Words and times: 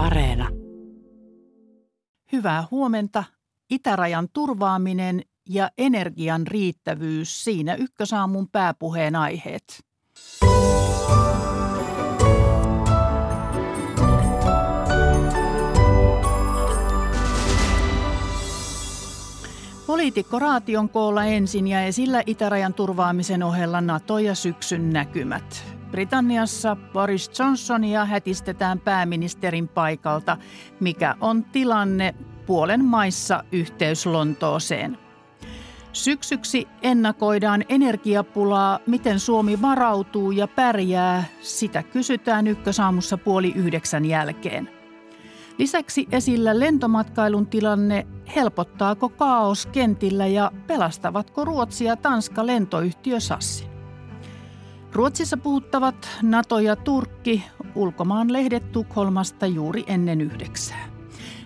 Areena. 0.00 0.48
Hyvää 2.32 2.64
huomenta. 2.70 3.24
Itärajan 3.70 4.28
turvaaminen 4.32 5.22
ja 5.48 5.70
energian 5.78 6.46
riittävyys 6.46 7.44
siinä 7.44 7.74
ykkösaamun 7.74 8.48
pääpuheen 8.52 9.16
aiheet. 9.16 9.84
Poliitikko 19.86 20.38
Raation 20.38 20.88
koolla 20.88 21.24
ensin 21.24 21.68
ja 21.68 21.82
esillä 21.82 22.22
itärajan 22.26 22.74
turvaamisen 22.74 23.42
ohella 23.42 23.80
NATO 23.80 24.18
ja 24.18 24.34
syksyn 24.34 24.90
näkymät. 24.90 25.79
Britanniassa 25.90 26.76
Boris 26.92 27.30
Johnsonia 27.38 28.04
hätistetään 28.04 28.80
pääministerin 28.80 29.68
paikalta, 29.68 30.36
mikä 30.80 31.14
on 31.20 31.44
tilanne 31.44 32.14
puolen 32.46 32.84
maissa 32.84 33.44
yhteys 33.52 34.06
Lontooseen. 34.06 34.98
Syksyksi 35.92 36.68
ennakoidaan 36.82 37.64
energiapulaa, 37.68 38.78
miten 38.86 39.20
Suomi 39.20 39.62
varautuu 39.62 40.30
ja 40.30 40.48
pärjää, 40.48 41.24
sitä 41.40 41.82
kysytään 41.82 42.46
ykkösaamussa 42.46 43.18
puoli 43.18 43.52
yhdeksän 43.56 44.04
jälkeen. 44.04 44.70
Lisäksi 45.58 46.08
esillä 46.12 46.58
lentomatkailun 46.58 47.46
tilanne, 47.46 48.06
helpottaako 48.36 49.08
kaos 49.08 49.66
kentillä 49.66 50.26
ja 50.26 50.52
pelastavatko 50.66 51.44
Ruotsi 51.44 51.84
ja 51.84 51.96
Tanska 51.96 52.46
lentoyhtiö 52.46 53.20
Sassin. 53.20 53.69
Ruotsissa 54.92 55.36
puhuttavat 55.36 56.08
NATO 56.22 56.58
ja 56.58 56.76
Turkki, 56.76 57.44
ulkomaan 57.74 58.32
lehdet 58.32 58.72
Tukholmasta 58.72 59.46
juuri 59.46 59.84
ennen 59.86 60.20
yhdeksää. 60.20 60.88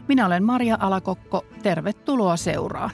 Minä 0.08 0.26
olen 0.26 0.44
Maria 0.44 0.76
Alakokko, 0.80 1.44
tervetuloa 1.62 2.36
seuraan. 2.36 2.90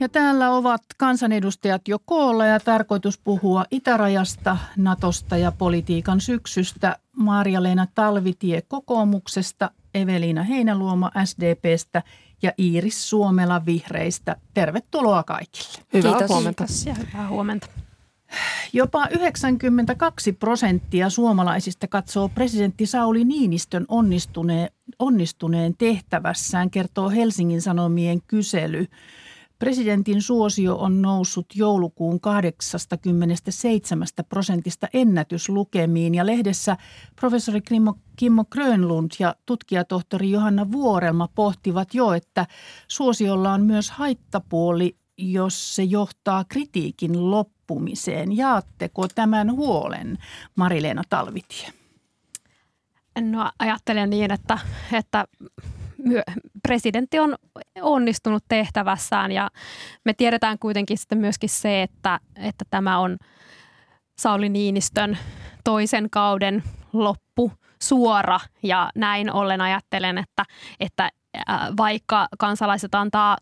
Ja 0.00 0.08
täällä 0.08 0.50
ovat 0.50 0.82
kansanedustajat 0.96 1.88
jo 1.88 1.98
koolla 2.04 2.46
ja 2.46 2.60
tarkoitus 2.60 3.18
puhua 3.18 3.64
itärajasta, 3.70 4.56
Natosta 4.76 5.36
ja 5.36 5.52
politiikan 5.52 6.20
syksystä. 6.20 6.96
Maria-Leena 7.16 7.86
Talvitie 7.94 8.62
kokoomuksesta, 8.62 9.70
Eveliina 9.94 10.42
Heinäluoma 10.42 11.10
SDPstä 11.24 12.02
ja 12.42 12.52
Iiris 12.58 13.10
Suomela 13.10 13.66
vihreistä. 13.66 14.36
Tervetuloa 14.54 15.22
kaikille. 15.22 15.84
Hyvää 15.92 16.12
Kiitos. 16.12 16.28
huomenta. 16.30 16.66
Kiitos 16.66 16.86
ja 16.86 16.94
hyvää 16.94 17.28
huomenta. 17.28 17.66
Jopa 18.72 19.08
92 19.10 20.32
prosenttia 20.32 21.10
suomalaisista 21.10 21.86
katsoo 21.88 22.28
presidentti 22.28 22.86
Sauli 22.86 23.24
Niinistön 23.24 23.84
onnistuneen, 23.88 24.70
onnistuneen 24.98 25.74
tehtävässään, 25.76 26.70
kertoo 26.70 27.10
Helsingin 27.10 27.62
Sanomien 27.62 28.22
kysely. 28.22 28.86
Presidentin 29.58 30.22
suosio 30.22 30.76
on 30.76 31.02
noussut 31.02 31.46
joulukuun 31.54 32.20
87 32.20 34.06
prosentista 34.28 34.86
ennätyslukemiin 34.92 36.14
ja 36.14 36.26
lehdessä 36.26 36.76
professori 37.20 37.60
Kimmo, 37.60 37.94
Kimmo 38.16 38.44
Grönlund 38.44 39.10
ja 39.18 39.34
tutkijatohtori 39.46 40.30
Johanna 40.30 40.72
Vuorelma 40.72 41.28
pohtivat 41.34 41.94
jo, 41.94 42.12
että 42.12 42.46
suosiolla 42.88 43.52
on 43.52 43.62
myös 43.62 43.90
haittapuoli, 43.90 44.96
jos 45.18 45.76
se 45.76 45.82
johtaa 45.82 46.44
kritiikin 46.44 47.30
loppumiseen. 47.30 48.36
Jaatteko 48.36 49.08
tämän 49.08 49.52
huolen, 49.52 50.18
Marileena 50.56 51.02
Talvitie? 51.08 51.68
No 53.20 53.50
ajattelen 53.58 54.10
niin, 54.10 54.30
että, 54.30 54.58
että 54.92 55.24
presidentti 56.62 57.18
on 57.18 57.34
onnistunut 57.82 58.44
tehtävässään 58.48 59.32
ja 59.32 59.50
me 60.04 60.14
tiedetään 60.14 60.58
kuitenkin 60.58 60.98
sitten 60.98 61.18
myöskin 61.18 61.48
se, 61.48 61.82
että, 61.82 62.20
että 62.36 62.64
tämä 62.70 62.98
on 62.98 63.16
Sauli 64.18 64.48
Niinistön 64.48 65.18
toisen 65.64 66.10
kauden 66.10 66.62
loppu 66.92 67.52
suora 67.82 68.40
ja 68.62 68.90
näin 68.94 69.32
ollen 69.32 69.60
ajattelen, 69.60 70.18
että, 70.18 70.44
että 70.80 71.10
vaikka 71.76 72.28
kansalaiset 72.38 72.94
antaa 72.94 73.36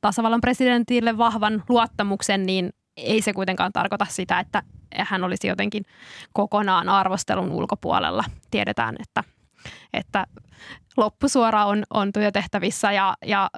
tasavallan 0.00 0.40
presidentille 0.40 1.18
vahvan 1.18 1.62
luottamuksen, 1.68 2.46
niin 2.46 2.70
ei 2.96 3.22
se 3.22 3.32
kuitenkaan 3.32 3.72
tarkoita 3.72 4.06
sitä, 4.08 4.40
että 4.40 4.62
hän 4.98 5.24
olisi 5.24 5.48
jotenkin 5.48 5.84
kokonaan 6.32 6.88
arvostelun 6.88 7.52
ulkopuolella. 7.52 8.24
Tiedetään, 8.50 8.96
että, 9.00 9.24
että 9.92 10.26
loppusuora 10.96 11.64
on, 11.64 11.82
on 11.90 12.12
työtehtävissä 12.12 12.92
ja, 12.92 13.14
ja 13.26 13.50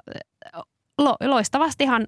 lo, 0.97 1.15
loistavastihan 1.23 2.07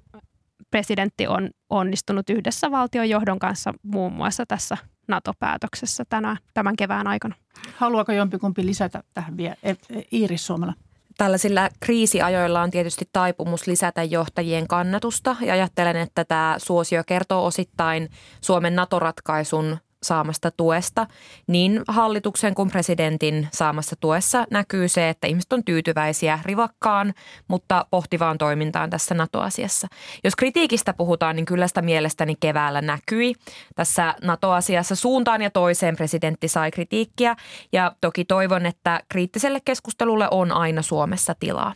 presidentti 0.71 1.27
on 1.27 1.49
onnistunut 1.69 2.29
yhdessä 2.29 2.71
valtion 2.71 3.09
johdon 3.09 3.39
kanssa 3.39 3.73
muun 3.83 4.13
muassa 4.13 4.45
tässä 4.45 4.77
NATO-päätöksessä 5.07 6.03
tänä, 6.09 6.37
tämän 6.53 6.75
kevään 6.75 7.07
aikana. 7.07 7.35
Haluaako 7.75 8.11
jompikumpi 8.11 8.65
lisätä 8.65 9.03
tähän 9.13 9.37
vielä? 9.37 9.55
E, 9.63 9.71
e, 9.71 9.75
Iiris 10.13 10.47
Suomela. 10.47 10.73
Tällaisilla 11.17 11.69
kriisiajoilla 11.79 12.61
on 12.61 12.71
tietysti 12.71 13.09
taipumus 13.13 13.67
lisätä 13.67 14.03
johtajien 14.03 14.67
kannatusta 14.67 15.35
ja 15.41 15.53
ajattelen, 15.53 15.95
että 15.95 16.25
tämä 16.25 16.55
suosio 16.57 17.03
kertoo 17.07 17.45
osittain 17.45 18.09
Suomen 18.41 18.75
NATO-ratkaisun 18.75 19.77
saamasta 20.03 20.51
tuesta, 20.51 21.07
niin 21.47 21.81
hallituksen 21.87 22.55
kuin 22.55 22.69
presidentin 22.69 23.47
saamassa 23.53 23.95
tuessa 23.99 24.45
näkyy 24.51 24.87
se, 24.87 25.09
että 25.09 25.27
ihmiset 25.27 25.53
on 25.53 25.63
tyytyväisiä 25.63 26.39
rivakkaan, 26.45 27.13
mutta 27.47 27.85
pohtivaan 27.91 28.37
toimintaan 28.37 28.89
tässä 28.89 29.15
NATO-asiassa. 29.15 29.87
Jos 30.23 30.35
kritiikistä 30.35 30.93
puhutaan, 30.93 31.35
niin 31.35 31.45
kyllä 31.45 31.67
sitä 31.67 31.81
mielestäni 31.81 32.35
keväällä 32.39 32.81
näkyi. 32.81 33.35
Tässä 33.75 34.15
NATO-asiassa 34.21 34.95
suuntaan 34.95 35.41
ja 35.41 35.49
toiseen 35.49 35.95
presidentti 35.95 36.47
sai 36.47 36.71
kritiikkiä 36.71 37.35
ja 37.73 37.95
toki 38.01 38.25
toivon, 38.25 38.65
että 38.65 39.01
kriittiselle 39.09 39.59
keskustelulle 39.65 40.27
on 40.31 40.51
aina 40.51 40.81
Suomessa 40.81 41.35
tilaa. 41.39 41.73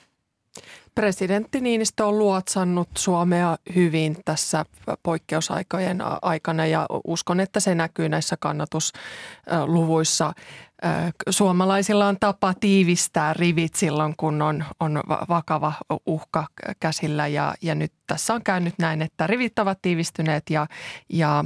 Presidentti 0.95 1.61
Niinistö 1.61 2.05
on 2.05 2.19
luotsannut 2.19 2.89
Suomea 2.97 3.57
hyvin 3.75 4.17
tässä 4.25 4.65
poikkeusaikojen 5.03 5.99
aikana 6.21 6.65
ja 6.65 6.85
uskon, 7.07 7.39
että 7.39 7.59
se 7.59 7.75
näkyy 7.75 8.09
näissä 8.09 8.37
kannatusluvuissa. 8.39 10.33
Suomalaisilla 11.29 12.07
on 12.07 12.17
tapa 12.19 12.53
tiivistää 12.53 13.33
rivit 13.33 13.75
silloin, 13.75 14.13
kun 14.17 14.41
on, 14.41 14.65
on 14.79 15.03
vakava 15.29 15.73
uhka 16.05 16.45
käsillä 16.79 17.27
ja, 17.27 17.53
ja 17.61 17.75
nyt 17.75 17.93
tässä 18.07 18.33
on 18.33 18.43
käynyt 18.43 18.73
näin, 18.77 19.01
että 19.01 19.27
rivit 19.27 19.59
ovat 19.59 19.79
tiivistyneet 19.81 20.43
ja, 20.49 20.67
ja 21.09 21.45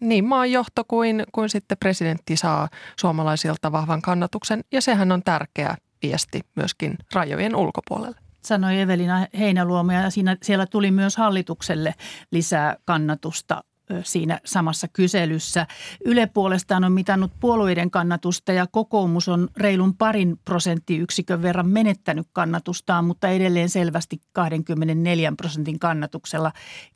niin 0.00 0.24
maan 0.24 0.52
johto 0.52 0.84
kuin, 0.88 1.24
kuin 1.32 1.48
sitten 1.48 1.78
presidentti 1.78 2.36
saa 2.36 2.68
suomalaisilta 3.00 3.72
vahvan 3.72 4.02
kannatuksen 4.02 4.64
ja 4.72 4.80
sehän 4.80 5.12
on 5.12 5.22
tärkeä 5.22 5.76
viesti 6.02 6.40
myöskin 6.56 6.98
rajojen 7.12 7.56
ulkopuolelle 7.56 8.25
sanoi 8.46 8.80
Evelina 8.80 9.26
Heinäluoma 9.38 9.92
ja 9.92 10.10
siinä, 10.10 10.36
siellä 10.42 10.66
tuli 10.66 10.90
myös 10.90 11.16
hallitukselle 11.16 11.94
lisää 12.30 12.76
kannatusta 12.84 13.64
siinä 14.02 14.40
samassa 14.44 14.88
kyselyssä. 14.92 15.66
Yle 16.04 16.26
puolestaan 16.26 16.84
on 16.84 16.92
mitannut 16.92 17.32
puolueiden 17.40 17.90
kannatusta 17.90 18.52
ja 18.52 18.66
kokoomus 18.66 19.28
on 19.28 19.48
reilun 19.56 19.96
parin 19.96 20.36
prosenttiyksikön 20.44 21.42
verran 21.42 21.68
menettänyt 21.68 22.26
kannatustaan, 22.32 23.04
mutta 23.04 23.28
edelleen 23.28 23.68
selvästi 23.68 24.20
24 24.32 25.32
prosentin 25.36 25.78
kannatuksella 25.78 26.52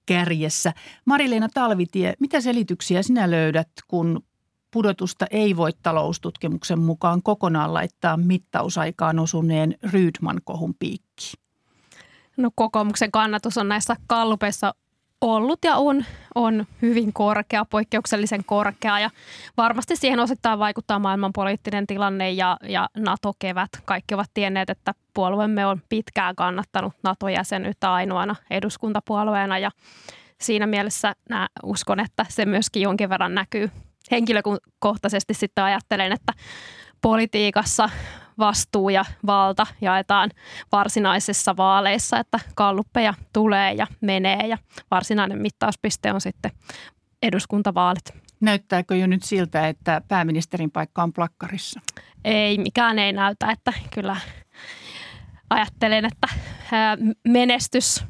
kärjessä. 0.06 0.72
Marileena 1.05 1.49
Talvitie, 1.55 2.15
mitä 2.21 2.41
selityksiä 2.41 3.03
sinä 3.03 3.31
löydät, 3.31 3.69
kun 3.88 4.22
pudotusta 4.71 5.27
ei 5.31 5.56
voi 5.56 5.70
taloustutkimuksen 5.82 6.79
mukaan 6.79 7.23
kokonaan 7.23 7.75
laittaa 7.75 8.17
mittausaikaan 8.17 9.19
osuneen 9.19 9.75
Rydman-kohun 9.82 10.75
piikkiin? 10.79 11.39
No 12.40 12.50
kokoomuksen 12.54 13.10
kannatus 13.10 13.58
on 13.58 13.69
näissä 13.69 13.96
kallupeissa 14.06 14.75
ollut 15.20 15.58
ja 15.64 15.76
on, 15.76 16.04
on 16.34 16.66
hyvin 16.82 17.12
korkea, 17.12 17.64
poikkeuksellisen 17.64 18.44
korkea 18.44 18.98
ja 18.98 19.10
varmasti 19.56 19.96
siihen 19.96 20.20
osittain 20.20 20.58
vaikuttaa 20.58 20.98
maailmanpoliittinen 20.98 21.87
tilanne 21.87 22.31
ja, 22.31 22.56
ja 22.62 22.88
NATO-kevät. 22.96 23.69
Kaikki 23.84 24.14
ovat 24.14 24.31
tienneet, 24.34 24.70
että 24.70 24.94
puolueemme 25.14 25.66
on 25.66 25.82
pitkään 25.88 26.37
kannattanut 26.37 26.92
NATO-jäsenyyttä 27.02 27.92
ainoana 27.92 28.37
eduskuntapuolueena 28.50 29.58
ja 29.58 29.70
siinä 30.40 30.66
mielessä 30.66 31.14
nää, 31.31 31.48
uskon, 31.62 32.00
että 32.00 32.26
se 32.28 32.44
myöskin 32.44 32.82
jonkin 32.82 33.08
verran 33.08 33.34
näkyy 33.34 33.70
henkilökohtaisesti 34.10 35.34
sitten 35.34 35.64
ajattelen, 35.64 36.12
että 36.12 36.32
politiikassa 37.02 37.90
vastuu 38.40 38.88
ja 38.88 39.04
valta 39.26 39.66
jaetaan 39.81 40.31
varsinaisissa 40.72 41.56
vaaleissa, 41.56 42.19
että 42.19 42.38
kalluppeja 42.54 43.14
tulee 43.32 43.72
ja 43.72 43.87
menee 44.00 44.46
ja 44.46 44.58
varsinainen 44.90 45.38
mittauspiste 45.38 46.12
on 46.12 46.20
sitten 46.20 46.50
eduskuntavaalit. 47.22 48.04
Näyttääkö 48.40 48.96
jo 48.96 49.06
nyt 49.06 49.22
siltä, 49.22 49.69
että 49.69 50.02
pääministerin 50.08 50.70
paikka 50.70 51.02
on 51.02 51.12
plakkarissa? 51.12 51.81
Ei, 52.25 52.58
mikään 52.58 52.98
ei 52.98 53.12
näytä, 53.12 53.50
että 53.50 53.72
kyllä 53.94 54.16
ajattelen, 55.50 56.04
että 56.04 56.28
menestys 57.28 58.04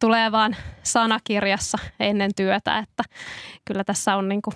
tulee 0.00 0.32
vaan 0.32 0.56
sanakirjassa 0.82 1.78
ennen 2.00 2.30
työtä, 2.36 2.78
että 2.78 3.02
kyllä 3.64 3.84
tässä 3.84 4.16
on 4.16 4.28
niin 4.28 4.42
kuin, 4.42 4.54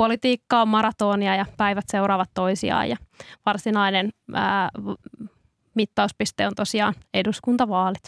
politiikka 0.00 0.62
on 0.62 0.68
maratonia 0.68 1.36
ja 1.36 1.46
päivät 1.56 1.84
seuraavat 1.88 2.30
toisiaan 2.34 2.88
ja 2.88 2.96
varsinainen 3.46 4.10
ää, 4.34 4.70
mittauspiste 5.74 6.46
on 6.46 6.52
tosiaan 6.56 6.94
eduskuntavaalit. 7.14 8.02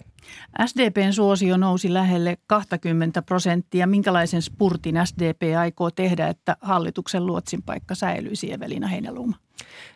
SDPn 0.66 1.12
suosio 1.12 1.56
nousi 1.56 1.94
lähelle 1.94 2.38
20 2.46 3.22
prosenttia. 3.22 3.86
Minkälaisen 3.86 4.42
spurtin 4.42 4.94
SDP 5.04 5.42
aikoo 5.58 5.90
tehdä, 5.90 6.28
että 6.28 6.56
hallituksen 6.60 7.26
luotsin 7.26 7.62
paikka 7.62 7.94
säilyisi, 7.94 8.52
Evelina 8.52 8.86
Heinäluoma? 8.86 9.36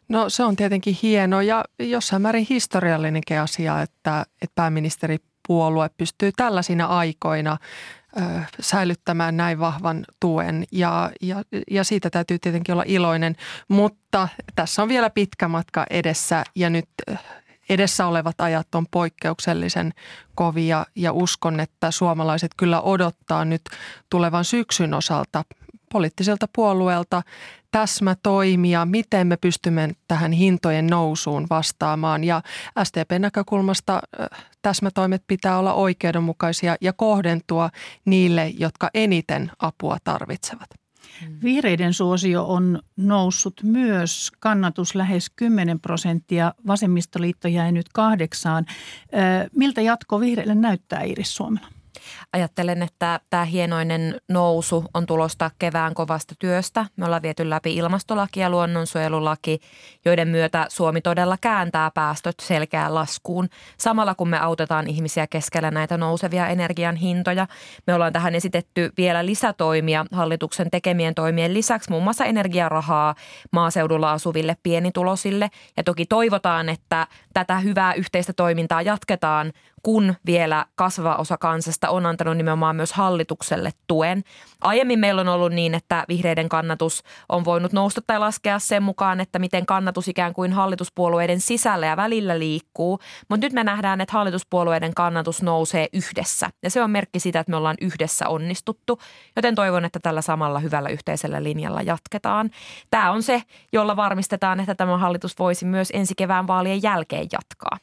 No 0.09 0.29
se 0.29 0.45
on 0.45 0.57
tietenkin 0.57 0.97
hieno 1.03 1.41
ja 1.41 1.65
jossain 1.79 2.23
määrin 2.23 2.47
historiallinenkin 2.51 3.41
asia, 3.41 3.83
että, 3.83 4.27
että 4.43 4.55
pääministeripuolue 4.55 5.91
pystyy 5.97 6.33
tällaisina 6.37 6.87
aikoina 6.87 7.57
säilyttämään 8.61 9.37
näin 9.37 9.59
vahvan 9.59 10.05
tuen. 10.21 10.65
Ja, 10.73 11.11
ja, 11.23 11.43
ja 11.71 11.85
siitä 11.85 12.11
täytyy 12.11 12.39
tietenkin 12.39 12.73
olla 12.73 12.85
iloinen, 12.87 13.37
mutta 13.69 14.29
tässä 14.55 14.83
on 14.83 14.89
vielä 14.89 15.11
pitkä 15.11 15.49
matka 15.49 15.87
edessä 15.91 16.45
ja 16.55 16.71
nyt 16.71 16.89
edessä 17.69 18.07
olevat 18.07 18.41
ajat 18.41 18.75
on 18.75 18.87
poikkeuksellisen 18.91 19.93
kovia. 20.35 20.87
Ja 20.95 21.13
uskon, 21.13 21.61
että 21.61 21.91
suomalaiset 21.91 22.51
kyllä 22.57 22.81
odottaa 22.81 23.45
nyt 23.45 23.63
tulevan 24.11 24.45
syksyn 24.45 24.95
osalta 24.95 25.45
poliittiselta 25.93 26.49
puolueelta 26.53 27.23
täsmätoimia, 27.77 28.85
miten 28.85 29.27
me 29.27 29.37
pystymme 29.37 29.91
tähän 30.09 30.33
hintojen 30.33 30.87
nousuun 30.87 31.47
vastaamaan. 31.51 32.25
Ja 32.25 32.43
STP-näkökulmasta 32.85 34.01
täsmätoimet 34.63 35.23
pitää 35.27 35.59
olla 35.59 35.75
oikeudenmukaisia 35.75 36.77
ja 36.81 36.93
kohdentua 36.93 37.71
niille, 38.05 38.49
jotka 38.49 38.91
eniten 38.95 39.51
apua 39.59 39.97
tarvitsevat. 40.05 40.69
Mm. 41.23 41.39
Vihreiden 41.43 41.95
suosio 41.95 42.45
on 42.45 42.83
noussut 42.97 43.61
myös, 43.63 44.33
kannatus 44.41 44.95
lähes 44.95 45.31
10 45.37 45.81
prosenttia, 45.81 46.53
vasemmistoliitto 46.67 47.49
jäi 47.49 47.73
nyt 47.73 47.87
kahdeksaan. 47.93 48.67
Miltä 49.57 49.81
jatko 49.81 50.21
vihreille 50.21 50.55
näyttää 50.55 51.03
Iris 51.03 51.37
Suomella? 51.37 51.76
Ajattelen, 52.33 52.83
että 52.83 53.21
tämä 53.31 53.45
hienoinen 53.45 54.17
nousu 54.29 54.85
on 54.95 55.07
tulosta 55.07 55.51
kevään 55.59 55.95
kovasta 55.95 56.35
työstä. 56.39 56.87
Me 56.97 57.05
ollaan 57.05 57.23
viety 57.23 57.51
läpi 57.51 57.77
ilmastolaki 57.77 58.41
ja 58.41 58.51
luonnonsuojelulaki, 58.51 59.61
joiden 60.05 60.29
myötä 60.29 60.67
Suomi 60.69 61.01
todella 61.01 61.37
kääntää 61.41 61.91
päästöt 61.91 62.35
selkeään 62.43 62.95
laskuun. 62.95 63.49
Samalla 63.79 64.15
kun 64.15 64.29
me 64.29 64.39
autetaan 64.39 64.87
ihmisiä 64.87 65.27
keskellä 65.27 65.71
näitä 65.71 65.97
nousevia 65.97 66.49
energian 66.49 66.97
hintoja, 66.97 67.47
me 67.87 67.95
ollaan 67.95 68.13
tähän 68.13 68.35
esitetty 68.35 68.93
vielä 68.97 69.27
lisätoimia 69.27 70.07
hallituksen 70.13 70.71
tekemien 70.71 71.15
toimien 71.15 71.55
lisäksi, 71.55 71.91
muun 71.91 72.03
muassa 72.03 72.25
energiarahaa 72.25 73.15
maaseudulla 73.53 74.13
asuville 74.13 74.57
pienitulosille. 74.63 75.51
Ja 75.77 75.85
toki 75.85 76.07
toivotaan, 76.07 76.69
että 76.69 77.07
tätä 77.35 77.59
hyvää 77.59 77.95
yhteistä 77.95 78.33
toimintaa 78.33 78.83
jatketaan, 78.83 79.53
kun 79.87 80.15
vielä 80.27 80.67
kasvava 80.75 81.15
osa 81.15 81.39
kansasta 81.39 81.91
on 81.91 82.07
antanut 82.07 82.37
nimenomaan 82.37 82.77
myös 82.77 82.93
hallitukselle 82.93 83.71
tuen. 83.87 84.23
Aiemmin 84.61 84.99
meillä 84.99 85.21
on 85.21 85.29
ollut 85.29 85.53
niin, 85.53 85.75
että 85.75 86.05
vihreiden 86.09 86.49
kannatus 86.49 87.03
on 87.29 87.45
voinut 87.45 87.73
nousta 87.73 88.01
tai 88.07 88.19
laskea 88.19 88.59
sen 88.59 88.83
mukaan, 88.83 89.21
että 89.21 89.39
miten 89.39 89.67
kannatus 89.67 90.09
ikään 90.09 90.33
kuin 90.33 90.53
hallituspuolueiden 90.53 91.41
sisällä 91.41 91.87
ja 91.87 91.97
välillä 91.97 92.39
liikkuu. 92.39 92.99
Mutta 93.29 93.47
nyt 93.47 93.53
me 93.53 93.65
nähdään, 93.65 94.01
että 94.01 94.13
hallituspuolueiden 94.13 94.95
kannatus 94.95 95.43
nousee 95.43 95.89
yhdessä. 95.93 96.51
Ja 96.63 96.71
se 96.71 96.83
on 96.83 96.91
merkki 96.91 97.21
siitä, 97.21 97.41
että 97.41 97.51
me 97.51 97.57
ollaan 97.57 97.77
yhdessä 97.81 98.29
onnistuttu. 98.29 98.99
Joten 99.37 99.55
toivon, 99.55 99.85
että 99.85 100.01
tällä 100.03 100.23
samalla 100.23 100.59
hyvällä 100.59 100.89
yhteisellä 100.89 101.43
linjalla 101.43 101.83
jatketaan. 101.83 102.51
Tämä 102.91 103.11
on 103.11 103.23
se, 103.23 103.43
jolla 103.73 103.97
varmistetaan, 103.97 104.61
että 104.61 104.75
tämä 104.75 104.99
hallitus 104.99 105.39
voisi 105.39 105.65
myös 105.65 105.89
ensi 105.93 106.15
kevään 106.17 106.47
vaalien 106.47 106.83
jälkeen 106.83 107.27
jatkaa. 107.33 107.79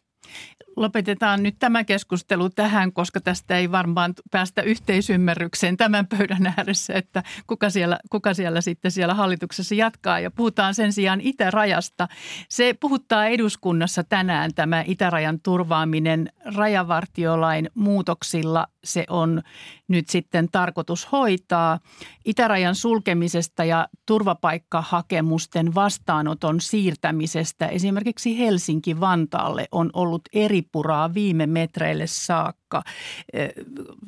Lopetetaan 0.75 1.43
nyt 1.43 1.55
tämä 1.59 1.83
keskustelu 1.83 2.49
tähän, 2.49 2.93
koska 2.93 3.21
tästä 3.21 3.57
ei 3.57 3.71
varmaan 3.71 4.13
päästä 4.31 4.61
yhteisymmärrykseen 4.61 5.77
tämän 5.77 6.07
pöydän 6.07 6.53
ääressä, 6.57 6.93
että 6.93 7.23
kuka 7.47 7.69
siellä, 7.69 7.99
kuka 8.09 8.33
siellä 8.33 8.61
sitten 8.61 8.91
siellä 8.91 9.13
hallituksessa 9.13 9.75
jatkaa. 9.75 10.19
Ja 10.19 10.31
puhutaan 10.31 10.75
sen 10.75 10.93
sijaan 10.93 11.21
itärajasta. 11.21 12.07
Se 12.49 12.75
puhuttaa 12.79 13.25
eduskunnassa 13.25 14.03
tänään 14.03 14.53
tämä 14.55 14.83
itärajan 14.87 15.39
turvaaminen 15.39 16.29
rajavartiolain 16.55 17.69
muutoksilla. 17.73 18.67
Se 18.83 19.05
on 19.09 19.41
nyt 19.87 20.09
sitten 20.09 20.49
tarkoitus 20.51 21.11
hoitaa. 21.11 21.79
Itärajan 22.25 22.75
sulkemisesta 22.75 23.63
ja 23.63 23.87
turvapaikkahakemusten 24.05 25.75
vastaanoton 25.75 26.61
siirtämisestä 26.61 27.67
esimerkiksi 27.67 28.39
Helsinki-Vantaalle 28.39 29.67
on 29.71 29.89
ollut 29.93 30.21
eri 30.33 30.62
puraa 30.71 31.13
viime 31.13 31.47
metreille 31.47 32.07
saakka. 32.07 32.83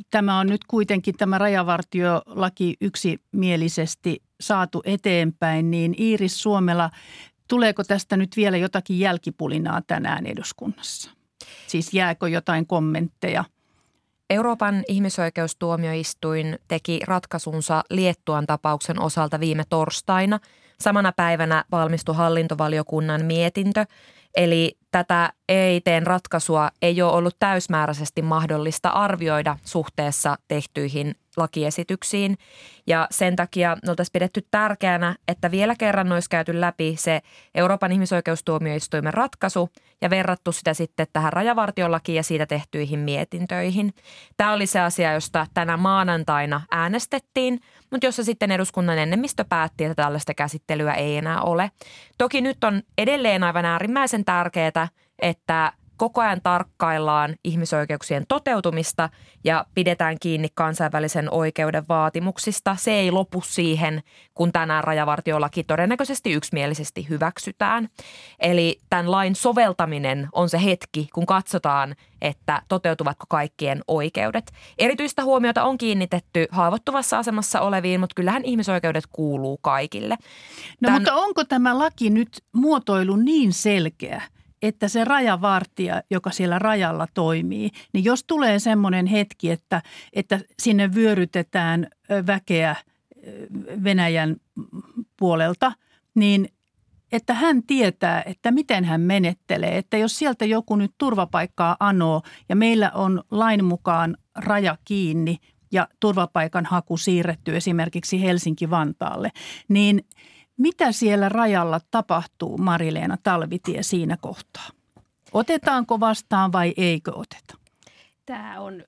Tämä 0.10 0.40
on 0.40 0.48
nyt 0.48 0.66
kuitenkin 0.68 1.18
tämä 1.18 1.38
rajavartiolaki 1.38 2.78
yksimielisesti 2.82 4.24
saatu 4.42 4.82
eteenpäin, 4.86 5.72
niin 5.72 5.96
Iiris 6.00 6.42
Suomela, 6.42 6.90
tuleeko 7.48 7.84
tästä 7.84 8.18
nyt 8.18 8.38
vielä 8.38 8.58
jotakin 8.58 9.00
jälkipulinaa 9.00 9.82
tänään 9.88 10.26
eduskunnassa? 10.26 11.12
Siis 11.68 11.94
jääkö 11.94 12.30
jotain 12.30 12.68
kommentteja? 12.68 13.44
Euroopan 14.30 14.84
ihmisoikeustuomioistuin 14.88 16.60
teki 16.68 17.00
ratkaisunsa 17.08 17.84
Liettuan 17.90 18.46
tapauksen 18.46 19.02
osalta 19.02 19.40
viime 19.40 19.64
torstaina. 19.70 20.40
Samana 20.80 21.12
päivänä 21.12 21.64
valmistui 21.72 22.16
hallintovaliokunnan 22.16 23.26
mietintö, 23.26 23.86
eli 24.36 24.78
tätä 24.96 25.34
EITn 25.50 26.04
ratkaisua 26.04 26.70
ei 26.82 27.02
ole 27.02 27.12
ollut 27.12 27.36
täysmääräisesti 27.40 28.22
mahdollista 28.22 28.90
arvioida 28.90 29.58
suhteessa 29.66 30.38
tehtyihin 30.48 31.16
lakiesityksiin. 31.38 32.38
Ja 32.88 33.08
sen 33.12 33.36
takia 33.36 33.78
me 33.86 33.90
oltaisiin 33.90 34.14
pidetty 34.14 34.48
tärkeänä, 34.52 35.16
että 35.28 35.52
vielä 35.52 35.76
kerran 35.76 36.12
olisi 36.12 36.30
käyty 36.30 36.62
läpi 36.62 36.96
se 37.00 37.22
Euroopan 37.56 37.92
ihmisoikeustuomioistuimen 37.92 39.14
ratkaisu 39.14 39.70
ja 40.02 40.10
verrattu 40.10 40.52
sitä 40.52 40.74
sitten 40.74 41.08
tähän 41.14 41.34
rajavartiolakiin 41.34 42.16
ja 42.16 42.24
siitä 42.24 42.46
tehtyihin 42.46 43.00
mietintöihin. 43.00 43.94
Tämä 44.38 44.54
oli 44.54 44.66
se 44.66 44.80
asia, 44.80 45.14
josta 45.14 45.48
tänä 45.54 45.78
maanantaina 45.78 46.62
äänestettiin, 46.72 47.60
mutta 47.92 48.08
jossa 48.08 48.24
sitten 48.24 48.52
eduskunnan 48.52 48.98
enemmistö 48.98 49.46
päätti, 49.50 49.84
että 49.84 50.04
tällaista 50.04 50.34
käsittelyä 50.34 50.94
ei 50.94 51.18
enää 51.18 51.42
ole. 51.42 51.72
Toki 52.18 52.42
nyt 52.42 52.64
on 52.64 52.82
edelleen 52.98 53.44
aivan 53.44 53.66
äärimmäisen 53.66 54.26
tärkeää, 54.26 54.85
että 55.20 55.74
koko 55.98 56.22
ajan 56.22 56.42
tarkkaillaan 56.44 57.36
ihmisoikeuksien 57.44 58.26
toteutumista 58.28 59.10
ja 59.44 59.66
pidetään 59.76 60.18
kiinni 60.22 60.48
kansainvälisen 60.54 61.34
oikeuden 61.34 61.84
vaatimuksista. 61.90 62.76
Se 62.80 62.92
ei 62.92 63.12
lopu 63.12 63.42
siihen, 63.42 64.04
kun 64.34 64.52
tänään 64.52 64.84
rajavartiolaki 64.84 65.64
todennäköisesti 65.64 66.32
yksimielisesti 66.32 67.10
hyväksytään. 67.10 67.90
Eli 68.40 68.82
tämän 68.90 69.12
lain 69.12 69.36
soveltaminen 69.36 70.28
on 70.32 70.50
se 70.50 70.64
hetki, 70.64 71.08
kun 71.14 71.26
katsotaan, 71.26 71.96
että 72.22 72.62
toteutuvatko 72.68 73.26
kaikkien 73.30 73.82
oikeudet. 73.88 74.52
Erityistä 74.78 75.24
huomiota 75.24 75.64
on 75.64 75.78
kiinnitetty 75.78 76.46
haavoittuvassa 76.52 77.20
asemassa 77.20 77.62
oleviin, 77.62 78.00
mutta 78.00 78.16
kyllähän 78.16 78.46
ihmisoikeudet 78.46 79.04
kuuluu 79.12 79.58
kaikille. 79.58 80.18
No 80.82 80.86
Tän... 80.86 80.94
mutta 80.94 81.16
onko 81.16 81.44
tämä 81.44 81.80
laki 81.80 82.10
nyt 82.10 82.44
muotoilu 82.54 83.16
niin 83.16 83.54
selkeä, 83.54 84.22
että 84.62 84.88
se 84.88 85.04
rajavartija, 85.04 86.02
joka 86.12 86.32
siellä 86.32 86.60
rajalla 86.60 87.08
toimii, 87.14 87.70
niin 87.94 88.04
jos 88.04 88.24
tulee 88.24 88.60
semmoinen 88.60 89.06
hetki, 89.06 89.52
että, 89.52 89.82
että 90.14 90.40
sinne 90.60 90.94
vyörytetään 90.96 91.88
väkeä 92.28 92.76
Venäjän 93.84 94.36
puolelta, 95.18 95.72
niin 96.16 96.50
että 97.12 97.34
hän 97.34 97.64
tietää, 97.64 98.24
että 98.26 98.52
miten 98.52 98.84
hän 98.84 99.02
menettelee. 99.02 99.78
Että 99.78 99.98
jos 99.98 100.20
sieltä 100.20 100.46
joku 100.46 100.76
nyt 100.76 100.92
turvapaikkaa 100.98 101.76
anoo 101.80 102.22
ja 102.50 102.56
meillä 102.56 102.92
on 102.92 103.24
lain 103.32 103.66
mukaan 103.66 104.18
raja 104.36 104.78
kiinni 104.86 105.38
ja 105.72 105.88
turvapaikan 106.00 106.66
haku 106.66 106.98
siirretty 106.98 107.56
esimerkiksi 107.56 108.22
Helsinki-Vantaalle, 108.22 109.32
niin– 109.68 110.02
mitä 110.58 110.92
siellä 110.92 111.30
rajalla 111.30 111.80
tapahtuu, 111.92 112.58
Marileena 112.58 113.18
Talvitie, 113.24 113.84
siinä 113.84 114.18
kohtaa? 114.22 114.68
Otetaanko 115.34 116.00
vastaan 116.00 116.52
vai 116.52 116.74
eikö 116.78 117.12
oteta? 117.16 117.58
Tämä 118.26 118.60
on 118.60 118.84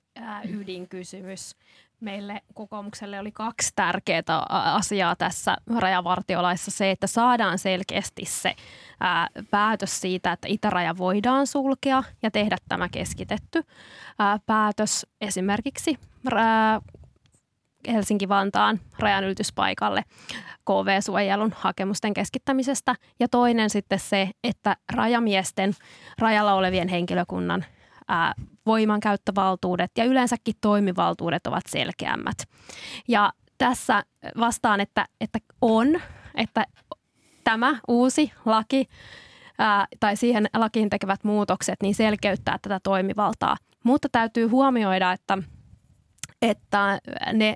ydinkysymys. 0.48 1.56
meille 2.00 2.42
kokoomukselle 2.54 3.20
oli 3.20 3.32
kaksi 3.32 3.72
tärkeää 3.76 4.46
asiaa 4.48 5.16
tässä 5.16 5.56
rajavartiolaissa. 5.76 6.70
Se, 6.70 6.90
että 6.90 7.06
saadaan 7.06 7.58
selkeästi 7.58 8.24
se 8.24 8.54
ää, 9.00 9.28
päätös 9.50 10.00
siitä, 10.00 10.32
että 10.32 10.48
itäraja 10.48 10.96
voidaan 10.96 11.46
sulkea 11.46 12.02
ja 12.22 12.30
tehdä 12.30 12.56
tämä 12.68 12.88
keskitetty 12.88 13.62
ää, 14.18 14.38
päätös 14.46 15.06
esimerkiksi 15.20 15.98
ää, 16.34 16.80
Helsinki-Vantaan 17.88 18.80
rajanylityspaikalle 18.98 20.04
KV-suojelun 20.64 21.52
hakemusten 21.56 22.14
keskittämisestä. 22.14 22.94
Ja 23.20 23.28
toinen 23.28 23.70
sitten 23.70 23.98
se, 23.98 24.30
että 24.44 24.76
rajamiesten, 24.92 25.74
rajalla 26.18 26.54
olevien 26.54 26.88
henkilökunnan 26.88 27.64
ää, 28.08 28.34
voimankäyttövaltuudet 28.66 29.90
ja 29.96 30.04
yleensäkin 30.04 30.54
toimivaltuudet 30.60 31.46
ovat 31.46 31.64
selkeämmät. 31.68 32.36
Ja 33.08 33.32
tässä 33.58 34.02
vastaan, 34.40 34.80
että, 34.80 35.06
että 35.20 35.38
on, 35.60 36.00
että 36.34 36.66
tämä 37.44 37.78
uusi 37.88 38.32
laki 38.44 38.86
ää, 39.58 39.86
tai 40.00 40.16
siihen 40.16 40.46
lakiin 40.56 40.90
tekevät 40.90 41.24
muutokset 41.24 41.76
niin 41.82 41.94
selkeyttää 41.94 42.58
tätä 42.62 42.80
toimivaltaa. 42.82 43.56
Mutta 43.84 44.08
täytyy 44.12 44.46
huomioida, 44.46 45.12
että, 45.12 45.38
että 46.42 47.00
ne 47.32 47.54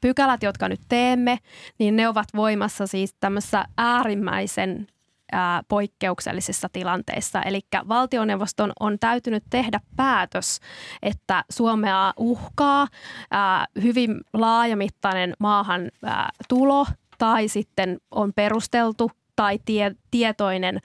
pykälät, 0.00 0.42
jotka 0.42 0.68
nyt 0.68 0.80
teemme, 0.88 1.38
niin 1.78 1.96
ne 1.96 2.08
ovat 2.08 2.28
voimassa 2.36 2.86
siis 2.86 3.14
tämmöisessä 3.20 3.64
äärimmäisen 3.78 4.86
ää, 5.32 5.62
poikkeuksellisissa 5.68 6.68
tilanteissa. 6.72 7.42
Eli 7.42 7.60
valtioneuvoston 7.88 8.72
on 8.80 8.98
täytynyt 8.98 9.44
tehdä 9.50 9.80
päätös, 9.96 10.60
että 11.02 11.44
Suomea 11.50 12.14
uhkaa 12.16 12.86
ää, 13.30 13.66
hyvin 13.82 14.20
laajamittainen 14.32 15.34
maahan 15.38 15.90
ää, 16.04 16.28
tulo 16.48 16.86
tai 17.18 17.48
sitten 17.48 17.98
on 18.10 18.32
perusteltu 18.32 19.10
tai 19.36 19.58
tie, 19.64 19.94
tietoinen 20.10 20.78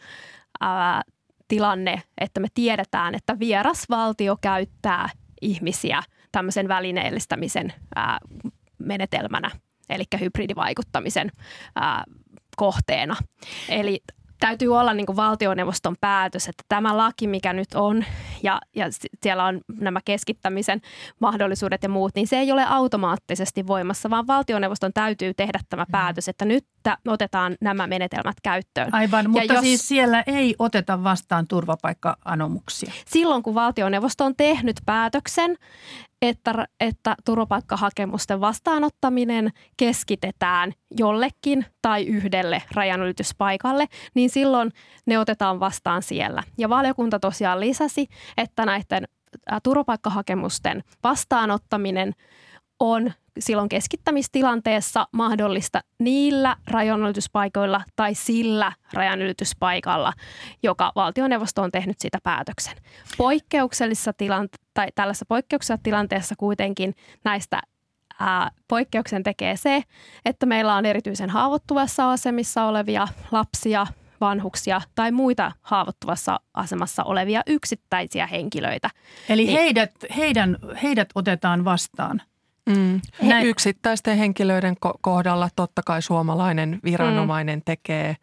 ää, 0.61 1.01
tilanne, 1.47 2.01
että 2.17 2.39
me 2.39 2.47
tiedetään, 2.53 3.15
että 3.15 3.39
vieras 3.39 3.85
valtio 3.89 4.37
käyttää 4.41 5.09
ihmisiä 5.41 6.03
tämmöisen 6.31 6.67
välineellistämisen 6.67 7.73
ää, 7.95 8.19
menetelmänä, 8.79 9.51
eli 9.89 10.03
hybridivaikuttamisen 10.19 11.31
ää, 11.75 12.03
kohteena. 12.57 13.15
Eli 13.69 14.03
täytyy 14.39 14.77
olla 14.77 14.93
niin 14.93 15.05
kuin 15.05 15.15
valtioneuvoston 15.15 15.95
päätös, 16.01 16.47
että 16.47 16.63
tämä 16.67 16.97
laki, 16.97 17.27
mikä 17.27 17.53
nyt 17.53 17.73
on, 17.75 18.05
ja, 18.43 18.61
ja 18.75 18.85
siellä 19.23 19.45
on 19.45 19.61
nämä 19.79 19.99
keskittämisen 20.05 20.81
mahdollisuudet 21.19 21.83
ja 21.83 21.89
muut, 21.89 22.15
niin 22.15 22.27
se 22.27 22.37
ei 22.37 22.51
ole 22.51 22.65
automaattisesti 22.67 23.67
voimassa, 23.67 24.09
vaan 24.09 24.27
valtioneuvoston 24.27 24.93
täytyy 24.93 25.33
tehdä 25.33 25.59
tämä 25.69 25.83
mm. 25.83 25.91
päätös, 25.91 26.27
että 26.27 26.45
nyt 26.45 26.65
otetaan 27.07 27.55
nämä 27.61 27.87
menetelmät 27.87 28.37
käyttöön. 28.43 28.89
Aivan, 28.91 29.29
mutta 29.29 29.53
jos, 29.53 29.61
siis 29.61 29.87
siellä 29.87 30.23
ei 30.27 30.55
oteta 30.59 31.03
vastaan 31.03 31.47
turvapaikka-anomuksia. 31.47 32.91
Silloin, 33.05 33.43
kun 33.43 33.55
valtioneuvosto 33.55 34.25
on 34.25 34.35
tehnyt 34.35 34.75
päätöksen, 34.85 35.55
että, 36.21 36.67
että 36.79 37.15
turvapaikkahakemusten 37.25 38.41
vastaanottaminen 38.41 39.51
keskitetään 39.77 40.71
jollekin 40.97 41.65
tai 41.81 42.05
yhdelle 42.05 42.63
rajanylityspaikalle, 42.73 43.85
niin 44.13 44.29
silloin 44.29 44.71
ne 45.05 45.19
otetaan 45.19 45.59
vastaan 45.59 46.03
siellä. 46.03 46.43
Ja 46.57 46.69
valiokunta 46.69 47.19
tosiaan 47.19 47.59
lisäsi, 47.59 48.07
että 48.37 48.65
näiden 48.65 49.03
turvapaikkahakemusten 49.63 50.83
vastaanottaminen 51.03 52.13
on 52.79 53.13
silloin 53.39 53.69
keskittämistilanteessa 53.69 55.07
mahdollista 55.11 55.81
niillä 55.99 56.55
rajanylityspaikoilla 56.67 57.81
tai 57.95 58.13
sillä 58.13 58.71
rajanylityspaikalla, 58.93 60.13
joka 60.63 60.91
valtioneuvosto 60.95 61.61
on 61.61 61.71
tehnyt 61.71 61.99
sitä 61.99 62.17
päätöksen. 62.23 62.75
Poikkeuksellisessa 63.17 64.13
tilante- 64.13 64.57
tai 64.73 64.87
tällaisessa 64.95 65.25
poikkeuksellisessa 65.25 65.83
tilanteessa 65.83 66.35
kuitenkin 66.37 66.95
näistä 67.23 67.61
ää, 68.19 68.51
poikkeuksen 68.67 69.23
tekee 69.23 69.57
se, 69.57 69.83
että 70.25 70.45
meillä 70.45 70.75
on 70.75 70.85
erityisen 70.85 71.29
haavoittuvassa 71.29 72.11
asemissa 72.11 72.65
olevia 72.65 73.07
lapsia, 73.31 73.87
vanhuksia 74.21 74.81
tai 74.95 75.11
muita 75.11 75.51
haavoittuvassa 75.61 76.39
asemassa 76.53 77.03
olevia 77.03 77.41
yksittäisiä 77.47 78.27
henkilöitä. 78.27 78.89
Eli 79.29 79.45
niin, 79.45 79.57
heidät, 79.57 79.91
heidän, 80.15 80.57
heidät 80.83 81.09
otetaan 81.15 81.65
vastaan– 81.65 82.21
Mm. 82.65 83.01
Näin. 83.21 83.47
Yksittäisten 83.47 84.17
henkilöiden 84.17 84.75
kohdalla 85.01 85.49
totta 85.55 85.81
kai 85.85 86.01
suomalainen 86.01 86.79
viranomainen 86.83 87.59
mm. 87.59 87.63
tekee 87.65 88.15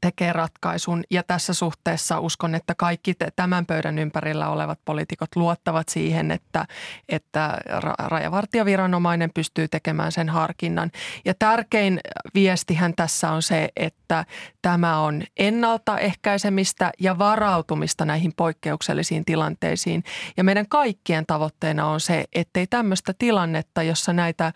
tekee 0.00 0.32
ratkaisun. 0.32 1.04
Ja 1.10 1.22
tässä 1.22 1.54
suhteessa 1.54 2.20
uskon, 2.20 2.54
että 2.54 2.74
kaikki 2.74 3.14
tämän 3.36 3.66
pöydän 3.66 3.98
ympärillä 3.98 4.48
olevat 4.48 4.78
poliitikot 4.84 5.36
luottavat 5.36 5.88
siihen, 5.88 6.30
että, 6.30 6.66
että 7.08 7.58
rajavartioviranomainen 7.98 9.30
pystyy 9.34 9.68
tekemään 9.68 10.12
sen 10.12 10.28
harkinnan. 10.28 10.90
Ja 11.24 11.34
tärkein 11.34 12.00
viestihän 12.34 12.94
tässä 12.96 13.30
on 13.30 13.42
se, 13.42 13.68
että 13.76 14.24
tämä 14.62 14.98
on 14.98 15.22
ennaltaehkäisemistä 15.36 16.92
ja 17.00 17.18
varautumista 17.18 18.04
näihin 18.04 18.32
poikkeuksellisiin 18.36 19.24
tilanteisiin. 19.24 20.04
Ja 20.36 20.44
meidän 20.44 20.68
kaikkien 20.68 21.26
tavoitteena 21.26 21.86
on 21.86 22.00
se, 22.00 22.24
ettei 22.34 22.66
tämmöistä 22.66 23.14
tilannetta, 23.18 23.82
jossa 23.82 24.12
näitä 24.12 24.46
ö, 24.46 24.52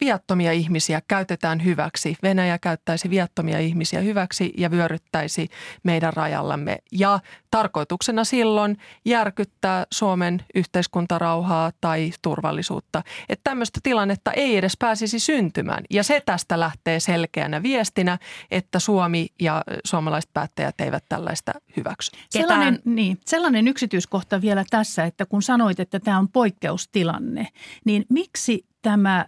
viattomia 0.00 0.52
ihmisiä 0.52 1.02
käytetään 1.08 1.64
hyväksi, 1.64 2.16
Venäjä 2.22 2.58
käyttäisi 2.58 3.10
viattomia 3.10 3.58
ihmisiä 3.58 4.00
hyväksi, 4.00 4.15
hyväksi 4.16 4.52
ja 4.56 4.70
vyöryttäisi 4.70 5.48
meidän 5.82 6.12
rajallamme. 6.12 6.78
Ja 6.92 7.20
tarkoituksena 7.50 8.24
silloin 8.24 8.76
järkyttää 9.04 9.84
Suomen 9.90 10.44
yhteiskuntarauhaa 10.54 11.72
tai 11.80 12.12
turvallisuutta. 12.22 13.02
Että 13.28 13.50
tämmöistä 13.50 13.80
tilannetta 13.82 14.32
ei 14.32 14.56
edes 14.56 14.76
pääsisi 14.78 15.18
syntymään. 15.18 15.84
Ja 15.90 16.02
se 16.02 16.22
tästä 16.26 16.60
lähtee 16.60 17.00
selkeänä 17.00 17.62
viestinä, 17.62 18.18
että 18.50 18.78
Suomi 18.78 19.26
ja 19.40 19.62
suomalaiset 19.84 20.30
päättäjät 20.32 20.80
eivät 20.80 21.04
tällaista 21.08 21.52
hyväksy. 21.76 22.10
Sellainen, 22.30 22.82
niin, 22.84 23.20
sellainen 23.26 23.68
yksityiskohta 23.68 24.40
vielä 24.40 24.64
tässä, 24.70 25.04
että 25.04 25.26
kun 25.26 25.42
sanoit, 25.42 25.80
että 25.80 26.00
tämä 26.00 26.18
on 26.18 26.28
poikkeustilanne, 26.28 27.48
niin 27.84 28.06
miksi 28.08 28.66
tämä 28.82 29.26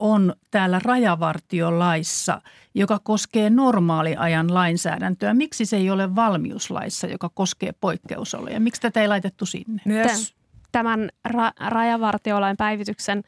on 0.00 0.34
täällä 0.50 0.80
rajavartiolaissa, 0.84 2.42
joka 2.74 2.98
koskee 2.98 3.50
normaaliajan 3.50 4.54
lainsäädäntöä. 4.54 5.34
Miksi 5.34 5.66
se 5.66 5.76
ei 5.76 5.90
ole 5.90 6.14
valmiuslaissa, 6.14 7.06
joka 7.06 7.30
koskee 7.34 7.72
poikkeusoloja? 7.80 8.60
Miksi 8.60 8.80
tätä 8.80 9.00
ei 9.00 9.08
laitettu 9.08 9.46
sinne? 9.46 9.82
Myös 9.84 10.34
tämän 10.72 11.08
ra- 11.28 11.68
rajavartiolain 11.68 12.56
päivityksen 12.56 13.22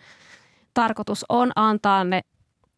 tarkoitus 0.74 1.24
on 1.28 1.52
antaa 1.56 2.04
ne 2.04 2.20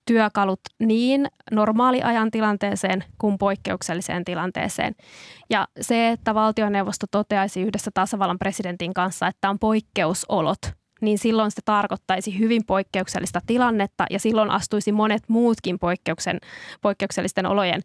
työkalut 0.07 0.61
niin 0.79 1.27
normaaliajan 1.51 2.31
tilanteeseen 2.31 3.05
kuin 3.19 3.39
poikkeukselliseen 3.39 4.25
tilanteeseen. 4.25 4.95
Ja 5.51 5.69
se, 5.81 6.09
että 6.09 6.35
valtioneuvosto 6.35 7.07
toteaisi 7.11 7.63
yhdessä 7.63 7.91
tasavallan 7.95 8.39
presidentin 8.39 8.95
kanssa, 8.95 9.27
että 9.27 9.51
on 9.51 9.59
poikkeusolot– 9.59 10.59
niin 11.05 11.19
silloin 11.19 11.51
se 11.51 11.61
tarkoittaisi 11.65 12.39
hyvin 12.39 12.65
poikkeuksellista 12.67 13.41
tilannetta 13.47 14.05
ja 14.11 14.19
silloin 14.19 14.51
astuisi 14.51 14.93
monet 14.93 15.23
muutkin 15.29 15.79
poikkeuksen, 15.79 16.41
poikkeuksellisten 16.81 17.47
olojen 17.47 17.81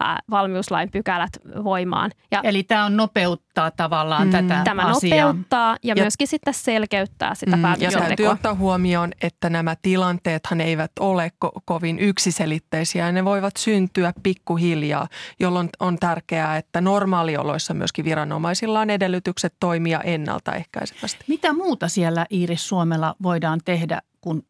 ää, 0.00 0.18
valmiuslain 0.30 0.90
pykälät 0.90 1.30
voimaan. 1.64 2.10
Ja 2.30 2.40
Eli 2.44 2.62
tämä 2.62 2.84
on 2.84 2.96
nopeuttaa 2.96 3.70
tavallaan 3.70 4.26
mm, 4.26 4.30
tätä 4.30 4.60
Tämä 4.64 4.86
asiaa. 4.86 5.26
nopeuttaa 5.26 5.76
ja, 5.82 5.94
ja 5.96 6.02
myöskin 6.02 6.26
sitten 6.26 6.54
selkeyttää 6.54 7.34
sitä 7.34 7.56
mm, 7.56 7.62
Ja 7.78 7.90
täytyy 7.90 8.26
ottaa 8.26 8.54
huomioon, 8.54 9.12
että 9.22 9.50
nämä 9.50 9.76
tilanteethan 9.82 10.60
eivät 10.60 10.92
ole 11.00 11.32
ko- 11.44 11.60
kovin 11.64 11.98
yksiselitteisiä 11.98 13.06
ja 13.06 13.12
ne 13.12 13.24
voivat 13.24 13.56
syntyä 13.56 14.12
pikkuhiljaa, 14.22 15.08
jolloin 15.40 15.68
on 15.80 15.98
tärkeää, 15.98 16.56
että 16.56 16.80
normaalioloissa 16.80 17.74
myöskin 17.74 18.04
viranomaisilla 18.04 18.80
on 18.80 18.90
edellytykset 18.90 19.54
toimia 19.60 20.00
ennaltaehkäisevästi. 20.00 21.24
Mitä 21.28 21.52
muuta 21.52 21.88
siellä 21.88 22.26
Iiris 22.30 22.61
Suomella 22.68 23.14
voidaan 23.22 23.60
tehdä, 23.64 24.02
kun 24.20 24.42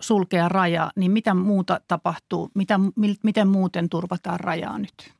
sulkea 0.00 0.48
raja, 0.48 0.90
niin 0.96 1.10
mitä 1.10 1.34
muuta 1.34 1.80
tapahtuu? 1.88 2.50
Mitä, 2.54 2.80
miten 3.22 3.48
muuten 3.48 3.88
turvataan 3.88 4.40
rajaa 4.40 4.78
nyt? 4.78 5.12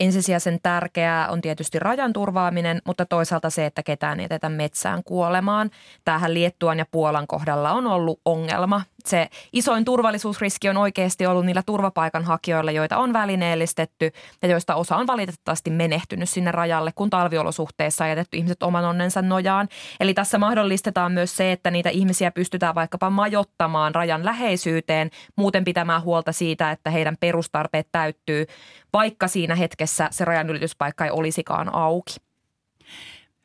Ensisijaisen 0.00 0.58
tärkeää 0.62 1.28
on 1.28 1.40
tietysti 1.40 1.78
rajan 1.78 2.12
turvaaminen, 2.12 2.82
mutta 2.84 3.06
toisaalta 3.06 3.50
se, 3.50 3.66
että 3.66 3.82
ketään 3.82 4.20
ei 4.20 4.24
jätetä 4.24 4.48
metsään 4.48 5.04
kuolemaan. 5.04 5.70
Tämähän 6.04 6.34
Liettuan 6.34 6.78
ja 6.78 6.86
Puolan 6.90 7.26
kohdalla 7.26 7.72
on 7.72 7.86
ollut 7.86 8.20
ongelma– 8.24 8.82
se 9.06 9.28
isoin 9.52 9.84
turvallisuusriski 9.84 10.68
on 10.68 10.76
oikeasti 10.76 11.26
ollut 11.26 11.46
niillä 11.46 11.62
turvapaikanhakijoilla, 11.66 12.70
joita 12.70 12.96
on 12.96 13.12
välineellistetty 13.12 14.12
ja 14.42 14.48
joista 14.48 14.74
osa 14.74 14.96
on 14.96 15.06
valitettavasti 15.06 15.70
menehtynyt 15.70 16.28
sinne 16.28 16.52
rajalle, 16.52 16.92
kun 16.94 17.10
talviolosuhteissa 17.10 18.04
on 18.04 18.10
jätetty 18.10 18.36
ihmiset 18.36 18.62
oman 18.62 18.84
onnensa 18.84 19.22
nojaan. 19.22 19.68
Eli 20.00 20.14
tässä 20.14 20.38
mahdollistetaan 20.38 21.12
myös 21.12 21.36
se, 21.36 21.52
että 21.52 21.70
niitä 21.70 21.90
ihmisiä 21.90 22.30
pystytään 22.30 22.74
vaikkapa 22.74 23.10
majottamaan 23.10 23.94
rajan 23.94 24.24
läheisyyteen, 24.24 25.10
muuten 25.36 25.64
pitämään 25.64 26.02
huolta 26.02 26.32
siitä, 26.32 26.70
että 26.70 26.90
heidän 26.90 27.16
perustarpeet 27.20 27.88
täyttyy, 27.92 28.46
vaikka 28.92 29.28
siinä 29.28 29.54
hetkessä 29.54 30.08
se 30.10 30.24
rajanylityspaikka 30.24 31.04
ei 31.04 31.10
olisikaan 31.10 31.74
auki. 31.74 32.16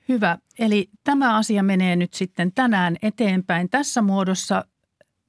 Hyvä. 0.10 0.38
Eli 0.60 0.90
tämä 1.04 1.38
asia 1.38 1.64
menee 1.64 1.96
nyt 1.96 2.14
sitten 2.14 2.52
tänään 2.52 2.96
eteenpäin 3.02 3.70
tässä 3.70 4.02
muodossa. 4.02 4.66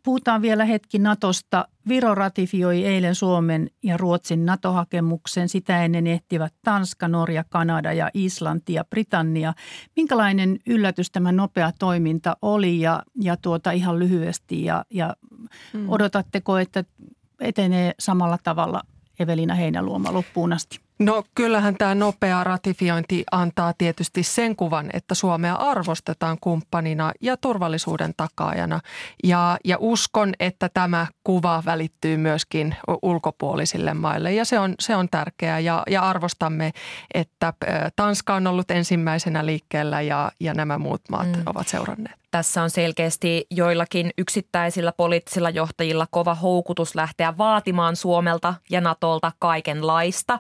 Puhutaan 0.05 0.43
vielä 0.43 0.65
hetki 0.65 0.99
Natosta. 0.99 1.69
Viro 1.89 2.15
ratifioi 2.15 2.85
eilen 2.85 3.15
Suomen 3.15 3.71
ja 3.83 3.97
Ruotsin 3.97 4.47
NATO-hakemuksen. 4.47 5.49
Sitä 5.49 5.85
ennen 5.85 6.07
ehtivät 6.07 6.55
Tanska, 6.63 7.09
Norja, 7.09 7.45
Kanada 7.49 7.93
ja 7.93 8.11
Islanti 8.15 8.73
ja 8.73 8.85
Britannia. 8.85 9.55
Minkälainen 9.97 10.59
yllätys 10.67 11.11
tämä 11.11 11.33
nopea 11.33 11.73
toiminta 11.79 12.37
oli 12.43 12.81
ja, 12.81 13.03
ja 13.21 13.37
tuota 13.37 13.71
ihan 13.71 13.99
lyhyesti 13.99 14.65
ja, 14.65 14.85
ja 14.91 15.17
mm. 15.73 15.89
odotatteko, 15.89 16.59
että 16.59 16.85
etenee 17.41 17.95
samalla 17.99 18.39
tavalla 18.43 18.83
Evelina 19.19 19.55
Heinäluoma 19.55 20.13
loppuun 20.13 20.53
asti? 20.53 20.84
No 20.99 21.23
kyllähän 21.35 21.77
tämä 21.77 21.95
nopea 21.95 22.45
ratifiointi 22.45 23.25
antaa 23.33 23.73
tietysti 23.79 24.23
sen 24.23 24.57
kuvan, 24.57 24.91
että 24.93 25.15
Suomea 25.15 25.55
arvostetaan 25.55 26.39
kumppanina 26.41 27.13
ja 27.21 27.37
turvallisuuden 27.37 28.13
takaajana. 28.17 28.81
Ja, 29.25 29.59
ja 29.65 29.77
uskon, 29.81 30.33
että 30.41 30.69
tämä 30.75 31.07
kuva 31.25 31.63
välittyy 31.67 32.17
myöskin 32.17 32.77
ulkopuolisille 33.03 33.95
maille 33.95 34.33
ja 34.33 34.45
se 34.45 34.59
on, 34.59 34.75
se 34.81 34.97
on 34.97 35.09
tärkeää. 35.09 35.59
Ja, 35.59 35.83
ja 35.91 36.03
arvostamme, 36.03 36.73
että 37.15 37.53
Tanska 37.97 38.35
on 38.35 38.47
ollut 38.47 38.71
ensimmäisenä 38.71 39.47
liikkeellä 39.47 40.01
ja, 40.01 40.33
ja 40.41 40.55
nämä 40.55 40.79
muut 40.79 41.03
maat 41.11 41.29
mm. 41.37 41.43
ovat 41.47 41.69
seuranneet. 41.69 42.24
Tässä 42.35 42.63
on 42.63 42.71
selkeästi 42.71 43.47
joillakin 43.51 44.11
yksittäisillä 44.19 44.93
poliittisilla 44.93 45.51
johtajilla 45.51 46.07
kova 46.11 46.35
houkutus 46.35 46.95
lähteä 46.95 47.39
vaatimaan 47.39 47.97
Suomelta 47.97 48.55
ja 48.71 48.81
Natolta 48.81 49.33
kaikenlaista. 49.39 50.39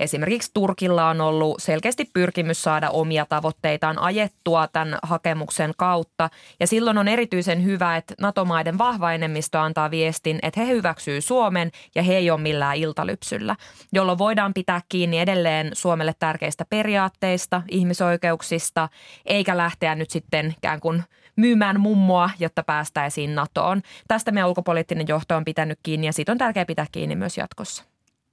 Esimerkiksi 0.00 0.50
Turkilla 0.54 1.08
on 1.08 1.20
ollut 1.20 1.56
selkeästi 1.58 2.10
pyrkimys 2.12 2.62
saada 2.62 2.90
omia 2.90 3.26
tavoitteitaan 3.28 3.98
ajettua 3.98 4.68
tämän 4.68 4.98
hakemuksen 5.02 5.72
kautta. 5.76 6.30
Ja 6.60 6.66
silloin 6.66 6.98
on 6.98 7.08
erityisen 7.08 7.64
hyvä, 7.64 7.96
että 7.96 8.14
NATO-maiden 8.20 8.78
vahva 8.78 9.12
enemmistö 9.12 9.60
antaa 9.60 9.90
viestin, 9.90 10.38
että 10.42 10.60
he 10.60 10.66
hyväksyy 10.66 11.20
Suomen 11.20 11.70
ja 11.94 12.02
he 12.02 12.16
ei 12.16 12.30
ole 12.30 12.40
millään 12.40 12.76
iltalypsyllä, 12.76 13.56
jolloin 13.92 14.18
voidaan 14.18 14.54
pitää 14.54 14.80
kiinni 14.88 15.18
edelleen 15.18 15.70
Suomelle 15.72 16.14
tärkeistä 16.18 16.64
periaatteista, 16.70 17.62
ihmisoikeuksista, 17.70 18.88
eikä 19.26 19.56
lähteä 19.56 19.94
nyt 19.94 20.10
sitten 20.10 20.54
ikään 20.58 20.80
kuin 20.80 21.02
myymään 21.36 21.80
mummoa, 21.80 22.30
jotta 22.38 22.62
päästäisiin 22.62 23.34
NATOon. 23.34 23.82
Tästä 24.08 24.32
meidän 24.32 24.48
ulkopoliittinen 24.48 25.08
johto 25.08 25.36
on 25.36 25.44
pitänyt 25.44 25.78
kiinni 25.82 26.06
ja 26.06 26.12
siitä 26.12 26.32
on 26.32 26.38
tärkeää 26.38 26.66
pitää 26.66 26.86
kiinni 26.92 27.16
myös 27.16 27.38
jatkossa. 27.38 27.84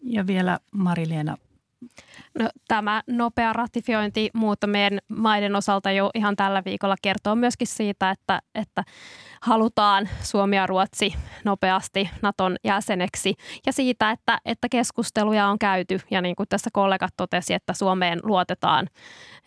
Ja 0.01 0.27
vielä 0.27 0.59
Marileena 0.71 1.37
No, 2.39 2.49
tämä 2.67 3.01
nopea 3.07 3.53
ratifiointi 3.53 4.29
muutamien 4.33 4.99
maiden 5.07 5.55
osalta 5.55 5.91
jo 5.91 6.09
ihan 6.15 6.35
tällä 6.35 6.61
viikolla 6.65 6.95
kertoo 7.01 7.35
myöskin 7.35 7.67
siitä, 7.67 8.11
että, 8.11 8.39
että 8.55 8.83
halutaan 9.41 10.09
Suomi 10.21 10.55
ja 10.55 10.67
Ruotsi 10.67 11.13
nopeasti 11.45 12.09
Naton 12.21 12.55
jäseneksi 12.63 13.33
ja 13.65 13.73
siitä, 13.73 14.11
että, 14.11 14.39
että 14.45 14.69
keskusteluja 14.69 15.47
on 15.47 15.59
käyty 15.59 15.99
ja 16.11 16.21
niin 16.21 16.35
kuin 16.35 16.49
tässä 16.49 16.69
kollegat 16.73 17.13
totesi, 17.17 17.53
että 17.53 17.73
Suomeen 17.73 18.19
luotetaan 18.23 18.87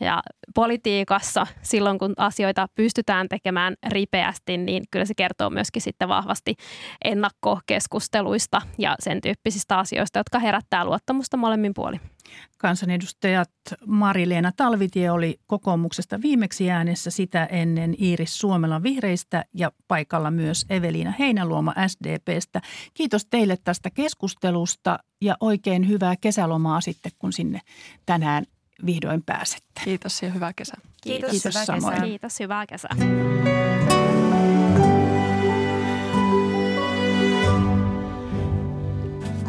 ja 0.00 0.22
politiikassa 0.54 1.46
silloin, 1.62 1.98
kun 1.98 2.14
asioita 2.16 2.66
pystytään 2.74 3.28
tekemään 3.28 3.74
ripeästi, 3.88 4.56
niin 4.56 4.84
kyllä 4.90 5.04
se 5.04 5.14
kertoo 5.14 5.50
myöskin 5.50 5.82
sitten 5.82 6.08
vahvasti 6.08 6.54
ennakkokeskusteluista 7.04 8.62
ja 8.78 8.96
sen 8.98 9.20
tyyppisistä 9.20 9.78
asioista, 9.78 10.18
jotka 10.18 10.38
herättää 10.38 10.84
luottamusta 10.84 11.36
molemmin 11.36 11.74
puolin. 11.74 12.00
Kansanedustajat 12.76 13.50
Mari-Leena 13.86 14.52
Talvitie 14.56 15.10
oli 15.10 15.40
kokoomuksesta 15.46 16.22
viimeksi 16.22 16.70
äänessä 16.70 17.10
sitä 17.10 17.44
ennen 17.44 17.94
Iiris 18.02 18.38
Suomelan 18.38 18.82
vihreistä 18.82 19.44
ja 19.54 19.72
paikalla 19.88 20.30
myös 20.30 20.66
Eveliina 20.70 21.14
Heinäluoma 21.18 21.74
SDPstä. 21.86 22.60
Kiitos 22.94 23.26
teille 23.26 23.56
tästä 23.64 23.90
keskustelusta 23.90 24.98
ja 25.20 25.36
oikein 25.40 25.88
hyvää 25.88 26.14
kesälomaa 26.20 26.80
sitten, 26.80 27.12
kun 27.18 27.32
sinne 27.32 27.60
tänään 28.06 28.44
vihdoin 28.86 29.22
pääsette. 29.22 29.80
Kiitos 29.84 30.22
ja 30.22 30.30
hyvää 30.30 30.52
kesää. 30.52 30.80
Kiitos, 31.02 31.30
Kiitos 31.30 31.54
hyvää 31.54 31.64
samoin. 31.64 31.94
kesää. 31.94 32.06
Kiitos, 32.06 32.40
hyvää 32.40 32.66
kesää. 32.66 32.96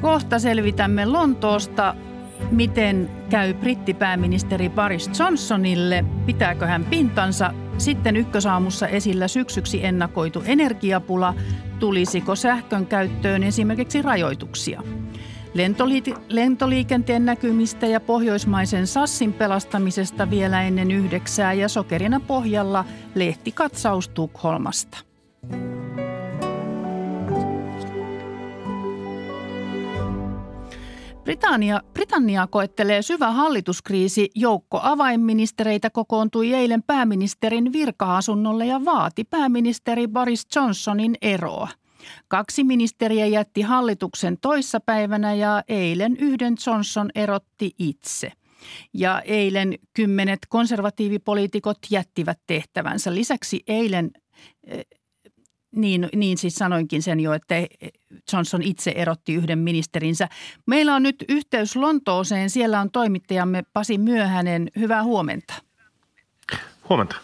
Kohta 0.02 0.40
selvitämme 0.40 1.06
Lontoosta 1.06 1.96
miten 2.52 3.10
käy 3.30 3.54
brittipääministeri 3.54 4.70
Boris 4.70 5.20
Johnsonille, 5.20 6.06
pitääkö 6.26 6.68
hän 6.68 6.86
pintansa. 6.86 7.54
Sitten 7.78 8.16
ykkösaamussa 8.16 8.88
esillä 8.88 9.28
syksyksi 9.28 9.86
ennakoitu 9.86 10.44
energiapula, 10.46 11.34
tulisiko 11.80 12.36
sähkön 12.36 12.86
käyttöön 12.86 13.44
esimerkiksi 13.44 14.02
rajoituksia. 14.02 14.84
Lentoli- 15.54 16.18
lentoliikenteen 16.30 17.26
näkymistä 17.26 17.88
ja 17.88 18.00
pohjoismaisen 18.00 18.88
sassin 18.88 19.34
pelastamisesta 19.34 20.30
vielä 20.30 20.64
ennen 20.64 20.92
yhdeksää 20.92 21.54
ja 21.54 21.70
sokerina 21.70 22.20
pohjalla 22.20 22.86
lehtikatsaus 23.16 24.10
Tukholmasta. 24.10 24.98
Britannia, 31.28 31.82
Britannia 31.94 32.48
koettelee 32.48 33.02
syvä 33.02 33.32
hallituskriisi. 33.32 34.30
Joukko 34.36 34.80
avainministereitä 34.84 35.90
kokoontui 35.90 36.54
eilen 36.54 36.84
pääministerin 36.84 37.74
virka-asunnolle 37.74 38.66
ja 38.66 38.86
vaati 38.86 39.24
pääministeri 39.24 40.08
Boris 40.08 40.48
Johnsonin 40.56 41.16
eroa. 41.22 41.68
Kaksi 42.28 42.64
ministeriä 42.64 43.26
jätti 43.26 43.62
hallituksen 43.62 44.38
toissapäivänä 44.42 45.34
ja 45.34 45.64
eilen 45.68 46.18
yhden 46.18 46.56
Johnson 46.68 47.10
erotti 47.16 47.72
itse. 47.80 48.32
Ja 48.94 49.22
eilen 49.22 49.76
kymmenet 49.94 50.40
konservatiivipoliitikot 50.50 51.78
jättivät 51.92 52.40
tehtävänsä. 52.48 53.16
Lisäksi 53.16 53.64
eilen 53.68 54.12
niin, 55.76 56.10
niin 56.16 56.38
siis 56.38 56.56
sanoinkin 56.56 57.02
sen 57.02 57.20
jo, 57.20 57.34
että 57.34 57.56
Johnson 58.34 58.62
itse 58.62 58.92
erotti 58.92 59.34
yhden 59.34 59.60
ministerinsä. 59.60 60.30
Meillä 60.66 60.96
on 60.96 61.04
nyt 61.04 61.26
yhteys 61.30 61.76
Lontooseen. 61.76 62.50
Siellä 62.50 62.82
on 62.82 62.92
toimittajamme 62.92 63.64
Pasi 63.74 63.98
Myöhänen. 63.98 64.72
Hyvää 64.80 65.04
huomenta. 65.04 65.54
Huomenta. 66.90 67.16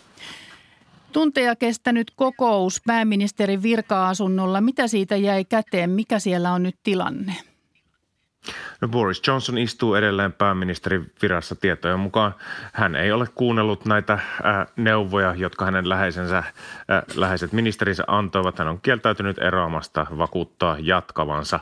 Tunteja 1.12 1.56
kestänyt 1.56 2.12
kokous 2.16 2.82
pääministerin 2.86 3.64
virka-asunnolla. 3.64 4.62
Mitä 4.62 4.88
siitä 4.88 5.16
jäi 5.16 5.46
käteen? 5.46 5.90
Mikä 5.90 6.20
siellä 6.20 6.54
on 6.54 6.64
nyt 6.64 6.76
tilanne? 6.84 7.36
No 8.82 8.88
Boris 8.88 9.22
Johnson 9.28 9.58
istuu 9.58 9.96
edelleen 9.96 10.34
pääministerin 10.34 11.12
virassa 11.22 11.56
tietojen 11.56 12.00
mukaan. 12.00 12.36
Hän 12.74 12.96
ei 12.96 13.12
ole 13.12 13.28
kuunnellut 13.36 13.86
näitä 13.86 14.20
ää, 14.44 14.66
neuvoja, 14.76 15.36
jotka 15.36 15.66
hänen 15.66 15.90
läheisensä, 15.90 16.44
ää, 16.88 17.04
läheiset 17.16 17.54
ministerinsä 17.54 18.04
antoivat. 18.08 18.60
Hän 18.60 18.68
on 18.68 18.82
kieltäytynyt 18.82 19.38
eroamasta 19.38 20.06
vakuuttaa 20.18 20.78
jatkavansa. 20.80 21.60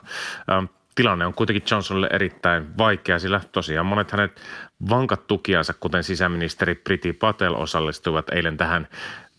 Ää, 0.48 0.64
tilanne 0.96 1.26
on 1.26 1.34
kuitenkin 1.34 1.64
Johnsonille 1.72 2.10
erittäin 2.12 2.78
vaikea, 2.78 3.20
sillä 3.20 3.42
tosiaan 3.52 3.86
monet 3.86 4.12
hänet 4.12 4.42
vankat 4.90 5.28
tukiansa, 5.28 5.74
kuten 5.74 6.04
sisäministeri 6.04 6.76
Priti 6.76 7.14
Patel, 7.14 7.54
osallistuivat 7.54 8.30
eilen 8.30 8.58
tähän 8.58 8.88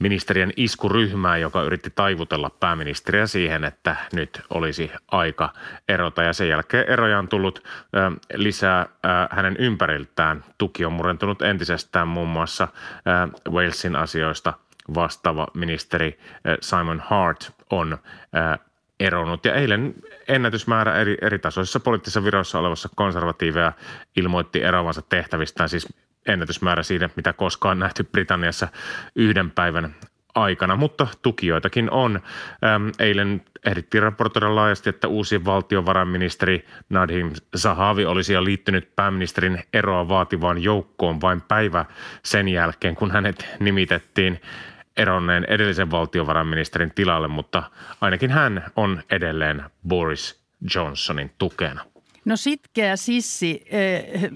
ministerien 0.02 0.52
iskuryhmään, 0.56 1.40
joka 1.40 1.62
yritti 1.62 1.90
taivutella 1.94 2.50
pääministeriä 2.50 3.26
siihen, 3.26 3.64
että 3.64 3.96
nyt 4.12 4.42
olisi 4.50 4.90
aika 5.08 5.52
erota. 5.88 6.22
Ja 6.22 6.32
sen 6.32 6.48
jälkeen 6.48 6.88
eroja 6.88 7.18
on 7.18 7.28
tullut 7.28 7.58
ö, 7.58 8.10
lisää 8.34 8.80
ö, 8.82 9.08
hänen 9.30 9.56
ympäriltään. 9.58 10.44
Tuki 10.58 10.84
on 10.84 10.92
murentunut 10.92 11.42
entisestään 11.42 12.08
muun 12.08 12.28
muassa 12.28 12.68
ö, 12.68 13.50
Walesin 13.50 13.96
asioista 13.96 14.52
vastaava 14.94 15.46
ministeri 15.54 16.18
Simon 16.60 17.02
Hart 17.06 17.52
on 17.70 17.98
eronnut. 19.00 19.44
Ja 19.44 19.54
eilen 19.54 19.94
ennätysmäärä 20.28 20.94
eri, 20.94 21.16
eri 21.22 21.38
tasoisissa 21.38 21.80
poliittisissa 21.80 22.24
viroissa 22.24 22.58
olevassa 22.58 22.88
konservatiiveja 22.96 23.72
ilmoitti 24.16 24.62
eroavansa 24.62 25.02
tehtävistään, 25.02 25.68
siis 25.68 25.88
ennätysmäärä 26.26 26.82
siitä, 26.82 27.10
mitä 27.16 27.32
koskaan 27.32 27.78
nähty 27.78 28.04
Britanniassa 28.04 28.68
yhden 29.16 29.50
päivän 29.50 29.94
aikana, 30.34 30.76
mutta 30.76 31.06
tukijoitakin 31.22 31.90
on. 31.90 32.20
Eilen 32.98 33.42
ehdittiin 33.66 34.02
raportoida 34.02 34.54
laajasti, 34.54 34.90
että 34.90 35.08
uusi 35.08 35.44
valtiovarainministeri 35.44 36.66
Nadhim 36.88 37.30
Zahavi 37.56 38.04
olisi 38.04 38.32
jo 38.32 38.44
liittynyt 38.44 38.96
pääministerin 38.96 39.62
eroa 39.72 40.08
vaativaan 40.08 40.62
joukkoon 40.62 41.20
vain 41.20 41.40
päivä 41.40 41.84
sen 42.22 42.48
jälkeen, 42.48 42.94
kun 42.94 43.10
hänet 43.10 43.48
nimitettiin 43.60 44.40
eronneen 44.96 45.44
edellisen 45.44 45.90
valtiovarainministerin 45.90 46.94
tilalle, 46.94 47.28
mutta 47.28 47.62
ainakin 48.00 48.30
hän 48.30 48.64
on 48.76 49.02
edelleen 49.10 49.62
Boris 49.88 50.42
Johnsonin 50.74 51.30
tukena. 51.38 51.91
No 52.24 52.36
sitkeä 52.36 52.96
sissi, 52.96 53.62
eh, 53.66 54.30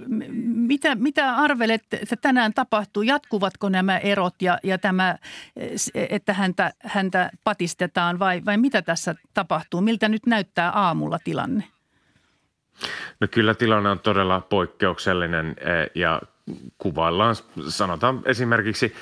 mitä, 0.44 0.94
mitä 0.94 1.36
arvelet, 1.36 1.82
että 1.92 2.16
tänään 2.16 2.54
tapahtuu? 2.54 3.02
Jatkuvatko 3.02 3.68
nämä 3.68 3.98
erot 3.98 4.34
ja, 4.42 4.58
ja 4.62 4.78
tämä, 4.78 5.18
eh, 5.56 6.06
että 6.10 6.34
häntä, 6.34 6.72
häntä 6.82 7.30
patistetaan 7.44 8.18
vai, 8.18 8.44
vai 8.44 8.56
mitä 8.56 8.82
tässä 8.82 9.14
tapahtuu? 9.34 9.80
Miltä 9.80 10.08
nyt 10.08 10.26
näyttää 10.26 10.70
aamulla 10.70 11.18
tilanne? 11.24 11.64
No 13.20 13.28
kyllä 13.30 13.54
tilanne 13.54 13.90
on 13.90 14.00
todella 14.00 14.40
poikkeuksellinen 14.40 15.46
eh, 15.48 15.90
ja 15.94 16.20
kuvaillaan, 16.78 17.36
sanotaan 17.68 18.22
esimerkiksi 18.24 18.94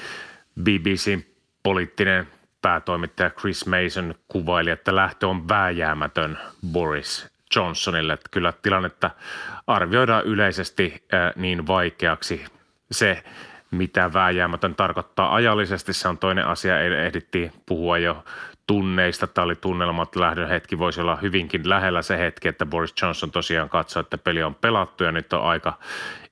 BBCn 0.60 1.22
poliittinen 1.62 2.26
päätoimittaja 2.62 3.30
Chris 3.30 3.66
Mason 3.66 4.14
kuvaili, 4.28 4.70
että 4.70 4.96
lähtö 4.96 5.28
on 5.28 5.48
vääjäämätön 5.48 6.38
Boris 6.72 7.33
Johnsonille. 7.56 8.12
Että 8.12 8.28
kyllä 8.30 8.52
tilannetta 8.62 9.10
arvioidaan 9.66 10.24
yleisesti 10.24 11.06
niin 11.36 11.66
vaikeaksi. 11.66 12.44
Se, 12.90 13.24
mitä 13.70 14.12
vääjäämätön 14.12 14.74
tarkoittaa 14.74 15.34
ajallisesti, 15.34 15.92
se 15.92 16.08
on 16.08 16.18
toinen 16.18 16.46
asia. 16.46 16.80
Ehdittiin 16.80 17.52
puhua 17.66 17.98
jo 17.98 18.24
tunneista. 18.66 19.26
Tämä 19.26 19.44
oli 19.44 19.56
tunnelma, 19.56 20.02
että 20.02 20.20
lähdön 20.20 20.48
hetki 20.48 20.78
voisi 20.78 21.00
olla 21.00 21.16
hyvinkin 21.16 21.68
lähellä 21.68 22.02
se 22.02 22.18
hetki, 22.18 22.48
että 22.48 22.66
Boris 22.66 22.94
Johnson 23.02 23.30
tosiaan 23.30 23.68
katsoi, 23.68 24.00
että 24.00 24.18
peli 24.18 24.42
on 24.42 24.54
pelattu 24.54 25.04
ja 25.04 25.12
nyt 25.12 25.32
on 25.32 25.42
aika 25.42 25.78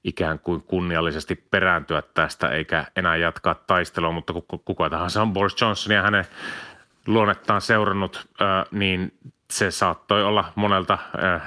ikään 0.04 0.38
kuin 0.38 0.62
kunniallisesti 0.62 1.35
perääntyä 1.35 2.02
tästä 2.14 2.48
eikä 2.48 2.85
enää 2.96 3.16
jatkaa 3.16 3.54
taistelua, 3.54 4.12
mutta 4.12 4.32
kuka 4.64 4.90
tahansa 4.90 5.22
on 5.22 5.32
Boris 5.32 5.61
Johnson 5.61 5.96
ja 5.96 6.02
hänen 6.02 6.24
luonnettaan 7.06 7.61
seurannut, 7.61 8.28
niin 8.70 9.12
se 9.52 9.70
saattoi 9.70 10.24
olla 10.24 10.52
monelta 10.54 10.98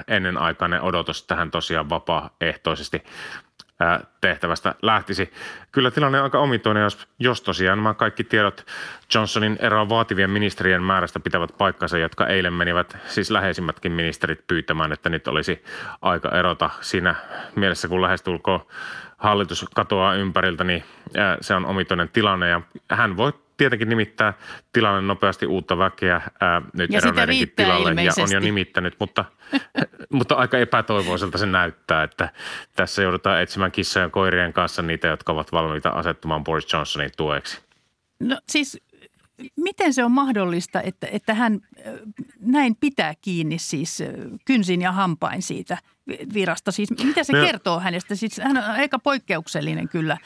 ennenaikainen 0.08 0.82
odotus, 0.82 1.20
että 1.20 1.36
hän 1.36 1.50
tosiaan 1.50 1.90
vapaaehtoisesti 1.90 3.02
tehtävästä 4.20 4.74
lähtisi. 4.82 5.32
Kyllä 5.72 5.90
tilanne 5.90 6.18
on 6.18 6.24
aika 6.24 6.38
omituinen, 6.38 6.82
jos, 6.82 7.08
jos 7.18 7.42
tosiaan 7.42 7.78
nämä 7.78 7.94
kaikki 7.94 8.24
tiedot 8.24 8.66
Johnsonin 9.14 9.56
eroa 9.60 9.88
vaativien 9.88 10.30
ministerien 10.30 10.82
määrästä 10.82 11.20
pitävät 11.20 11.50
paikkansa, 11.58 11.98
jotka 11.98 12.26
eilen 12.26 12.52
menivät 12.52 12.96
siis 13.06 13.30
läheisimmätkin 13.30 13.92
ministerit 13.92 14.46
pyytämään, 14.46 14.92
että 14.92 15.08
nyt 15.08 15.28
olisi 15.28 15.64
aika 16.02 16.28
erota 16.38 16.70
siinä 16.80 17.14
mielessä, 17.56 17.88
kun 17.88 18.02
lähestulkoon 18.02 18.66
hallitus 19.16 19.66
katoaa 19.74 20.14
ympäriltä, 20.14 20.64
niin 20.64 20.84
se 21.40 21.54
on 21.54 21.66
omituinen 21.66 22.08
tilanne 22.08 22.48
ja 22.48 22.60
hän 22.90 23.16
voi 23.16 23.32
tietenkin 23.56 23.88
nimittää 23.88 24.34
tilalle 24.72 25.02
nopeasti 25.02 25.46
uutta 25.46 25.78
väkeä 25.78 26.20
ää, 26.40 26.62
nyt 26.72 26.90
ja 26.92 27.00
tilalle 27.56 27.90
ilmeisesti. 27.90 28.20
ja 28.20 28.24
on 28.24 28.32
jo 28.32 28.40
nimittänyt, 28.40 28.96
mutta, 29.00 29.24
mutta 30.12 30.34
aika 30.34 30.58
epätoivoiselta 30.58 31.38
se 31.38 31.46
näyttää, 31.46 32.02
että 32.02 32.28
tässä 32.76 33.02
joudutaan 33.02 33.42
etsimään 33.42 33.72
kissojen 33.72 34.10
koirien 34.10 34.52
kanssa 34.52 34.82
niitä, 34.82 35.08
jotka 35.08 35.32
ovat 35.32 35.52
valmiita 35.52 35.88
asettumaan 35.88 36.44
Boris 36.44 36.72
Johnsonin 36.72 37.10
tueksi. 37.16 37.60
No 38.20 38.38
siis 38.48 38.78
miten 39.56 39.94
se 39.94 40.04
on 40.04 40.12
mahdollista, 40.12 40.82
että, 40.82 41.06
että 41.12 41.34
hän 41.34 41.60
näin 42.40 42.76
pitää 42.76 43.14
kiinni 43.20 43.58
siis 43.58 44.02
kynsin 44.44 44.82
ja 44.82 44.92
hampain 44.92 45.42
siitä 45.42 45.78
virasta? 46.34 46.72
Siis 46.72 46.90
mitä 47.04 47.24
se 47.24 47.32
no. 47.32 47.46
kertoo 47.46 47.80
hänestä? 47.80 48.14
Siis 48.14 48.40
hän 48.44 48.56
on 48.56 48.64
aika 48.64 48.98
poikkeuksellinen 48.98 49.88
kyllä 49.88 50.18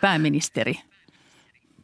pääministeri. 0.00 0.74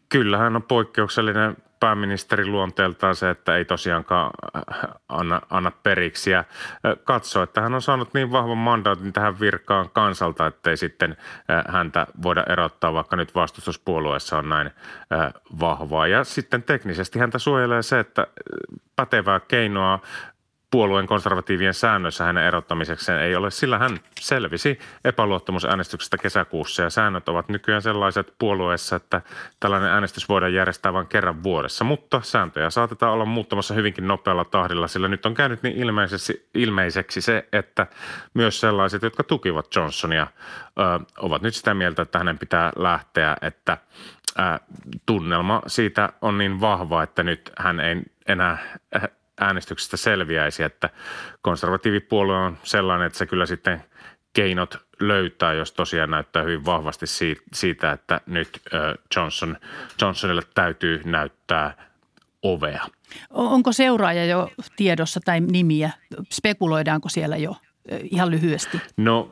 Kyllä, 0.09 0.39
hän 0.39 0.57
on 0.57 0.63
poikkeuksellinen 0.63 1.57
pääministeri 1.81 2.47
luonteeltaan 2.47 3.17
se, 3.17 3.31
että 3.31 3.57
ei 3.57 3.65
tosiaankaan 3.65 4.31
äh, 4.57 4.91
anna, 5.09 5.41
anna 5.51 5.71
periksi 5.71 6.31
ja 6.31 6.39
äh, 6.39 6.45
katso, 7.05 7.43
että 7.43 7.61
hän 7.61 7.75
on 7.75 7.83
saanut 7.83 8.15
niin 8.15 8.33
vahvan 8.33 8.59
mandaatin 8.59 9.13
tähän 9.13 9.41
virkaan 9.41 9.91
kansalta, 9.91 10.47
ettei 10.47 10.77
sitten 10.77 11.17
äh, 11.51 11.75
häntä 11.75 12.07
voida 12.23 12.45
erottaa, 12.49 12.95
vaikka 12.95 13.17
nyt 13.17 13.35
vastustuspuolueessa 13.35 14.39
on 14.39 14.49
näin 14.49 14.71
vahvaa. 15.61 16.07
Ja 16.07 16.25
sitten 16.25 16.63
teknisesti 16.63 17.19
häntä 17.19 17.39
suojelee 17.39 17.83
se, 17.83 17.99
että 17.99 18.27
pätevää 18.97 19.41
keinoa 19.41 20.01
puolueen 20.77 21.07
konservatiivien 21.07 21.75
säännöissä 21.75 22.25
hänen 22.25 22.45
erottamisekseen 22.45 23.21
ei 23.21 23.37
ole, 23.37 23.51
sillä 23.51 23.79
hän 23.79 24.01
selvisi 24.21 24.79
epäluottamusäänestyksestä 25.05 26.19
kesäkuussa. 26.19 26.83
Ja 26.83 26.91
säännöt 26.91 27.29
ovat 27.29 27.49
nykyään 27.49 27.83
sellaiset 27.83 28.35
puolueessa, 28.39 28.97
että 28.97 29.23
tällainen 29.61 29.91
äänestys 29.91 30.29
voidaan 30.29 30.55
järjestää 30.55 30.93
vain 30.93 31.07
kerran 31.07 31.43
vuodessa, 31.43 31.85
mutta 31.85 32.21
sääntöjä 32.25 32.71
saatetaan 32.71 33.13
olla 33.13 33.25
muuttamassa 33.25 33.75
hyvinkin 33.75 34.07
nopealla 34.07 34.45
tahdilla, 34.45 34.89
sillä 34.89 35.09
nyt 35.09 35.27
on 35.27 35.35
käynyt 35.35 35.63
niin 35.63 35.77
ilmeiseksi, 35.77 36.49
ilmeiseksi 36.55 37.21
se, 37.21 37.49
että 37.53 37.87
myös 38.35 38.61
sellaiset, 38.61 39.03
jotka 39.03 39.25
tukivat 39.25 39.75
Johnsonia, 39.77 40.27
ö, 40.79 41.05
ovat 41.19 41.43
nyt 41.43 41.55
sitä 41.55 41.75
mieltä, 41.75 42.03
että 42.03 42.19
hänen 42.19 42.39
pitää 42.39 42.73
lähteä, 42.77 43.37
että 43.43 43.79
tunnelma 45.07 45.63
siitä 45.67 46.09
on 46.23 46.39
niin 46.39 46.61
vahva, 46.61 47.03
että 47.03 47.23
nyt 47.23 47.53
hän 47.59 47.81
ei 47.81 48.03
enää 48.29 48.59
äänestyksestä 49.41 49.97
selviäisi, 49.97 50.63
että 50.63 50.91
konservatiivipuolue 51.43 52.37
on 52.37 52.59
sellainen, 52.63 53.07
että 53.07 53.19
se 53.19 53.27
kyllä 53.27 53.47
sitten 53.47 53.85
keinot 54.33 54.77
löytää, 55.01 55.53
jos 55.53 55.73
tosiaan 55.73 56.11
näyttää 56.11 56.43
hyvin 56.43 56.65
vahvasti 56.65 57.07
siitä, 57.53 57.93
että 57.93 58.21
nyt 58.27 58.61
Johnson, 59.17 59.57
Johnsonille 60.01 60.43
täytyy 60.55 61.03
näyttää 61.05 61.87
ovea. 62.43 62.85
Onko 63.31 63.73
seuraaja 63.73 64.25
jo 64.25 64.51
tiedossa 64.77 65.21
tai 65.25 65.41
nimiä? 65.41 65.91
Spekuloidaanko 66.33 67.09
siellä 67.09 67.37
jo 67.37 67.57
ihan 68.03 68.31
lyhyesti? 68.31 68.81
No 68.97 69.31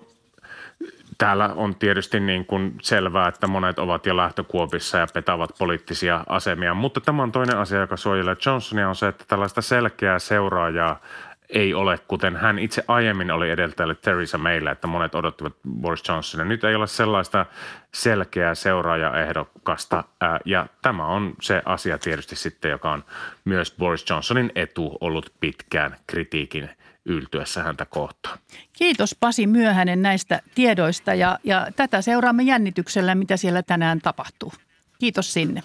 Täällä 1.19 1.51
on 1.55 1.75
tietysti 1.75 2.21
niin 2.21 2.47
kuin 2.47 2.75
selvää, 2.83 3.29
että 3.29 3.47
monet 3.47 3.79
ovat 3.79 4.07
jo 4.07 4.17
lähtökuopissa 4.17 4.99
ja 4.99 5.07
petavat 5.15 5.51
poliittisia 5.59 6.25
asemia, 6.29 6.75
mutta 6.75 7.01
tämä 7.01 7.23
on 7.23 7.33
toinen 7.33 7.59
asia, 7.59 7.81
joka 7.81 7.97
suojelee 7.97 8.37
Johnsonia, 8.47 8.89
on 8.89 8.97
se, 8.97 9.09
että 9.09 9.25
tällaista 9.29 9.63
selkeää 9.63 10.19
seuraajaa 10.19 11.01
ei 11.49 11.75
ole, 11.75 11.99
kuten 12.09 12.37
hän 12.37 12.59
itse 12.59 12.85
aiemmin 12.89 13.31
oli 13.31 13.51
edeltäjälle 13.51 13.95
Theresa 13.95 14.39
Maylle, 14.39 14.71
että 14.71 14.87
monet 14.87 15.15
odottivat 15.15 15.53
Boris 15.81 16.09
Johnsonia. 16.09 16.45
Nyt 16.45 16.65
ei 16.65 16.75
ole 16.75 16.87
sellaista 16.87 17.47
selkeää 17.93 18.55
seuraajaehdokasta 18.55 20.05
ja 20.45 20.67
tämä 20.83 21.07
on 21.07 21.35
se 21.41 21.63
asia 21.65 21.99
tietysti 21.99 22.37
sitten, 22.37 22.71
joka 22.71 22.93
on 22.93 23.05
myös 23.45 23.75
Boris 23.79 24.11
Johnsonin 24.11 24.53
etu 24.55 24.99
ollut 25.01 25.33
pitkään 25.41 25.97
kritiikin– 26.07 26.71
yltyessä 27.05 27.63
häntä 27.63 27.85
kohtaan. 27.85 28.39
Kiitos 28.73 29.17
Pasi 29.21 29.47
Myöhänen 29.47 30.03
näistä 30.03 30.41
tiedoista 30.55 31.15
ja, 31.15 31.39
ja 31.45 31.67
tätä 31.77 32.03
seuraamme 32.03 32.43
jännityksellä, 32.43 33.15
mitä 33.15 33.37
siellä 33.37 33.63
tänään 33.63 34.01
tapahtuu. 34.01 34.53
Kiitos 34.99 35.33
sinne. 35.33 35.63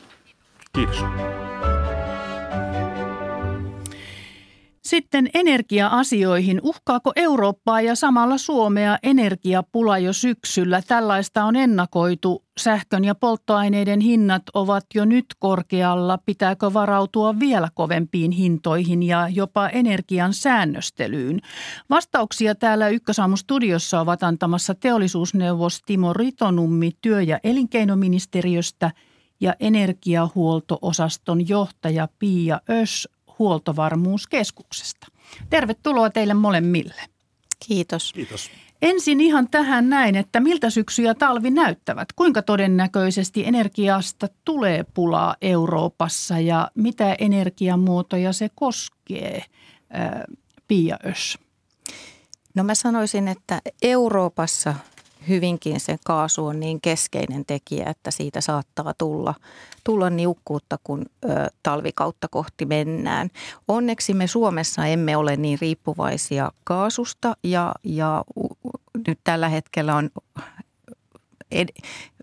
Kiitos. 0.74 1.04
Sitten 4.90 5.30
energia-asioihin. 5.34 6.60
Uhkaako 6.64 7.12
Eurooppaa 7.16 7.82
ja 7.82 7.96
samalla 7.96 8.38
Suomea 8.38 8.98
energiapula 9.04 9.98
jo 9.98 10.14
syksyllä? 10.14 10.82
Tällaista 10.88 11.44
on 11.44 11.56
ennakoitu. 11.56 12.44
Sähkön 12.60 13.06
ja 13.06 13.16
polttoaineiden 13.16 14.00
hinnat 14.00 14.44
ovat 14.54 14.86
jo 14.96 15.06
nyt 15.06 15.26
korkealla. 15.40 16.18
Pitääkö 16.18 16.74
varautua 16.74 17.40
vielä 17.40 17.70
kovempiin 17.74 18.32
hintoihin 18.32 19.04
ja 19.04 19.28
jopa 19.28 19.70
energian 19.70 20.34
säännöstelyyn? 20.34 21.40
Vastauksia 21.90 22.56
täällä 22.56 22.88
Ykkösaamu 22.88 23.38
studiossa 23.38 24.00
ovat 24.02 24.24
antamassa 24.24 24.76
teollisuusneuvos 24.76 25.82
Timo 25.86 26.14
Ritonummi 26.14 26.92
työ- 27.02 27.22
ja 27.22 27.40
elinkeinoministeriöstä 27.44 28.92
ja 29.42 29.54
energiahuoltoosaston 29.60 31.48
johtaja 31.50 32.08
Pia 32.20 32.62
Ös 32.70 33.10
huoltovarmuuskeskuksesta. 33.40 35.08
Tervetuloa 35.50 36.10
teille 36.10 36.34
molemmille. 36.34 37.02
Kiitos. 37.68 38.14
Kiitos. 38.14 38.52
Ensin 38.82 39.22
ihan 39.22 39.50
tähän 39.50 39.90
näin, 39.90 40.16
että 40.16 40.40
miltä 40.40 40.70
syksy 40.70 41.02
ja 41.02 41.16
talvi 41.16 41.52
näyttävät? 41.52 42.14
Kuinka 42.14 42.42
todennäköisesti 42.42 43.48
energiasta 43.48 44.28
tulee 44.46 44.86
pulaa 44.94 45.36
Euroopassa 45.42 46.40
ja 46.40 46.72
mitä 46.76 47.16
energiamuotoja 47.20 48.34
se 48.34 48.50
koskee? 48.56 49.46
Pia 50.68 50.98
Ös. 51.06 51.40
No 52.56 52.64
mä 52.64 52.76
sanoisin, 52.76 53.28
että 53.28 53.62
Euroopassa 53.82 54.76
hyvinkin 55.30 55.80
se 55.80 55.98
kaasu 56.06 56.46
on 56.46 56.60
niin 56.60 56.82
keskeinen 56.82 57.46
tekijä, 57.46 57.90
että 57.90 58.12
siitä 58.12 58.42
saattaa 58.42 58.94
tulla, 58.98 59.34
tulla 59.84 60.10
niukkuutta, 60.10 60.78
kun 60.84 61.06
ö, 61.26 61.28
talvikautta 61.64 62.28
kohti 62.28 62.66
mennään. 62.66 63.30
Onneksi 63.68 64.14
me 64.14 64.28
Suomessa 64.28 64.86
emme 64.86 65.18
ole 65.18 65.36
niin 65.36 65.58
riippuvaisia 65.62 66.52
kaasusta 66.64 67.38
ja, 67.44 67.74
ja 67.84 68.24
nyt 69.08 69.20
tällä 69.24 69.50
hetkellä 69.50 69.96
on 69.96 70.10
ed, 71.52 71.70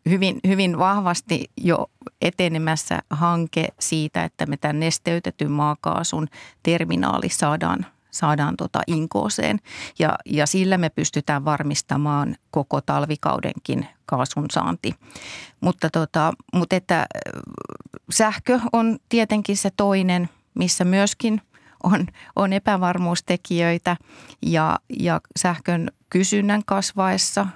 hyvin, 0.08 0.40
hyvin 0.46 0.78
vahvasti 0.78 1.50
jo 1.56 1.90
etenemässä 2.22 3.02
hanke 3.10 3.68
siitä, 3.80 4.24
että 4.24 4.46
me 4.46 4.56
tämän 4.56 4.80
nesteytetyn 4.80 5.50
maakaasun 5.50 6.28
terminaali 6.62 7.28
saadaan 7.28 7.86
saadaan 8.16 8.56
tota 8.56 8.80
Inkooseen 8.86 9.58
ja, 9.98 10.18
ja 10.26 10.46
sillä 10.46 10.78
me 10.78 10.90
pystytään 10.90 11.44
varmistamaan 11.44 12.36
koko 12.50 12.80
talvikaudenkin 12.80 13.86
kaasun 14.06 14.46
saanti. 14.50 14.94
Mutta, 15.60 15.90
tota, 15.90 16.32
mutta 16.54 16.76
että 16.76 17.06
sähkö 18.10 18.60
on 18.72 18.98
tietenkin 19.08 19.56
se 19.56 19.70
toinen, 19.76 20.28
missä 20.54 20.84
myöskin 20.84 21.42
on, 21.82 22.06
on 22.36 22.52
epävarmuustekijöitä 22.52 23.96
ja, 24.42 24.78
ja 24.98 25.20
sähkön 25.38 25.90
kysynnän 26.10 26.62
kasvaessa 26.66 27.46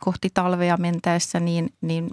kohti 0.00 0.30
talvea 0.34 0.76
mentäessä, 0.76 1.40
niin, 1.40 1.72
niin 1.80 2.10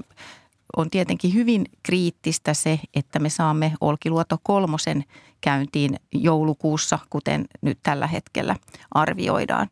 on 0.78 0.90
tietenkin 0.90 1.34
hyvin 1.34 1.66
kriittistä 1.84 2.54
se, 2.54 2.80
että 2.96 3.20
me 3.20 3.30
saamme 3.30 3.74
Olkiluoto 3.82 4.38
kolmosen 4.44 5.04
käyntiin 5.42 5.96
joulukuussa, 6.12 7.00
kuten 7.10 7.46
nyt 7.62 7.80
tällä 7.84 8.08
hetkellä 8.08 8.56
arvioidaan. 8.92 9.68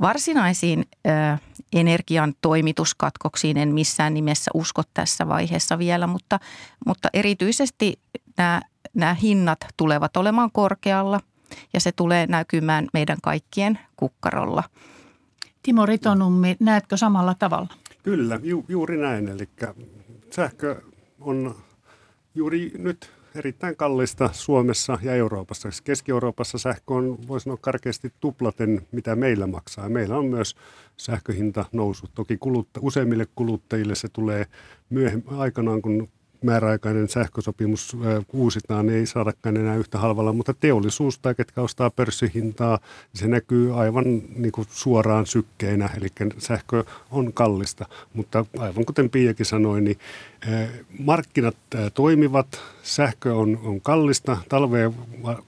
Varsinaisiin 0.00 0.84
ö, 1.06 1.10
energian 1.72 2.34
toimituskatkoksiin 2.42 3.56
en 3.56 3.74
missään 3.74 4.14
nimessä 4.14 4.50
usko 4.54 4.82
tässä 4.94 5.28
vaiheessa 5.28 5.78
vielä, 5.78 6.06
mutta, 6.06 6.40
mutta 6.86 7.08
erityisesti 7.12 7.98
nämä, 8.36 8.60
nämä 8.94 9.14
hinnat 9.14 9.58
tulevat 9.76 10.16
olemaan 10.16 10.50
korkealla 10.52 11.20
ja 11.72 11.80
se 11.80 11.92
tulee 11.92 12.26
näkymään 12.26 12.88
meidän 12.92 13.18
kaikkien 13.22 13.78
kukkarolla. 13.96 14.64
Timo 15.62 15.86
Ritonummi, 15.86 16.56
näetkö 16.60 16.96
samalla 16.96 17.34
tavalla? 17.34 17.68
Kyllä, 18.02 18.40
ju, 18.42 18.64
juuri 18.68 18.96
näin. 18.96 19.28
Eli 19.28 19.48
sähkö 20.34 20.80
on 21.20 21.54
juuri 22.34 22.72
nyt 22.78 23.10
erittäin 23.34 23.76
kallista 23.76 24.30
Suomessa 24.32 24.98
ja 25.02 25.14
Euroopassa. 25.14 25.68
Keski-Euroopassa 25.84 26.58
sähkö 26.58 26.94
on, 26.94 27.18
voisi 27.28 27.44
sanoa 27.44 27.58
karkeasti 27.60 28.12
tuplaten, 28.20 28.86
mitä 28.92 29.16
meillä 29.16 29.46
maksaa. 29.46 29.88
Meillä 29.88 30.18
on 30.18 30.26
myös 30.26 30.56
sähköhinta 30.96 31.64
noussut. 31.72 32.10
Toki 32.14 32.36
kulutta, 32.36 32.80
useimmille 32.82 33.26
kuluttajille 33.34 33.94
se 33.94 34.08
tulee 34.08 34.46
myöhemmin 34.90 35.34
aikanaan, 35.36 35.82
kun 35.82 36.08
määräaikainen 36.44 37.08
sähkösopimus 37.08 37.96
uusitaan, 38.32 38.86
niin 38.86 38.98
ei 38.98 39.06
saadakaan 39.06 39.56
enää 39.56 39.76
yhtä 39.76 39.98
halvalla, 39.98 40.32
mutta 40.32 40.54
teollisuus 40.60 41.18
tai 41.18 41.34
ketkä 41.34 41.60
ostaa 41.60 41.90
pörssihintaa, 41.90 42.78
niin 43.12 43.20
se 43.20 43.28
näkyy 43.28 43.80
aivan 43.80 44.04
niin 44.36 44.52
kuin 44.52 44.66
suoraan 44.70 45.26
sykkeinä, 45.26 45.90
eli 45.96 46.08
sähkö 46.38 46.84
on 47.10 47.32
kallista, 47.32 47.86
mutta 48.14 48.46
aivan 48.58 48.84
kuten 48.84 49.10
Piiakin 49.10 49.46
sanoi, 49.46 49.80
niin 49.80 49.98
markkinat 50.98 51.56
toimivat, 51.94 52.60
sähkö 52.82 53.36
on, 53.36 53.60
on 53.64 53.80
kallista, 53.80 54.36
talveen 54.48 54.94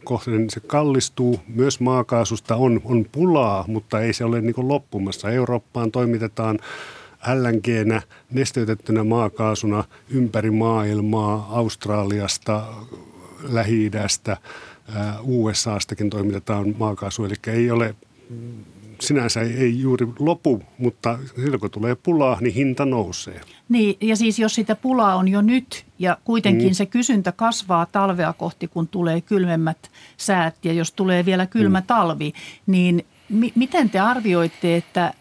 kohden 0.04 0.50
se 0.50 0.60
kallistuu, 0.60 1.40
myös 1.48 1.80
maakaasusta 1.80 2.56
on, 2.56 2.80
on 2.84 3.06
pulaa, 3.12 3.64
mutta 3.68 4.00
ei 4.00 4.12
se 4.12 4.24
ole 4.24 4.40
niin 4.40 4.54
kuin 4.54 4.68
loppumassa. 4.68 5.30
Eurooppaan 5.30 5.92
toimitetaan 5.92 6.58
LNGnä, 7.34 8.02
nesteytettynä 8.30 9.04
maakaasuna 9.04 9.84
ympäri 10.10 10.50
maailmaa, 10.50 11.48
Australiasta, 11.50 12.64
Lähi-idästä, 13.42 14.36
USAstakin 15.22 16.10
toimitetaan 16.10 16.74
maakaasu, 16.78 17.24
eli 17.24 17.34
ei 17.46 17.70
ole 17.70 17.94
sinänsä 19.00 19.40
ei 19.40 19.80
juuri 19.80 20.06
lopu, 20.18 20.62
mutta 20.78 21.18
silloin 21.36 21.60
kun 21.60 21.70
tulee 21.70 21.94
pulaa, 21.94 22.38
niin 22.40 22.54
hinta 22.54 22.84
nousee. 22.84 23.40
Niin, 23.68 23.96
ja 24.00 24.16
siis 24.16 24.38
jos 24.38 24.54
sitä 24.54 24.76
pulaa 24.76 25.16
on 25.16 25.28
jo 25.28 25.42
nyt 25.42 25.86
ja 25.98 26.18
kuitenkin 26.24 26.68
mm. 26.68 26.74
se 26.74 26.86
kysyntä 26.86 27.32
kasvaa 27.32 27.86
talvea 27.86 28.32
kohti, 28.32 28.68
kun 28.68 28.88
tulee 28.88 29.20
kylmemmät 29.20 29.90
säät 30.16 30.64
ja 30.64 30.72
jos 30.72 30.92
tulee 30.92 31.24
vielä 31.24 31.46
kylmä 31.46 31.80
mm. 31.80 31.86
talvi, 31.86 32.32
niin 32.66 33.06
mi- 33.28 33.52
miten 33.54 33.90
te 33.90 33.98
arvioitte, 33.98 34.76
että 34.76 35.14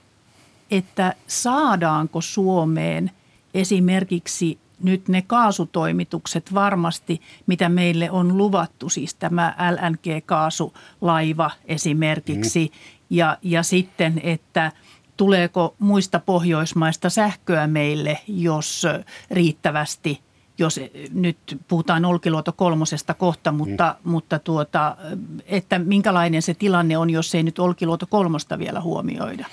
että 0.78 1.14
saadaanko 1.28 2.22
Suomeen 2.22 3.12
esimerkiksi 3.54 4.60
nyt 4.84 5.08
ne 5.08 5.22
kaasutoimitukset 5.22 6.54
varmasti, 6.54 7.22
mitä 7.48 7.70
meille 7.70 8.12
on 8.12 8.38
luvattu, 8.38 8.90
siis 8.90 9.16
tämä 9.16 9.56
LNG-kaasulaiva 9.72 11.52
esimerkiksi, 11.66 12.72
mm. 12.74 12.80
ja, 13.10 13.38
ja 13.42 13.64
sitten, 13.64 14.22
että 14.24 14.72
tuleeko 15.18 15.76
muista 15.80 16.20
Pohjoismaista 16.20 17.10
sähköä 17.10 17.68
meille, 17.68 18.20
jos 18.28 18.88
riittävästi, 19.32 20.22
jos 20.58 20.80
nyt 21.14 21.38
puhutaan 21.68 22.06
Olkiluoto 22.06 22.52
kolmosesta 22.52 23.14
kohta, 23.14 23.52
mutta, 23.52 23.96
mm. 24.04 24.12
mutta 24.12 24.40
tuota, 24.40 24.98
että 25.46 25.80
minkälainen 25.80 26.42
se 26.42 26.54
tilanne 26.54 26.98
on, 26.98 27.10
jos 27.10 27.36
ei 27.36 27.44
nyt 27.44 27.60
Olkiluoto 27.60 28.08
kolmosta 28.08 28.60
vielä 28.60 28.82
huomioida? 28.82 29.46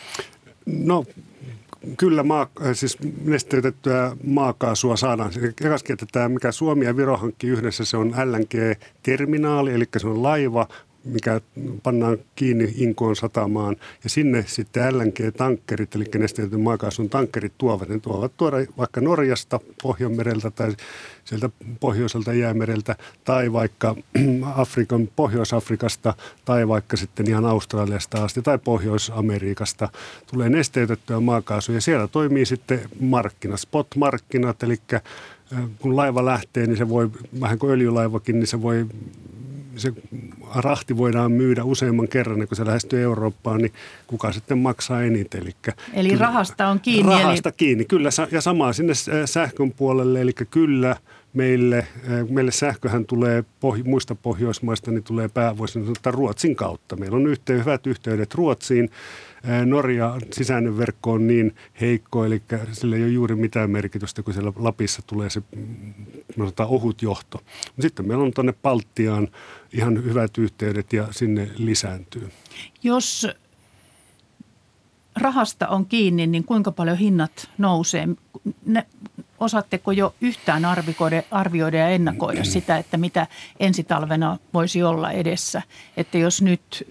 No 0.67 1.05
kyllä 1.99 2.23
maa, 2.23 2.51
siis 2.73 2.99
nesteytettyä 3.25 4.17
maakaasua 4.25 4.97
saadaan. 4.97 5.31
Ekaskin, 5.65 5.95
että 5.95 6.07
tämä, 6.13 6.29
mikä 6.29 6.53
Suomi 6.53 6.85
ja 6.85 6.97
Viro 6.97 7.17
hankkii 7.17 7.51
yhdessä, 7.51 7.85
se 7.85 7.97
on 7.97 8.15
LNG-terminaali, 8.25 9.75
eli 9.75 9.85
se 9.97 10.07
on 10.07 10.23
laiva, 10.23 10.69
mikä 11.05 11.41
pannaan 11.83 12.19
kiinni 12.35 12.75
Inkoon 12.77 13.17
satamaan. 13.17 13.77
Ja 14.05 14.11
sinne 14.11 14.45
sitten 14.47 14.99
LNG-tankkerit, 14.99 15.95
eli 15.95 16.05
nesteytetyn 16.19 16.61
maakaasun 16.61 17.11
tankkerit 17.11 17.53
tuovat. 17.59 17.89
Ne 17.89 17.99
tuovat 17.99 18.33
tuoda 18.37 18.57
vaikka 18.79 19.01
Norjasta, 19.01 19.61
Pohjanmereltä 19.83 20.51
tai 20.51 20.73
sieltä 21.25 21.51
pohjoiselta 21.81 22.33
jäämereltä 22.33 22.97
tai 23.25 23.53
vaikka 23.53 23.97
Afrikan, 24.55 25.09
Pohjois-Afrikasta 25.17 26.15
tai 26.45 26.69
vaikka 26.69 26.97
sitten 26.97 27.29
ihan 27.29 27.45
Australiasta 27.45 28.25
asti 28.25 28.43
tai 28.43 28.59
Pohjois-Amerikasta 28.59 29.89
tulee 30.27 30.49
nesteytettyä 30.49 31.21
maakaasua 31.21 31.75
ja 31.75 31.81
siellä 31.81 32.09
toimii 32.09 32.47
sitten 32.47 32.81
markkinat, 33.01 33.61
spot-markkinat, 33.61 34.63
eli 34.63 34.77
kun 35.79 35.97
laiva 35.97 36.25
lähtee, 36.25 36.67
niin 36.67 36.77
se 36.77 36.89
voi, 36.89 37.11
vähän 37.41 37.59
kuin 37.59 37.73
öljylaivakin, 37.73 38.39
niin 38.39 38.47
se 38.47 38.63
voi 38.63 38.87
se 39.77 39.93
rahti 40.55 40.97
voidaan 40.97 41.33
myydä 41.33 41.65
useamman 41.65 42.09
kerran, 42.09 42.49
kun 42.49 42.57
se 42.57 42.67
lähestyy 42.67 43.03
Eurooppaan, 43.03 43.61
niin 43.61 43.73
kuka 44.07 44.33
sitten 44.33 44.59
maksaa 44.59 45.03
eniten. 45.03 45.43
Eli, 45.43 45.55
eli 45.93 46.09
kyllä, 46.09 46.27
rahasta 46.27 46.69
on 46.69 46.81
kiinni. 46.81 47.13
Rahasta 47.13 47.49
eli... 47.49 47.55
kiinni, 47.57 47.85
kyllä. 47.85 48.09
Ja 48.31 48.41
samaa 48.41 48.73
sinne 48.73 48.93
sähkön 49.27 49.73
puolelle, 49.73 50.21
eli 50.21 50.33
kyllä 50.51 50.97
meille, 51.33 51.87
meille 52.29 52.53
sähköhän 52.53 53.07
tulee 53.07 53.45
poh, 53.61 53.77
muista 53.85 54.15
Pohjoismaista, 54.15 54.91
niin 54.91 55.03
tulee 55.03 55.29
päävoisin 55.29 55.85
Ruotsin 56.07 56.57
kautta. 56.57 56.97
Meillä 56.97 57.17
on 57.17 57.27
yhteen, 57.27 57.61
hyvät 57.61 57.87
yhteydet 57.87 58.35
Ruotsiin 58.35 58.91
Norja 59.65 60.19
sisäinen 60.33 60.79
verkko 60.79 61.13
on 61.13 61.27
niin 61.27 61.55
heikko, 61.81 62.25
eli 62.25 62.43
sillä 62.73 62.97
ei 62.97 63.03
ole 63.03 63.11
juuri 63.11 63.37
mitään 63.37 63.71
merkitystä, 63.71 64.23
kun 64.23 64.35
siellä 64.35 64.53
Lapissa 64.57 65.03
tulee 65.07 65.31
se 65.31 65.43
sanotaan, 66.37 66.69
ohut 66.69 67.03
johto. 67.03 67.43
Sitten 67.81 68.09
meillä 68.09 68.25
on 68.25 68.33
tuonne 68.35 68.55
Baltiaan 68.63 69.29
ihan 69.73 70.05
hyvät 70.05 70.39
yhteydet 70.39 70.93
ja 70.93 71.09
sinne 71.11 71.51
lisääntyy. 71.57 72.29
Jos 72.83 73.27
rahasta 75.17 75.69
on 75.69 75.87
kiinni, 75.87 76.27
niin 76.27 76.45
kuinka 76.45 76.73
paljon 76.73 76.97
hinnat 76.97 77.51
nousee? 77.59 78.09
Osaatteko 79.43 79.93
jo 79.93 80.15
yhtään 80.21 80.65
arvioida, 80.65 81.23
arvioida 81.31 81.77
ja 81.77 81.89
ennakoida 81.89 82.45
sitä, 82.55 82.79
että 82.79 82.97
mitä 82.97 83.27
ensi 83.61 83.85
talvena 83.85 84.39
voisi 84.55 84.83
olla 84.83 85.11
edessä? 85.11 85.63
Että 85.97 86.19
jos 86.19 86.43
nyt 86.43 86.87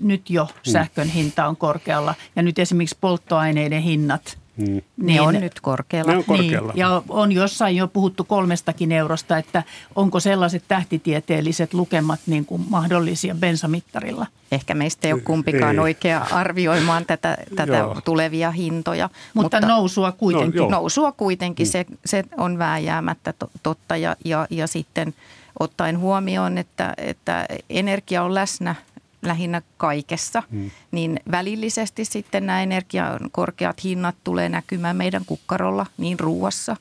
nyt 0.00 0.30
jo 0.30 0.44
mm. 0.44 0.72
sähkön 0.72 1.08
hinta 1.08 1.46
on 1.46 1.56
korkealla 1.56 2.14
ja 2.36 2.42
nyt 2.42 2.58
esimerkiksi 2.58 2.98
polttoaineiden 3.00 3.82
hinnat 3.82 4.38
Mm. 4.56 4.64
Niin, 4.66 4.82
ne 4.96 5.20
on 5.20 5.34
nyt 5.34 5.60
korkealla. 5.60 6.12
Ne 6.12 6.18
on 6.18 6.24
korkealla. 6.24 6.72
Niin, 6.72 6.80
ja 6.80 7.02
on 7.08 7.32
jossain 7.32 7.76
jo 7.76 7.88
puhuttu 7.88 8.24
kolmestakin 8.24 8.92
eurosta, 8.92 9.38
että 9.38 9.62
onko 9.94 10.20
sellaiset 10.20 10.64
tähtitieteelliset 10.68 11.74
lukemat 11.74 12.20
niin 12.26 12.44
kuin 12.44 12.66
mahdollisia 12.70 13.34
bensamittarilla? 13.34 14.26
Ehkä 14.52 14.74
meistä 14.74 15.08
ei 15.08 15.12
ole 15.12 15.20
kumpikaan 15.20 15.74
ei. 15.74 15.78
oikea 15.78 16.26
arvioimaan 16.30 17.06
tätä, 17.06 17.36
tätä 17.56 17.84
tulevia 18.04 18.50
hintoja. 18.50 19.10
Mutta, 19.34 19.56
mutta 19.56 19.68
nousua 19.68 20.12
kuitenkin. 20.12 20.60
No, 20.60 20.68
nousua 20.68 21.12
kuitenkin, 21.12 21.66
mm. 21.66 21.70
se, 21.70 21.86
se 22.04 22.24
on 22.36 22.58
vääjäämättä 22.58 23.34
totta. 23.62 23.96
Ja, 23.96 24.16
ja, 24.24 24.46
ja 24.50 24.66
sitten 24.66 25.14
ottaen 25.60 25.98
huomioon, 25.98 26.58
että, 26.58 26.94
että 26.98 27.46
energia 27.70 28.22
on 28.22 28.34
läsnä– 28.34 28.74
lähinnä 29.26 29.62
kaikessa, 29.76 30.42
hmm. 30.50 30.70
niin 30.90 31.20
välillisesti 31.30 32.04
sitten 32.04 32.46
nämä 32.46 32.62
energian 32.62 33.18
korkeat 33.32 33.84
hinnat 33.84 34.16
tulee 34.24 34.48
näkymään 34.48 34.96
meidän 34.96 35.24
kukkarolla 35.26 35.86
niin 35.98 36.20
ruuassa 36.20 36.76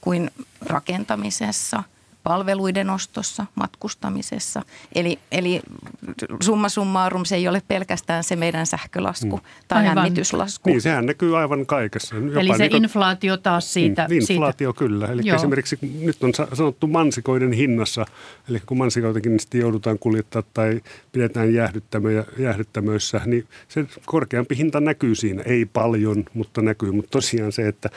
kuin 0.00 0.30
rakentamisessa– 0.60 1.82
palveluiden 2.22 2.90
ostossa, 2.90 3.46
matkustamisessa. 3.54 4.62
Eli, 4.94 5.18
eli 5.32 5.60
summa 6.42 6.68
summarum 6.68 7.24
se 7.24 7.36
ei 7.36 7.48
ole 7.48 7.62
pelkästään 7.68 8.24
se 8.24 8.36
meidän 8.36 8.66
sähkölasku 8.66 9.36
mm. 9.36 9.42
tai 9.68 9.82
aivan. 9.82 9.96
lämmityslasku. 9.96 10.70
Niin, 10.70 10.80
sehän 10.80 11.06
näkyy 11.06 11.38
aivan 11.38 11.66
kaikessa. 11.66 12.16
Jopa 12.16 12.40
eli 12.40 12.56
se 12.56 12.68
niin, 12.68 12.84
inflaatio 12.84 13.36
taas 13.36 13.72
siitä. 13.72 14.06
Niin, 14.08 14.22
inflaatio 14.30 14.70
siitä. 14.70 14.78
kyllä. 14.78 15.06
Eli 15.06 15.22
Joo. 15.24 15.36
esimerkiksi 15.36 15.78
nyt 16.00 16.24
on 16.24 16.32
sanottu 16.52 16.86
mansikoiden 16.86 17.52
hinnassa, 17.52 18.06
eli 18.48 18.60
kun 18.66 18.78
mansikoitakin 18.78 19.32
niin 19.32 19.40
sitten 19.40 19.60
joudutaan 19.60 19.98
kuljettaa 19.98 20.42
tai 20.54 20.80
pidetään 21.12 21.48
jäähdyttämöissä, 22.38 23.20
niin 23.26 23.46
se 23.68 23.86
korkeampi 24.06 24.56
hinta 24.56 24.80
näkyy 24.80 25.14
siinä. 25.14 25.42
Ei 25.46 25.64
paljon, 25.64 26.24
mutta 26.34 26.62
näkyy. 26.62 26.92
Mutta 26.92 27.10
tosiaan 27.10 27.52
se, 27.52 27.68
että 27.68 27.90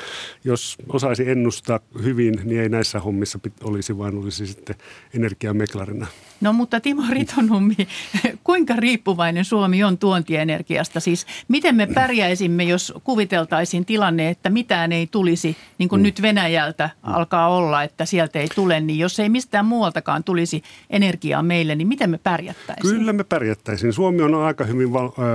jos 0.43 0.77
osaisi 0.89 1.29
ennustaa 1.29 1.79
hyvin, 2.03 2.39
niin 2.43 2.61
ei 2.61 2.69
näissä 2.69 2.99
hommissa 2.99 3.39
olisi 3.63 3.97
vain 3.97 4.13
hän 4.13 4.23
olisi 4.23 4.47
sitten 4.47 4.75
energiameklarina. 5.13 6.07
No 6.43 6.53
mutta 6.53 6.79
Timo 6.79 7.03
Ritonummi, 7.09 7.75
kuinka 8.43 8.75
riippuvainen 8.75 9.45
Suomi 9.45 9.83
on 9.83 9.97
tuontienergiasta? 9.97 10.99
Siis 10.99 11.27
miten 11.47 11.75
me 11.75 11.87
pärjäisimme, 11.87 12.63
jos 12.63 12.93
kuviteltaisiin 13.03 13.85
tilanne, 13.85 14.29
että 14.29 14.49
mitään 14.49 14.91
ei 14.91 15.07
tulisi, 15.07 15.57
niin 15.77 15.89
kuin 15.89 16.01
mm. 16.01 16.03
nyt 16.03 16.21
Venäjältä 16.21 16.89
alkaa 17.03 17.49
olla, 17.49 17.83
että 17.83 18.05
sieltä 18.05 18.39
ei 18.39 18.47
tule, 18.55 18.79
niin 18.79 18.99
jos 18.99 19.19
ei 19.19 19.29
mistään 19.29 19.65
muualtakaan 19.65 20.23
tulisi 20.23 20.63
energiaa 20.89 21.43
meille, 21.43 21.75
niin 21.75 21.87
miten 21.87 22.09
me 22.09 22.19
pärjättäisiin? 22.23 22.97
Kyllä 22.97 23.13
me 23.13 23.23
pärjättäisiin. 23.23 23.93
Suomi 23.93 24.21
on 24.21 24.35
aika 24.35 24.63
hyvin 24.63 24.93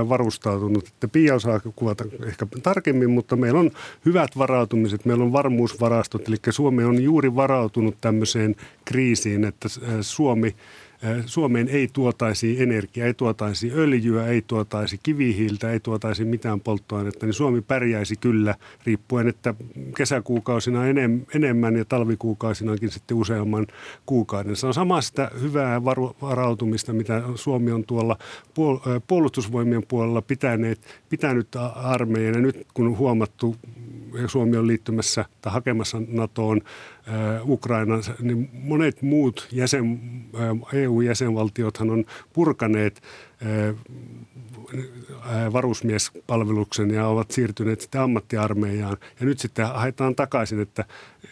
varustautunut, 0.09 0.87
että 0.87 1.07
Pia 1.07 1.35
osaa 1.35 1.59
kuvata 1.75 2.05
ehkä 2.25 2.47
tarkemmin, 2.63 3.09
mutta 3.09 3.35
meillä 3.35 3.59
on 3.59 3.71
hyvät 4.05 4.37
varautumiset, 4.37 5.05
meillä 5.05 5.23
on 5.23 5.33
varmuusvarastot, 5.33 6.27
eli 6.27 6.37
Suomi 6.49 6.83
on 6.83 7.03
juuri 7.03 7.35
varautunut 7.35 7.95
tämmöiseen 8.01 8.55
kriisiin, 8.85 9.43
että 9.43 9.69
Suomi 10.01 10.55
Suomeen 11.25 11.67
ei 11.67 11.89
tuotaisi 11.93 12.61
energiaa, 12.61 13.07
ei 13.07 13.13
tuotaisi 13.13 13.71
öljyä, 13.75 14.27
ei 14.27 14.41
tuotaisi 14.47 14.99
kivihiiltä, 15.03 15.71
ei 15.71 15.79
tuotaisi 15.79 16.25
mitään 16.25 16.59
polttoainetta, 16.61 17.25
niin 17.25 17.33
Suomi 17.33 17.61
pärjäisi 17.61 18.15
kyllä 18.15 18.55
riippuen, 18.85 19.27
että 19.27 19.53
kesäkuukausina 19.97 20.81
enemmän 21.35 21.75
ja 21.75 21.85
talvikuukausinakin 21.85 22.91
sitten 22.91 23.17
useamman 23.17 23.67
kuukauden. 24.05 24.55
Se 24.55 24.67
on 24.67 24.73
sama 24.73 25.01
sitä 25.01 25.31
hyvää 25.41 25.85
varautumista, 26.21 26.93
mitä 26.93 27.23
Suomi 27.35 27.71
on 27.71 27.83
tuolla 27.83 28.17
puolustusvoimien 29.07 29.83
puolella 29.87 30.21
pitäneet, 30.21 30.79
pitänyt 31.09 31.47
armeijan. 31.75 32.33
Ja 32.33 32.41
nyt 32.41 32.67
kun 32.73 32.97
huomattu, 32.97 33.55
Suomi 34.27 34.57
on 34.57 34.67
liittymässä 34.67 35.25
tai 35.41 35.53
hakemassa 35.53 36.01
NATOon 36.07 36.61
Ukrainan, 37.43 38.03
niin 38.21 38.49
monet 38.53 39.01
muut 39.01 39.47
jäsen, 39.51 39.99
EU-jäsenvaltiothan 40.73 41.89
on 41.89 42.05
purkaneet 42.33 43.01
varusmiespalveluksen 45.53 46.91
ja 46.91 47.07
ovat 47.07 47.31
siirtyneet 47.31 47.81
sitten 47.81 48.01
ammattiarmeijaan. 48.01 48.97
Ja 49.19 49.25
nyt 49.25 49.39
sitten 49.39 49.67
haetaan 49.67 50.15
takaisin 50.15 50.61
että, 50.61 50.85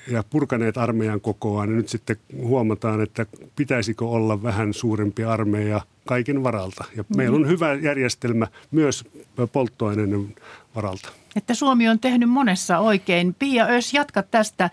ja 0.07 0.23
purkaneet 0.29 0.77
armeijan 0.77 1.21
kokoaan. 1.21 1.69
Ja 1.69 1.75
nyt 1.75 1.89
sitten 1.89 2.17
huomataan, 2.37 3.01
että 3.01 3.25
pitäisikö 3.55 4.05
olla 4.05 4.43
vähän 4.43 4.73
suurempi 4.73 5.23
armeija 5.23 5.81
kaiken 6.05 6.43
varalta. 6.43 6.85
Ja 6.95 7.03
mm-hmm. 7.03 7.17
meillä 7.17 7.35
on 7.35 7.47
hyvä 7.47 7.73
järjestelmä 7.73 8.47
myös 8.71 9.05
polttoaineiden 9.51 10.35
varalta. 10.75 11.09
Että 11.38 11.54
Suomi 11.54 11.89
on 11.89 12.00
tehnyt 12.00 12.30
monessa 12.30 12.80
oikein. 12.80 13.34
Pia 13.39 13.65
Ös, 13.65 13.93
jatka 13.93 14.23
tästä. 14.23 14.69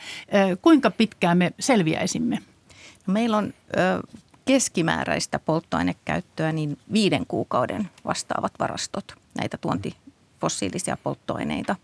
Kuinka 0.63 0.91
pitkään 0.91 1.39
me 1.39 1.53
selviäisimme? 1.61 2.39
No 3.07 3.13
meillä 3.13 3.37
on 3.37 3.55
keskimääräistä 4.45 5.39
polttoainekäyttöä 5.39 6.53
niin 6.53 6.79
viiden 6.93 7.27
kuukauden 7.29 7.91
vastaavat 8.05 8.53
varastot, 8.59 9.05
näitä 9.39 9.59
tuontifossiilisia 9.59 10.97
polttoaineita. 11.03 11.77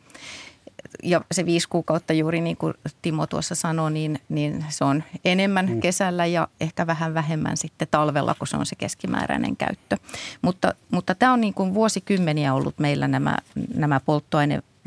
Ja 1.02 1.20
se 1.32 1.46
viisi 1.46 1.68
kuukautta 1.68 2.12
juuri 2.12 2.40
niin 2.40 2.56
kuin 2.56 2.74
Timo 3.02 3.26
tuossa 3.26 3.54
sanoi, 3.54 3.90
niin, 3.90 4.18
niin 4.28 4.64
se 4.68 4.84
on 4.84 5.04
enemmän 5.24 5.66
mm. 5.66 5.80
kesällä 5.80 6.26
ja 6.26 6.48
ehkä 6.60 6.86
vähän 6.86 7.14
vähemmän 7.14 7.56
sitten 7.56 7.88
talvella, 7.90 8.34
kun 8.34 8.46
se 8.46 8.56
on 8.56 8.66
se 8.66 8.76
keskimääräinen 8.76 9.56
käyttö. 9.56 9.96
Mutta, 10.42 10.74
mutta 10.90 11.14
tämä 11.14 11.32
on 11.32 11.40
niin 11.40 11.54
kuin 11.54 11.74
vuosikymmeniä 11.74 12.54
ollut 12.54 12.78
meillä 12.78 13.08
nämä, 13.08 13.36
nämä 13.74 14.00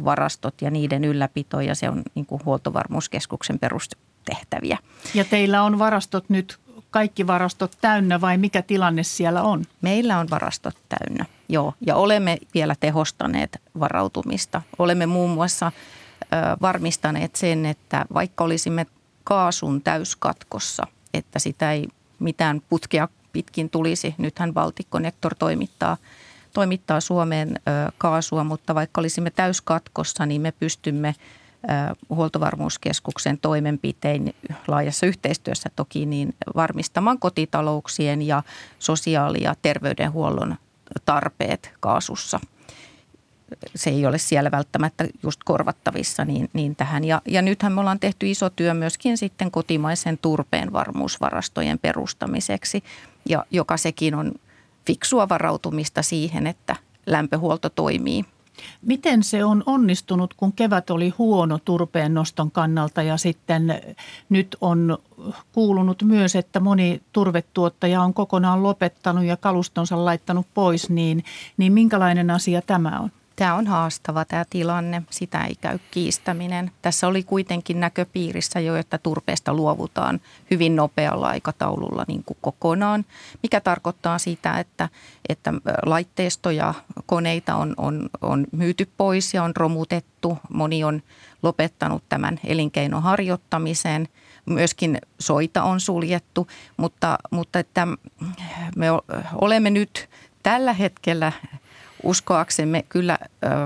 polttoainevarastot 0.04 0.62
ja 0.62 0.72
niiden 0.72 1.04
ylläpito 1.04 1.62
ja 1.62 1.76
se 1.76 1.90
on 1.90 2.04
niin 2.16 2.26
kuin 2.26 2.42
huoltovarmuuskeskuksen 2.46 3.60
perustehtäviä. 3.60 4.78
Ja 5.14 5.26
teillä 5.26 5.64
on 5.64 5.80
varastot 5.80 6.30
nyt 6.30 6.60
kaikki 6.92 7.28
varastot 7.28 7.78
täynnä 7.82 8.22
vai 8.22 8.38
mikä 8.38 8.62
tilanne 8.62 9.04
siellä 9.04 9.42
on? 9.42 9.66
Meillä 9.82 10.20
on 10.20 10.28
varastot 10.30 10.76
täynnä, 10.90 11.26
joo. 11.50 11.74
Ja 11.82 11.96
olemme 11.96 12.38
vielä 12.54 12.76
tehostaneet 12.80 13.62
varautumista. 13.80 14.62
Olemme 14.80 15.06
muun 15.06 15.30
muassa 15.30 15.72
varmistaneet 16.62 17.36
sen, 17.36 17.66
että 17.66 18.06
vaikka 18.14 18.44
olisimme 18.44 18.86
kaasun 19.24 19.82
täyskatkossa, 19.82 20.88
että 21.14 21.40
sitä 21.40 21.72
ei 21.72 21.88
mitään 22.20 22.62
putkea 22.70 23.08
pitkin 23.34 23.70
tulisi. 23.70 24.16
Nythän 24.18 24.54
Baltic 24.54 24.88
toimittaa, 25.40 25.98
toimittaa 26.54 27.02
Suomeen 27.02 27.60
kaasua, 27.98 28.44
mutta 28.44 28.76
vaikka 28.76 29.02
olisimme 29.02 29.32
täyskatkossa, 29.32 30.26
niin 30.26 30.42
me 30.42 30.52
pystymme– 30.52 31.16
huoltovarmuuskeskuksen 32.10 33.38
toimenpitein 33.38 34.36
laajassa 34.68 35.06
yhteistyössä 35.06 35.70
toki 35.76 36.06
niin 36.06 36.36
varmistamaan 36.56 37.20
kotitalouksien 37.20 38.22
ja 38.22 38.44
sosiaali- 38.80 39.44
ja 39.44 39.56
terveydenhuollon 39.62 40.56
tarpeet 41.06 41.74
kaasussa. 41.80 42.40
Se 43.76 43.90
ei 43.90 44.06
ole 44.06 44.18
siellä 44.18 44.52
välttämättä 44.52 45.06
just 45.24 45.40
korvattavissa 45.46 46.26
niin, 46.26 46.50
niin 46.54 46.76
tähän. 46.76 47.04
Ja, 47.04 47.22
ja 47.28 47.42
nythän 47.42 47.72
me 47.74 47.80
ollaan 47.80 48.00
tehty 48.00 48.32
iso 48.32 48.50
työ 48.50 48.74
myöskin 48.74 49.18
sitten 49.18 49.52
kotimaisen 49.52 50.18
turpeen 50.18 50.74
varmuusvarastojen 50.74 51.80
perustamiseksi, 51.80 52.84
ja 53.30 53.46
joka 53.52 53.78
sekin 53.78 54.16
on 54.16 54.32
fiksua 54.88 55.30
varautumista 55.30 56.02
siihen, 56.02 56.48
että 56.48 56.76
lämpöhuolto 57.06 57.70
toimii 57.70 58.26
Miten 58.82 59.24
se 59.24 59.46
on 59.46 59.64
onnistunut, 59.66 60.34
kun 60.34 60.54
kevät 60.54 60.90
oli 60.90 61.10
huono 61.18 61.60
turpeen 61.66 62.14
noston 62.14 62.52
kannalta 62.52 63.02
ja 63.02 63.18
sitten 63.18 63.82
nyt 64.30 64.58
on 64.62 64.98
kuulunut 65.52 66.04
myös, 66.04 66.36
että 66.36 66.60
moni 66.60 67.02
turvetuottaja 67.12 68.02
on 68.02 68.14
kokonaan 68.14 68.64
lopettanut 68.64 69.24
ja 69.24 69.38
kalustonsa 69.38 70.06
laittanut 70.06 70.48
pois, 70.54 70.90
niin, 70.90 71.24
niin 71.58 71.74
minkälainen 71.74 72.30
asia 72.32 72.62
tämä 72.62 73.00
on? 73.00 73.12
Tämä 73.36 73.56
on 73.56 73.68
haastava 73.68 74.26
tämä 74.26 74.46
tilanne, 74.50 75.04
sitä 75.10 75.44
ei 75.44 75.56
käy 75.56 75.80
kiistäminen. 75.92 76.72
Tässä 76.82 77.08
oli 77.08 77.24
kuitenkin 77.24 77.80
näköpiirissä 77.80 78.60
jo, 78.60 78.76
että 78.76 78.98
turpeesta 78.98 79.54
luovutaan 79.54 80.22
hyvin 80.52 80.76
nopealla 80.76 81.28
aikataululla 81.28 82.06
niin 82.08 82.24
kuin 82.24 82.38
kokonaan, 82.42 83.06
mikä 83.44 83.62
tarkoittaa 83.62 84.18
sitä, 84.18 84.60
että, 84.60 84.90
että 85.30 85.54
laitteistoja, 85.86 86.74
koneita 87.06 87.56
on, 87.56 87.74
on, 87.78 88.10
on 88.22 88.46
myyty 88.52 88.90
pois 88.98 89.34
ja 89.34 89.44
on 89.44 89.56
romutettu. 89.56 90.38
Moni 90.50 90.84
on 90.84 91.02
lopettanut 91.44 92.04
tämän 92.10 92.40
elinkeinon 92.44 93.04
harjoittamisen. 93.04 94.08
Myöskin 94.46 94.98
soita 95.20 95.64
on 95.64 95.80
suljettu, 95.80 96.48
mutta, 96.78 97.18
mutta 97.32 97.60
että 97.60 97.88
me 98.76 98.88
olemme 99.34 99.70
nyt 99.70 100.10
tällä 100.44 100.74
hetkellä 100.74 101.32
uskoaksemme 102.04 102.84
kyllä 102.90 103.18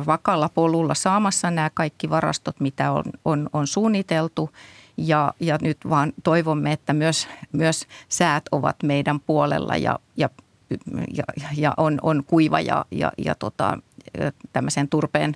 vakalla 0.06 0.50
polulla 0.50 0.94
saamassa 0.94 1.52
nämä 1.52 1.70
kaikki 1.74 2.10
varastot, 2.10 2.60
mitä 2.60 2.92
on, 2.92 3.04
on, 3.26 3.50
on 3.54 3.68
suunniteltu. 3.68 4.50
Ja, 4.98 5.34
ja 5.40 5.58
nyt 5.62 5.78
vaan 5.90 6.14
toivomme, 6.24 6.72
että 6.72 6.94
myös, 6.94 7.28
myös 7.52 7.88
säät 8.10 8.44
ovat 8.52 8.76
meidän 8.84 9.20
puolella 9.20 9.78
ja, 9.78 10.00
ja, 10.18 10.30
ja, 11.14 11.24
ja 11.58 11.74
on, 11.78 12.00
on 12.02 12.24
kuiva 12.28 12.60
ja, 12.60 12.86
ja, 12.92 13.12
ja 13.18 13.36
tota, 13.36 13.78
tämmöiseen 14.54 14.90
turpeen 14.90 15.36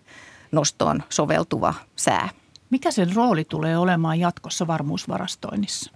nostoon 0.52 1.04
soveltuva 1.10 1.74
sää. 1.96 2.30
Mikä 2.70 2.92
sen 2.92 3.16
rooli 3.16 3.46
tulee 3.46 3.78
olemaan 3.78 4.20
jatkossa 4.20 4.68
varmuusvarastoinnissa? 4.68 5.92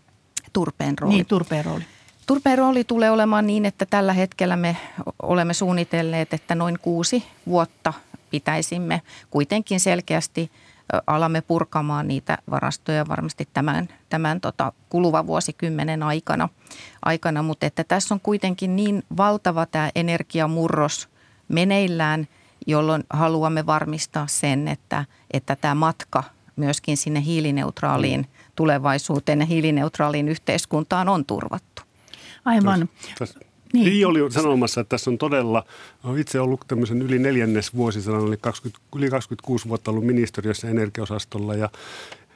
Turpeen 0.53 0.97
rooli. 0.99 1.15
Niin, 1.15 1.25
turpeen 1.25 1.65
rooli. 1.65 1.83
Turpeen 2.25 2.57
rooli 2.57 2.83
tulee 2.83 3.11
olemaan 3.11 3.47
niin, 3.47 3.65
että 3.65 3.85
tällä 3.85 4.13
hetkellä 4.13 4.55
me 4.55 4.77
olemme 5.21 5.53
suunnitelleet, 5.53 6.33
että 6.33 6.55
noin 6.55 6.79
kuusi 6.79 7.23
vuotta 7.47 7.93
pitäisimme 8.29 9.01
kuitenkin 9.31 9.79
selkeästi 9.79 10.51
alamme 11.07 11.41
purkamaan 11.41 12.07
niitä 12.07 12.37
varastoja 12.49 13.07
varmasti 13.07 13.47
tämän, 13.53 13.87
tämän 14.09 14.41
tota, 14.41 14.73
kuluvan 14.89 15.27
vuosikymmenen 15.27 16.03
aikana, 16.03 16.49
aikana. 17.05 17.43
Mutta 17.43 17.65
että 17.65 17.83
tässä 17.83 18.13
on 18.13 18.19
kuitenkin 18.19 18.75
niin 18.75 19.03
valtava 19.17 19.65
tämä 19.65 19.89
energiamurros 19.95 21.09
meneillään, 21.47 22.27
jolloin 22.67 23.03
haluamme 23.09 23.65
varmistaa 23.65 24.27
sen, 24.27 24.67
että, 24.67 25.05
että 25.31 25.55
tämä 25.55 25.75
matka 25.75 26.23
myöskin 26.55 26.97
sinne 26.97 27.23
hiilineutraaliin 27.23 28.27
tulevaisuuteen 28.55 29.39
ja 29.39 29.45
hiilineutraaliin 29.45 30.29
yhteiskuntaan 30.29 31.09
on 31.09 31.25
turvattu. 31.25 31.84
Aivan. 32.45 32.89
Tässä, 33.19 33.39
niin. 33.73 33.87
Ii 33.87 34.05
oli 34.05 34.31
sanomassa, 34.31 34.81
että 34.81 34.89
tässä 34.89 35.11
on 35.11 35.17
todella, 35.17 35.65
olen 36.03 36.21
itse 36.21 36.39
ollut 36.39 36.65
tämmöisen 36.67 37.01
yli 37.01 37.19
neljännes 37.19 37.75
vuosisadan, 37.75 38.27
eli 38.27 38.37
20, 38.37 38.85
yli 38.95 39.09
26 39.09 39.69
vuotta 39.69 39.91
ollut 39.91 40.05
ministeriössä 40.05 40.69
energiaosastolla 40.69 41.55
ja 41.55 41.69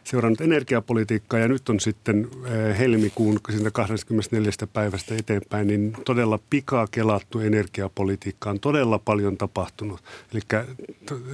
seurannut 0.04 0.42
energiapolitiikkaa 0.42 1.40
ja 1.40 1.48
nyt 1.48 1.70
on 1.70 1.80
sitten 1.80 2.28
eh, 2.46 2.80
helmikuun 2.80 3.40
24. 3.74 4.52
päivästä 4.74 5.16
eteenpäin, 5.16 5.68
niin 5.68 5.94
todella 6.06 6.40
pikakelattu 6.50 7.40
energiapolitiikka 7.40 8.50
on 8.50 8.60
todella 8.60 9.00
paljon 9.00 9.38
tapahtunut. 9.38 10.04
Eli 10.34 10.42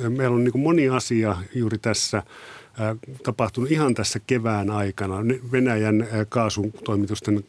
meillä 0.09 0.35
on 0.35 0.43
niin 0.43 0.59
moni 0.59 0.89
asia 0.89 1.37
juuri 1.53 1.77
tässä 1.77 2.17
eh, 2.17 3.15
tapahtunut 3.23 3.71
ihan 3.71 3.93
tässä 3.95 4.19
kevään 4.27 4.69
aikana. 4.69 5.15
Venäjän 5.51 6.01
eh, 6.01 6.07
kaasutoimitusten 6.29 7.43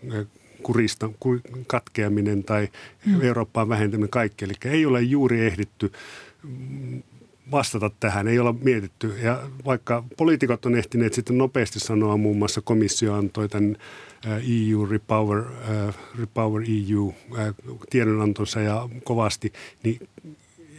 kurista, 0.67 1.11
katkeaminen 1.67 2.45
tai 2.45 2.69
mm. 3.07 3.23
Eurooppaan 3.23 3.69
vähentäminen 3.69 4.11
kaikki. 4.11 4.45
Eli 4.45 4.55
ei 4.64 4.87
ole 4.87 5.03
juuri 5.03 5.47
ehditty 5.47 5.93
vastata 7.51 7.91
tähän, 8.01 8.29
ei 8.29 8.39
olla 8.39 8.53
mietitty. 8.53 9.14
Ja 9.23 9.51
vaikka 9.64 10.05
poliitikot 10.17 10.67
on 10.67 10.75
ehtineet 10.75 11.14
sitten 11.14 11.39
nopeasti 11.39 11.81
sanoa, 11.81 12.17
muun 12.17 12.37
muassa 12.37 12.61
komissio 12.61 13.14
antoi 13.14 13.49
tämän 13.49 13.77
EU 14.71 14.87
Repower, 14.87 15.43
Repower 16.19 16.62
EU 16.89 17.14
tiedonantonsa 17.91 18.61
ja 18.61 18.89
kovasti, 19.05 19.53
niin 19.83 20.09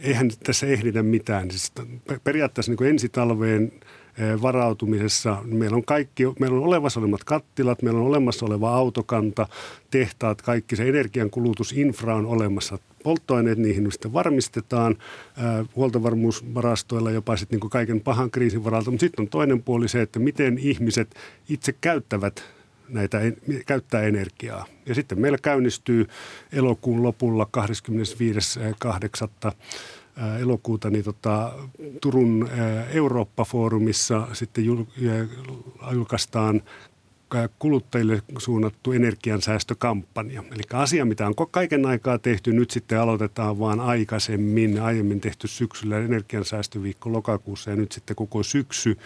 eihän 0.02 0.30
tässä 0.44 0.66
ehditä 0.66 1.02
mitään. 1.02 1.50
Siis 1.50 1.72
periaatteessa 2.24 2.72
niin 2.72 2.90
ensi 2.90 3.08
talveen 3.08 3.72
varautumisessa. 4.42 5.38
Meillä 5.44 5.76
on 5.76 5.84
kaikki, 5.84 6.22
meillä 6.40 6.56
on 6.56 6.64
olemassa 6.64 7.00
olevat 7.00 7.24
kattilat, 7.24 7.82
meillä 7.82 8.00
on 8.00 8.06
olemassa 8.06 8.46
oleva 8.46 8.74
autokanta, 8.74 9.48
tehtaat, 9.90 10.42
kaikki 10.42 10.76
se 10.76 10.88
energiankulutus, 10.88 11.72
infra 11.72 12.14
on 12.14 12.26
olemassa. 12.26 12.78
Polttoaineet 13.02 13.58
niihin 13.58 13.92
sitten 13.92 14.12
varmistetaan 14.12 14.96
huoltovarmuusvarastoilla 15.76 17.10
jopa 17.10 17.36
sitten 17.36 17.60
niin 17.60 17.70
kaiken 17.70 18.00
pahan 18.00 18.30
kriisin 18.30 18.64
varalta. 18.64 18.90
Mutta 18.90 19.04
sitten 19.04 19.22
on 19.22 19.28
toinen 19.28 19.62
puoli 19.62 19.88
se, 19.88 20.02
että 20.02 20.18
miten 20.18 20.58
ihmiset 20.58 21.14
itse 21.48 21.74
käyttävät 21.80 22.44
näitä, 22.88 23.20
käyttää 23.66 24.02
energiaa. 24.02 24.66
Ja 24.86 24.94
sitten 24.94 25.20
meillä 25.20 25.38
käynnistyy 25.42 26.06
elokuun 26.52 27.02
lopulla 27.02 27.46
25.8 27.56 29.52
elokuuta 30.40 30.90
niin 30.90 31.04
tota, 31.04 31.52
Turun 32.00 32.48
Eurooppa-foorumissa 32.92 34.28
sitten 34.32 34.64
julkaistaan 35.92 36.62
kuluttajille 37.58 38.22
suunnattu 38.38 38.92
energiansäästökampanja. 38.92 40.44
Eli 40.52 40.62
asia, 40.72 41.04
mitä 41.04 41.26
on 41.26 41.34
kaiken 41.50 41.86
aikaa 41.86 42.18
tehty, 42.18 42.52
nyt 42.52 42.70
sitten 42.70 43.00
aloitetaan 43.00 43.58
vaan 43.58 43.80
aikaisemmin. 43.80 44.82
Aiemmin 44.82 45.20
tehty 45.20 45.48
syksyllä 45.48 45.98
energiansäästöviikko 45.98 47.12
lokakuussa 47.12 47.70
ja 47.70 47.76
nyt 47.76 47.92
sitten 47.92 48.16
koko 48.16 48.42
syksy 48.42 48.98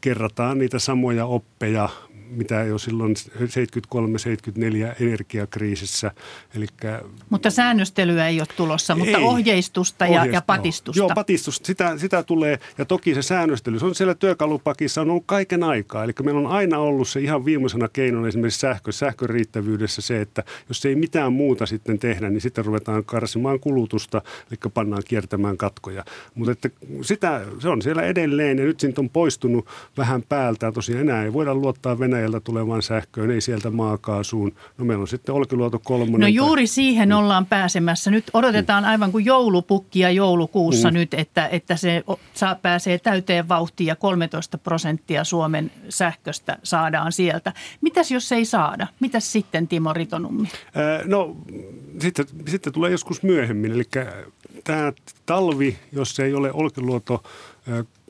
kerrataan 0.00 0.58
niitä 0.58 0.78
samoja 0.78 1.26
oppeja, 1.26 1.88
mitä 2.36 2.64
jo 2.64 2.78
silloin 2.78 3.14
73-74 3.16 5.02
energiakriisissä. 5.02 6.10
Elikkä, 6.56 7.02
mutta 7.30 7.50
säännöstelyä 7.50 8.28
ei 8.28 8.40
ole 8.40 8.48
tulossa, 8.56 8.94
mutta 8.94 9.18
ei, 9.18 9.24
ohjeistusta 9.24 10.06
ja, 10.06 10.26
ja 10.26 10.42
patistusta. 10.42 10.98
Joo, 10.98 11.10
patistusta, 11.14 11.66
sitä, 11.66 11.98
sitä 11.98 12.22
tulee. 12.22 12.58
Ja 12.78 12.84
toki 12.84 13.14
se 13.14 13.22
säännöstely, 13.22 13.78
se 13.78 13.86
on 13.86 13.94
siellä 13.94 14.14
työkalupakissa 14.14 15.00
on 15.00 15.10
ollut 15.10 15.24
kaiken 15.26 15.62
aikaa. 15.62 16.04
Eli 16.04 16.12
meillä 16.22 16.40
on 16.40 16.46
aina 16.46 16.78
ollut 16.78 17.08
se 17.08 17.20
ihan 17.20 17.44
viimeisenä 17.44 17.88
keinona 17.92 18.28
esimerkiksi 18.28 18.60
sähkö, 18.60 18.92
sähkön 18.92 19.30
riittävyydessä 19.30 20.02
se, 20.02 20.20
että 20.20 20.44
jos 20.68 20.86
ei 20.86 20.94
mitään 20.94 21.32
muuta 21.32 21.66
sitten 21.66 21.98
tehdä, 21.98 22.30
niin 22.30 22.40
sitten 22.40 22.64
ruvetaan 22.64 23.04
karsimaan 23.04 23.60
kulutusta, 23.60 24.22
eli 24.50 24.58
pannaan 24.74 25.02
kiertämään 25.08 25.56
katkoja. 25.56 26.04
Mutta 26.34 26.52
että 26.52 26.70
sitä, 27.02 27.40
se 27.58 27.68
on 27.68 27.82
siellä 27.82 28.02
edelleen 28.02 28.58
ja 28.58 28.64
nyt 28.64 28.80
siitä 28.80 29.00
on 29.00 29.10
poistunut 29.10 29.66
vähän 29.96 30.22
päältä. 30.22 30.72
Tosiaan 30.72 31.00
enää 31.00 31.24
ei 31.24 31.32
voida 31.32 31.54
luottaa 31.54 31.98
Venäjä 31.98 32.21
Venäjältä 32.22 32.40
tulevan 32.40 32.82
sähköön, 32.82 33.30
ei 33.30 33.40
sieltä 33.40 33.70
maakaasuun. 33.70 34.52
No 34.78 34.84
meillä 34.84 35.02
on 35.02 35.08
sitten 35.08 35.34
Olkiluoto 35.34 35.78
kolmonen. 35.78 36.20
No 36.20 36.26
juuri 36.26 36.66
siihen 36.66 37.08
mm. 37.08 37.14
ollaan 37.14 37.46
pääsemässä. 37.46 38.10
Nyt 38.10 38.24
odotetaan 38.32 38.84
aivan 38.84 39.12
kuin 39.12 39.24
joulupukkia 39.24 40.10
joulukuussa 40.10 40.90
mm. 40.90 40.94
nyt, 40.94 41.14
että, 41.14 41.48
että 41.48 41.76
se 41.76 42.04
saa, 42.34 42.54
pääsee 42.54 42.98
täyteen 42.98 43.48
vauhtiin 43.48 43.86
ja 43.86 43.96
13 43.96 44.58
prosenttia 44.58 45.24
Suomen 45.24 45.70
sähköstä 45.88 46.58
saadaan 46.62 47.12
sieltä. 47.12 47.52
Mitäs 47.80 48.10
jos 48.10 48.32
ei 48.32 48.44
saada? 48.44 48.86
Mitäs 49.00 49.32
sitten 49.32 49.68
Timo 49.68 49.92
Ritonummi? 49.92 50.48
Äh, 50.66 51.06
no 51.06 51.36
sitten, 52.00 52.26
sitten 52.48 52.72
tulee 52.72 52.90
joskus 52.90 53.22
myöhemmin. 53.22 53.72
Eli 53.72 53.84
tämä 54.64 54.92
talvi, 55.26 55.78
jos 55.92 56.20
ei 56.20 56.34
ole 56.34 56.52
Olkiluoto 56.52 57.22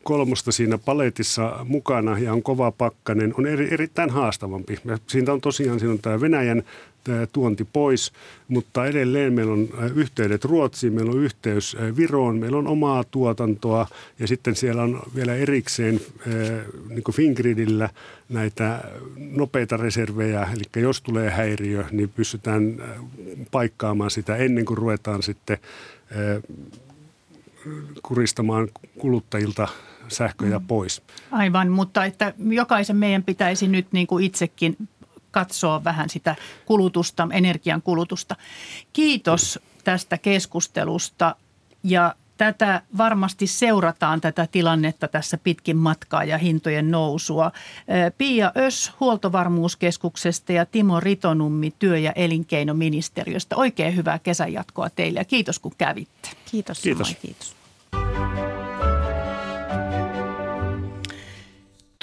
kolmosta 0.04 0.52
siinä 0.52 0.78
paletissa 0.78 1.56
mukana 1.64 2.18
ja 2.18 2.32
on 2.32 2.42
kova 2.42 2.70
pakkanen, 2.70 3.34
on 3.38 3.46
eri, 3.46 3.68
erittäin 3.70 4.10
haastavampi. 4.10 4.78
Siitä 5.06 5.32
on 5.32 5.40
tosiaan 5.40 5.80
siinä 5.80 5.92
on 5.92 5.98
tämä 5.98 6.20
Venäjän 6.20 6.62
tämä 7.04 7.26
tuonti 7.26 7.68
pois, 7.72 8.12
mutta 8.48 8.86
edelleen 8.86 9.32
meillä 9.32 9.52
on 9.52 9.68
yhteydet 9.94 10.44
Ruotsiin, 10.44 10.92
meillä 10.92 11.12
on 11.12 11.22
yhteys 11.22 11.76
Viroon, 11.96 12.38
meillä 12.38 12.58
on 12.58 12.66
omaa 12.66 13.04
tuotantoa 13.04 13.86
ja 14.18 14.26
sitten 14.26 14.56
siellä 14.56 14.82
on 14.82 15.02
vielä 15.14 15.34
erikseen 15.34 16.00
niin 16.88 17.02
kuin 17.02 17.14
Fingridillä 17.14 17.88
näitä 18.28 18.84
nopeita 19.16 19.76
reservejä, 19.76 20.48
eli 20.54 20.82
jos 20.82 21.00
tulee 21.00 21.30
häiriö, 21.30 21.84
niin 21.90 22.08
pystytään 22.08 22.82
paikkaamaan 23.50 24.10
sitä 24.10 24.36
ennen 24.36 24.64
kuin 24.64 24.78
ruvetaan 24.78 25.22
sitten 25.22 25.58
kuristamaan 28.02 28.68
kuluttajilta 28.98 29.68
sähköjä 30.08 30.58
mm. 30.58 30.66
pois. 30.66 31.02
Aivan, 31.30 31.70
mutta 31.70 32.04
että 32.04 32.34
jokaisen 32.38 32.96
meidän 32.96 33.22
pitäisi 33.22 33.68
nyt 33.68 33.86
niin 33.92 34.06
kuin 34.06 34.24
itsekin 34.24 34.76
katsoa 35.30 35.84
vähän 35.84 36.10
sitä 36.10 36.36
kulutusta, 36.66 37.28
energian 37.32 37.82
kulutusta. 37.82 38.36
Kiitos 38.92 39.58
tästä 39.84 40.18
keskustelusta 40.18 41.36
ja 41.84 42.14
tätä 42.36 42.82
varmasti 42.98 43.46
seurataan 43.46 44.20
tätä 44.20 44.48
tilannetta 44.52 45.08
tässä 45.08 45.38
pitkin 45.38 45.76
matkaa 45.76 46.24
ja 46.24 46.38
hintojen 46.38 46.90
nousua. 46.90 47.52
Pia 48.18 48.52
Ös 48.56 48.92
Huoltovarmuuskeskuksesta 49.00 50.52
ja 50.52 50.66
Timo 50.66 51.00
Ritonummi 51.00 51.72
työ- 51.78 51.98
ja 51.98 52.12
elinkeinoministeriöstä. 52.12 53.56
Oikein 53.56 53.96
hyvää 53.96 54.18
kesänjatkoa 54.18 54.90
teille 54.90 55.20
ja 55.20 55.24
kiitos 55.24 55.58
kun 55.58 55.72
kävitte. 55.78 56.28
Kiitos. 56.50 56.82
Kiitos. 56.82 57.16
kiitos. 57.22 57.61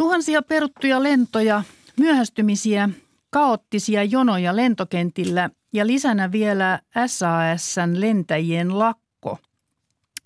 Tuhansia 0.10 0.42
peruttuja 0.42 1.04
lentoja, 1.04 1.64
myöhästymisiä, 2.00 2.90
kaoottisia 3.30 4.04
jonoja 4.04 4.56
lentokentillä 4.56 5.50
ja 5.74 5.88
lisänä 5.88 6.32
vielä 6.32 6.80
SASn 7.08 8.02
lentäjien 8.02 8.80
lakko. 8.80 9.09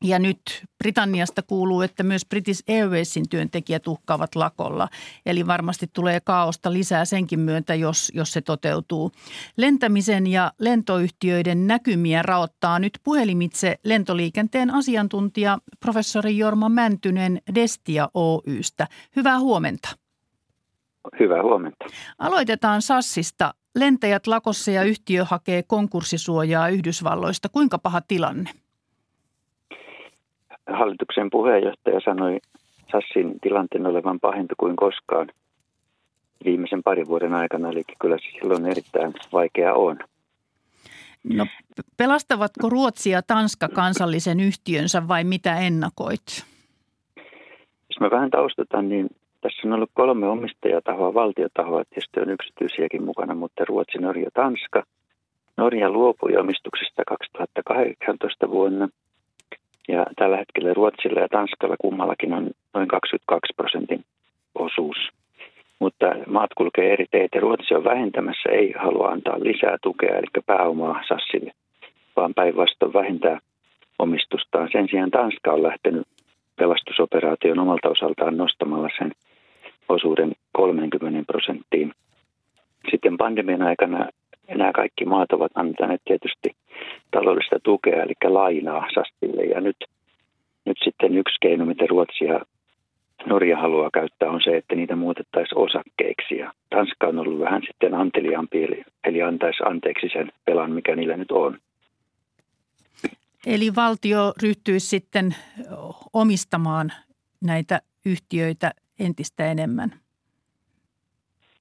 Ja 0.03 0.19
nyt 0.19 0.39
Britanniasta 0.77 1.41
kuuluu, 1.41 1.81
että 1.81 2.03
myös 2.03 2.25
British 2.25 2.63
Airwaysin 2.69 3.29
työntekijät 3.29 3.87
uhkaavat 3.87 4.35
lakolla. 4.35 4.87
Eli 5.25 5.47
varmasti 5.47 5.87
tulee 5.93 6.19
kaaosta 6.19 6.73
lisää 6.73 7.05
senkin 7.05 7.39
myöntä, 7.39 7.75
jos, 7.75 8.11
jos 8.15 8.33
se 8.33 8.41
toteutuu. 8.41 9.11
Lentämisen 9.57 10.27
ja 10.27 10.51
lentoyhtiöiden 10.59 11.67
näkymiä 11.67 12.21
raottaa 12.21 12.79
nyt 12.79 12.99
puhelimitse 13.03 13.79
lentoliikenteen 13.83 14.73
asiantuntija 14.73 15.57
professori 15.79 16.37
Jorma 16.37 16.69
Mäntynen 16.69 17.41
Destia 17.55 18.09
Oystä. 18.13 18.87
Hyvää 19.15 19.39
huomenta. 19.39 19.89
Hyvää 21.19 21.43
huomenta. 21.43 21.85
Aloitetaan 22.19 22.81
Sassista. 22.81 23.53
Lentäjät 23.75 24.27
lakossa 24.27 24.71
ja 24.71 24.83
yhtiö 24.83 25.25
hakee 25.25 25.63
konkurssisuojaa 25.63 26.69
Yhdysvalloista. 26.69 27.49
Kuinka 27.49 27.77
paha 27.77 28.01
tilanne? 28.01 28.62
Hallituksen 30.67 31.29
puheenjohtaja 31.29 31.99
sanoi 32.05 32.39
Sassin 32.91 33.39
tilanteen 33.41 33.85
olevan 33.85 34.19
pahempi 34.19 34.53
kuin 34.57 34.75
koskaan 34.75 35.27
viimeisen 36.45 36.83
parin 36.83 37.07
vuoden 37.07 37.33
aikana, 37.33 37.69
eli 37.69 37.83
kyllä 38.01 38.17
se 38.17 38.39
silloin 38.39 38.65
erittäin 38.65 39.13
vaikea 39.33 39.73
on. 39.73 39.99
No, 41.23 41.45
pelastavatko 41.97 42.69
Ruotsi 42.69 43.09
ja 43.09 43.21
Tanska 43.21 43.69
kansallisen 43.69 44.39
yhtiönsä 44.39 45.07
vai 45.07 45.23
mitä 45.23 45.59
ennakoit? 45.59 46.45
Jos 47.89 47.99
mä 47.99 48.11
vähän 48.11 48.29
taustutan, 48.29 48.89
niin 48.89 49.09
tässä 49.41 49.67
on 49.67 49.73
ollut 49.73 49.89
kolme 49.93 50.27
omistajatahoa, 50.27 51.13
valtiotahoa, 51.13 51.83
tietysti 51.85 52.19
on 52.19 52.29
yksityisiäkin 52.29 53.03
mukana, 53.03 53.35
mutta 53.35 53.65
Ruotsi, 53.65 53.97
Norja, 53.97 54.29
Tanska. 54.33 54.83
Norja 55.57 55.89
luopui 55.89 56.37
omistuksesta 56.37 57.03
2018 57.07 58.49
vuonna 58.49 58.89
ja 59.87 60.05
tällä 60.15 60.37
hetkellä 60.37 60.73
Ruotsilla 60.73 61.19
ja 61.19 61.27
Tanskalla 61.27 61.75
kummallakin 61.81 62.33
on 62.33 62.51
noin 62.73 62.87
22 62.87 63.53
prosentin 63.55 64.05
osuus. 64.55 64.97
Mutta 65.79 66.05
maat 66.27 66.51
kulkee 66.57 66.93
eri 66.93 67.05
teitä. 67.11 67.39
Ruotsi 67.39 67.75
on 67.75 67.83
vähentämässä, 67.83 68.49
ei 68.49 68.73
halua 68.79 69.07
antaa 69.07 69.39
lisää 69.39 69.77
tukea, 69.81 70.17
eli 70.17 70.27
pääomaa 70.45 71.03
Sassille, 71.07 71.51
vaan 72.15 72.33
päinvastoin 72.33 72.93
vähentää 72.93 73.39
omistustaan. 73.99 74.69
Sen 74.71 74.87
sijaan 74.89 75.11
Tanska 75.11 75.51
on 75.53 75.63
lähtenyt 75.63 76.07
pelastusoperaation 76.55 77.59
omalta 77.59 77.89
osaltaan 77.89 78.37
nostamalla 78.37 78.89
sen 78.97 79.11
osuuden 79.89 80.31
30 80.51 81.23
prosenttiin. 81.31 81.93
Sitten 82.91 83.17
pandemian 83.17 83.61
aikana 83.61 84.09
nämä 84.47 84.71
kaikki 84.71 85.05
maat 85.05 85.31
ovat 85.31 85.51
antaneet 85.55 86.01
tietysti 86.05 86.55
taloudellista 87.11 87.59
tukea, 87.63 88.03
eli 88.03 88.13
lainaa 88.23 88.87
Sastille. 88.95 89.43
Ja 89.43 89.61
nyt, 89.61 89.77
nyt 90.65 90.77
sitten 90.83 91.17
yksi 91.17 91.35
keino, 91.41 91.65
mitä 91.65 91.85
Ruotsi 91.89 92.25
ja 92.25 92.39
Norja 93.25 93.57
haluaa 93.57 93.89
käyttää, 93.93 94.29
on 94.29 94.41
se, 94.43 94.57
että 94.57 94.75
niitä 94.75 94.95
muutettaisiin 94.95 95.57
osakkeiksi. 95.57 96.37
Ja 96.37 96.53
Tanska 96.69 97.07
on 97.07 97.19
ollut 97.19 97.39
vähän 97.39 97.61
sitten 97.67 97.93
anteliaampi, 97.93 98.63
eli, 98.63 98.83
eli 99.03 99.21
antaisi 99.21 99.63
anteeksi 99.65 100.09
sen 100.13 100.31
pelan, 100.45 100.71
mikä 100.71 100.95
niillä 100.95 101.17
nyt 101.17 101.31
on. 101.31 101.57
Eli 103.45 103.75
valtio 103.75 104.33
ryhtyisi 104.43 104.87
sitten 104.87 105.35
omistamaan 106.13 106.91
näitä 107.43 107.81
yhtiöitä 108.05 108.71
entistä 108.99 109.51
enemmän. 109.51 110.02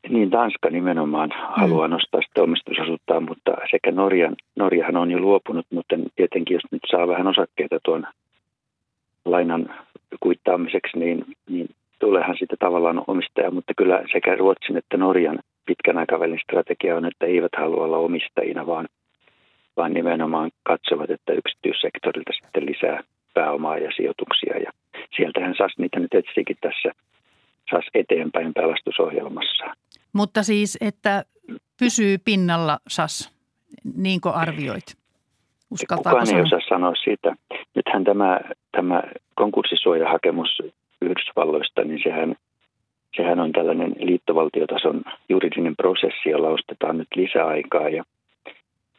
Niin, 0.09 0.31
Tanska 0.31 0.71
nimenomaan 0.71 1.29
mm. 1.29 1.35
haluaa 1.39 1.89
nostaa 1.89 2.23
sitä 2.23 2.43
omistusosuuttaan, 2.43 3.23
mutta 3.23 3.53
sekä 3.71 3.91
Norjan, 3.91 4.37
Norjahan 4.57 4.97
on 4.97 5.11
jo 5.11 5.19
luopunut, 5.19 5.67
mutta 5.71 5.97
tietenkin 6.17 6.55
jos 6.55 6.63
nyt 6.71 6.83
saa 6.91 7.09
vähän 7.09 7.29
osakkeita 7.29 7.79
tuon 7.85 8.07
lainan 9.25 9.75
kuittaamiseksi, 10.21 10.99
niin, 10.99 11.25
niin 11.49 11.69
tuleehan 11.99 12.37
sitten 12.39 12.59
tavallaan 12.59 13.05
omistaja, 13.07 13.51
mutta 13.51 13.73
kyllä 13.77 14.03
sekä 14.13 14.37
Ruotsin 14.37 14.77
että 14.77 14.97
Norjan 14.97 15.39
pitkän 15.67 15.99
aikavälin 15.99 16.41
strategia 16.45 16.97
on, 16.97 17.07
että 17.07 17.27
eivät 17.27 17.53
halua 17.57 17.85
olla 17.85 17.97
omistajina, 17.97 18.67
vaan, 18.67 18.89
vaan 19.77 19.95
nimenomaan 19.95 20.51
katsovat, 20.63 21.11
että 21.11 21.33
yksityissektorilta 21.33 22.33
sitten 22.33 22.67
lisää 22.67 23.03
pääomaa 23.35 23.79
ja 23.79 23.91
sijoituksia. 23.97 24.59
Ja 24.59 24.71
sieltähän 25.17 25.55
SAS 25.55 25.79
niitä 25.79 26.01
nyt 26.01 26.15
etsikin 26.15 26.57
tässä 26.61 26.93
SAS 27.71 27.85
eteenpäin 27.95 28.55
pelastusohjelmassa. 28.55 29.65
Mutta 30.13 30.43
siis, 30.43 30.79
että 30.81 31.25
pysyy 31.79 32.19
pinnalla 32.19 32.79
SAS, 32.89 33.33
niinkö 33.97 34.31
arvioit? 34.31 34.97
Uskaltaako 35.71 36.09
Kukaan 36.09 36.27
sanoa? 36.27 36.41
ei 36.41 36.45
osaa 36.45 36.69
sanoa 36.69 36.95
siitä. 37.05 37.37
Nythän 37.75 38.05
tämä, 38.05 38.41
tämä 38.73 39.03
konkurssisuojahakemus 39.35 40.63
Yhdysvalloista, 41.03 41.85
niin 41.85 42.01
sehän, 42.03 42.37
sehän 43.17 43.41
on 43.41 43.53
tällainen 43.53 43.95
liittovaltiotason 43.99 45.03
juridinen 45.29 45.77
prosessi, 45.77 46.31
jolla 46.31 46.49
ostetaan 46.49 46.99
nyt 46.99 47.09
lisäaikaa. 47.17 47.89
Ja 47.89 48.05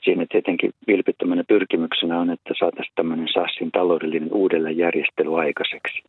siinä 0.03 0.25
tietenkin 0.29 0.73
vilpittömänä 0.87 1.43
pyrkimyksenä 1.47 2.19
on, 2.19 2.29
että 2.29 2.53
saataisiin 2.59 2.95
tämmöinen 2.95 3.27
SASin 3.27 3.71
taloudellinen 3.71 4.33
uudelleenjärjestely 4.33 5.39
aikaiseksi. 5.39 6.03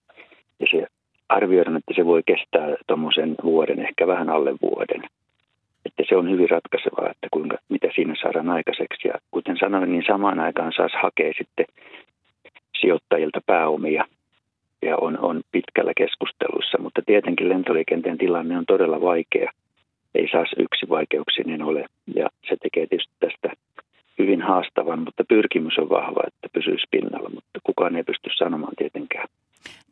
Ja 0.61 0.67
se 0.71 0.87
arvioidaan, 1.37 1.77
että 1.77 1.95
se 1.97 2.05
voi 2.05 2.23
kestää 2.27 2.69
tuommoisen 2.87 3.35
vuoden, 3.43 3.79
ehkä 3.79 4.07
vähän 4.07 4.31
alle 4.31 4.55
vuoden. 4.63 5.03
Että 5.87 6.03
se 6.09 6.17
on 6.17 6.31
hyvin 6.31 6.51
ratkaisevaa, 6.51 7.11
että 7.11 7.29
kuinka, 7.31 7.57
mitä 7.69 7.89
siinä 7.95 8.15
saadaan 8.23 8.51
aikaiseksi. 8.51 9.09
Ja 9.09 9.15
kuten 9.31 9.57
sanoin, 9.61 9.93
niin 9.93 10.05
samaan 10.07 10.41
aikaan 10.41 10.73
saas 10.77 10.93
hakea 11.03 11.33
sitten 11.39 11.67
sijoittajilta 12.81 13.41
pääomia 13.47 14.05
ja 14.83 14.97
on, 14.97 15.19
on 15.19 15.43
pitkällä 15.53 15.93
keskustelussa, 15.97 16.79
mutta 16.79 17.03
tietenkin 17.07 17.49
lentoliikenteen 17.49 18.19
tilanne 18.19 18.59
on 18.59 18.67
todella 18.67 19.01
vaikea. 19.01 19.51
Ei 20.15 20.29
saas 20.33 20.49
yksi 20.59 20.89
vaikeuksinen 20.89 21.63
ole 21.63 21.87
ja 22.15 22.29
se 22.49 22.57
tekee 22.63 22.87
tietysti 22.87 23.15
tästä 23.21 23.49
hyvin 24.19 24.43
haastavan, 24.43 24.99
mutta 24.99 25.25
pyrkimys 25.29 25.79
on 25.79 25.89
vahva, 25.89 26.21
että 26.27 26.49
pysyisi 26.53 26.87
pinnalla, 26.91 27.31
mutta 27.35 27.61
kukaan 27.65 27.97
ei 27.97 28.03
pysty 28.03 28.31
sanomaan 28.39 28.77
tietenkään. 28.77 29.29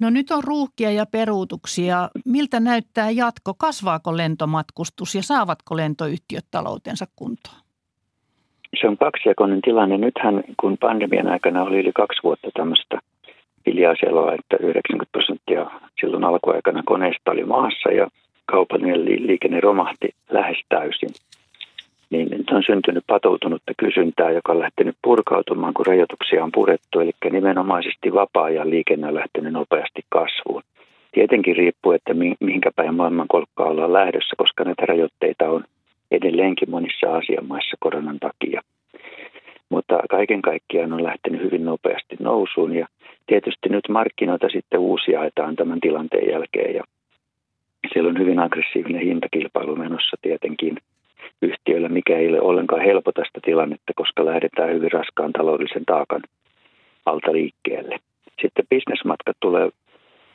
No 0.01 0.11
nyt 0.11 0.31
on 0.31 0.45
ruuhkia 0.45 0.91
ja 0.91 1.07
peruutuksia. 1.07 2.09
Miltä 2.27 2.61
näyttää 2.61 3.11
jatko? 3.11 3.55
Kasvaako 3.59 4.16
lentomatkustus 4.16 5.14
ja 5.14 5.23
saavatko 5.23 5.77
lentoyhtiöt 5.77 6.45
taloutensa 6.51 7.07
kuntoon? 7.16 7.57
Se 8.81 8.89
on 8.89 8.99
kaksijakoinen 8.99 9.61
tilanne. 9.61 9.99
Nythän 9.99 10.45
kun 10.61 10.79
pandemian 10.79 11.29
aikana 11.29 11.62
oli 11.62 11.79
yli 11.79 11.93
kaksi 11.93 12.23
vuotta 12.23 12.49
tämmöistä 12.55 12.99
hiljaiseloa, 13.66 14.35
että 14.35 14.57
90 14.61 15.12
prosenttia 15.12 15.70
silloin 16.01 16.25
alkuaikana 16.25 16.83
koneista 16.87 17.31
oli 17.31 17.45
maassa 17.45 17.89
ja 17.91 18.09
kaupallinen 18.47 19.05
liikenne 19.05 19.61
romahti 19.61 20.09
lähes 20.31 20.57
täysin– 20.68 21.11
on 22.63 22.75
syntynyt 22.75 23.05
patoutunutta 23.07 23.73
kysyntää, 23.77 24.31
joka 24.31 24.53
on 24.53 24.59
lähtenyt 24.59 24.97
purkautumaan, 25.03 25.75
kun 25.75 25.87
rajoituksia 25.87 26.45
on 26.45 26.53
purettu, 26.53 27.01
eli 27.01 27.13
nimenomaisesti 27.31 28.15
vapaa-ajan 28.15 28.71
liikenne 28.71 29.07
on 29.07 29.15
lähtenyt 29.15 29.53
nopeasti 29.53 30.03
kasvuun. 30.09 30.63
Tietenkin 31.13 31.57
riippuu, 31.57 31.93
että 31.93 32.15
mihinkä 32.41 32.71
päin 32.77 32.95
maailmankolkkaa 32.95 33.67
ollaan 33.67 33.93
lähdössä, 33.93 34.35
koska 34.39 34.65
näitä 34.65 34.87
rajoitteita 34.87 35.51
on 35.51 35.65
edelleenkin 36.11 36.71
monissa 36.71 37.17
asiamaissa 37.17 37.77
koronan 37.81 38.19
takia. 38.21 38.61
Mutta 39.69 39.99
kaiken 40.11 40.43
kaikkiaan 40.43 40.93
on 40.93 41.05
lähtenyt 41.05 41.43
hyvin 41.43 41.65
nopeasti 41.65 42.17
nousuun 42.21 42.75
ja 42.75 42.87
tietysti 43.27 43.69
nyt 43.69 43.89
markkinoita 43.89 44.49
sitten 44.49 44.81
uusia 44.81 45.19
haetaan 45.19 45.57
tämän 45.57 45.81
tilanteen 45.81 46.31
jälkeen 46.31 46.75
ja 46.75 46.85
siellä 47.93 48.11
on 48.11 48.19
hyvin 48.19 48.39
aggressiivinen 48.39 49.03
hintakilpailu 49.03 49.77
menossa 49.77 50.17
tietenkin– 50.23 50.77
yhtiöillä, 51.43 51.88
mikä 51.88 52.18
ei 52.18 52.28
ole 52.28 52.40
ollenkaan 52.40 52.82
helpota 52.82 53.22
sitä 53.24 53.40
tilannetta, 53.45 53.93
koska 53.97 54.24
lähdetään 54.24 54.74
hyvin 54.74 54.93
raskaan 54.93 55.32
taloudellisen 55.32 55.84
taakan 55.84 56.22
alta 57.07 57.32
liikkeelle. 57.32 57.99
Sitten 58.43 58.66
bisnesmatkat 58.70 59.36
tulee 59.40 59.70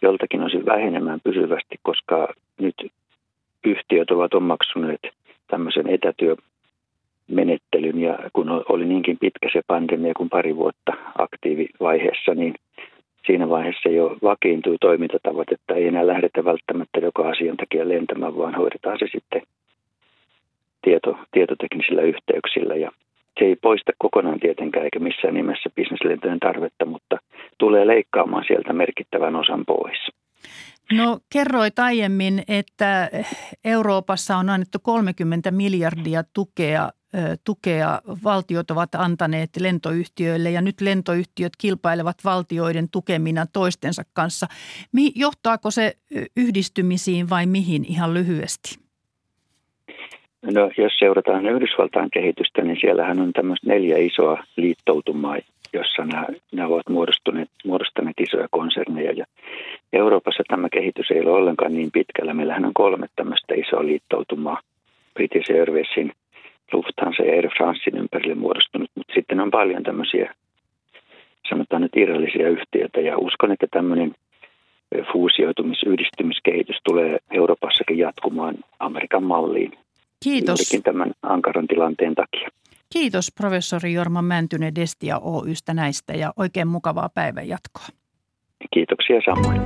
joltakin 0.01 0.41
osin 0.41 0.66
vähenemään 0.66 1.20
pysyvästi, 1.24 1.76
koska 1.82 2.34
nyt 2.60 2.76
yhtiöt 3.66 4.12
ovat 4.12 4.34
omaksuneet 4.34 5.01
tämmöisen 5.47 5.86
etätyömenettelyn 5.89 7.99
ja 7.99 8.20
kun 8.34 8.64
oli 8.70 8.86
niinkin 8.86 9.18
pitkä 9.20 9.49
se 9.53 9.62
pandemia 9.68 10.14
kuin 10.18 10.30
pari 10.30 10.55
vuotta 10.55 10.93
aktiivivaiheessa, 11.18 12.36
niin 12.36 12.53
siinä 13.26 13.49
vaiheessa 13.49 13.89
jo 13.89 14.18
vakiintui 14.24 14.78
toimintatavat, 14.82 15.51
että 15.51 15.74
ei 15.74 15.88
enää 15.88 16.08
lähdetä 16.08 16.45
välttämättä 16.45 16.99
joka 16.99 17.30
asian 17.30 17.58
takia 17.58 17.89
lentämään, 17.89 18.38
vaan 18.38 18.55
hoidetaan 18.55 18.99
se 18.99 19.08
sitten 19.12 19.41
tieto, 20.82 21.18
tietoteknisillä 21.32 22.02
yhteyksillä 22.02 22.76
ja 22.76 22.92
se 23.40 23.46
ei 23.46 23.56
poista 23.56 23.92
kokonaan 23.98 24.40
tietenkään 24.40 24.86
eikä 24.86 25.00
missään 25.00 25.34
nimessä 25.34 25.70
bisneslentojen 25.76 26.40
tarvetta, 26.40 26.86
mutta 26.86 27.18
tulee 27.58 27.88
leikkaamaan 27.88 28.44
sieltä 28.48 28.74
merkittävän 28.74 29.36
osan 29.36 29.66
pois. 29.66 29.98
No 30.92 31.20
kerroit 31.34 31.80
aiemmin, 31.80 32.44
että 32.48 33.10
Euroopassa 33.66 34.38
on 34.38 34.50
annettu 34.50 34.80
30 34.84 35.52
miljardia 35.52 36.24
tukea, 36.34 36.90
tukea. 37.44 38.02
Valtiot 38.24 38.72
ovat 38.72 38.96
antaneet 38.96 39.50
lentoyhtiöille 39.60 40.52
ja 40.52 40.62
nyt 40.62 40.82
lentoyhtiöt 40.82 41.54
kilpailevat 41.58 42.18
valtioiden 42.24 42.90
tukemina 42.90 43.46
toistensa 43.54 44.04
kanssa. 44.14 44.48
Johtaako 45.16 45.72
se 45.72 45.94
yhdistymisiin 46.38 47.30
vai 47.30 47.46
mihin 47.46 47.86
ihan 47.86 48.14
lyhyesti? 48.14 48.87
No, 50.42 50.72
jos 50.78 50.94
seurataan 51.00 51.46
Yhdysvaltain 51.46 52.10
kehitystä, 52.12 52.62
niin 52.62 52.78
siellähän 52.82 53.20
on 53.20 53.34
tämmöistä 53.34 53.68
neljä 53.68 53.98
isoa 53.98 54.44
liittoutumaa, 54.56 55.38
jossa 55.74 56.06
nämä, 56.06 56.26
nämä 56.52 56.68
ovat 56.68 56.90
muodostuneet, 56.90 57.50
muodostaneet 57.66 58.20
isoja 58.20 58.48
konserneja. 58.52 59.12
Ja 59.12 59.26
Euroopassa 59.94 60.44
tämä 60.48 60.70
kehitys 60.70 61.12
ei 61.12 61.22
ole 61.22 61.32
ollenkaan 61.32 61.74
niin 61.74 61.92
pitkällä. 61.92 62.34
Meillähän 62.34 62.66
on 62.66 62.74
kolme 62.74 63.08
tämmöistä 63.16 63.54
isoa 63.56 63.86
liittoutumaa. 63.86 64.62
British 65.14 65.52
Airwaysin, 65.52 66.12
Lufthansa 66.74 67.24
ja 67.24 67.34
Air 67.34 67.50
Francein 67.58 67.98
ympärille 67.98 68.36
muodostunut, 68.36 68.90
mutta 68.96 69.14
sitten 69.14 69.40
on 69.40 69.52
paljon 69.52 69.84
tämmöisiä, 69.84 70.34
sanotaan 71.50 71.82
nyt 71.82 71.96
irrallisia 71.96 72.50
yhtiöitä. 72.50 73.02
Ja 73.02 73.18
uskon, 73.18 73.52
että 73.52 73.68
tämmöinen 73.72 74.16
fuusioitumis-, 75.12 75.88
yhdistymiskehitys 75.88 76.78
tulee 76.84 77.18
Euroopassakin 77.32 77.98
jatkumaan 77.98 78.56
Amerikan 78.80 79.24
malliin 79.24 79.72
Kiitos. 80.24 80.59
tämän 80.84 81.11
ankaran 81.22 81.68
tilanteen 81.68 82.15
takia. 82.15 82.49
Kiitos 82.93 83.32
professori 83.38 83.93
Jorma 83.93 84.22
Mäntynen 84.22 84.76
Destia 84.76 85.20
Oystä 85.20 85.74
näistä 85.74 86.13
ja 86.13 86.34
oikein 86.36 86.68
mukavaa 86.68 87.09
päivänjatkoa. 87.09 87.86
Kiitoksia 88.74 89.22
samoin. 89.26 89.61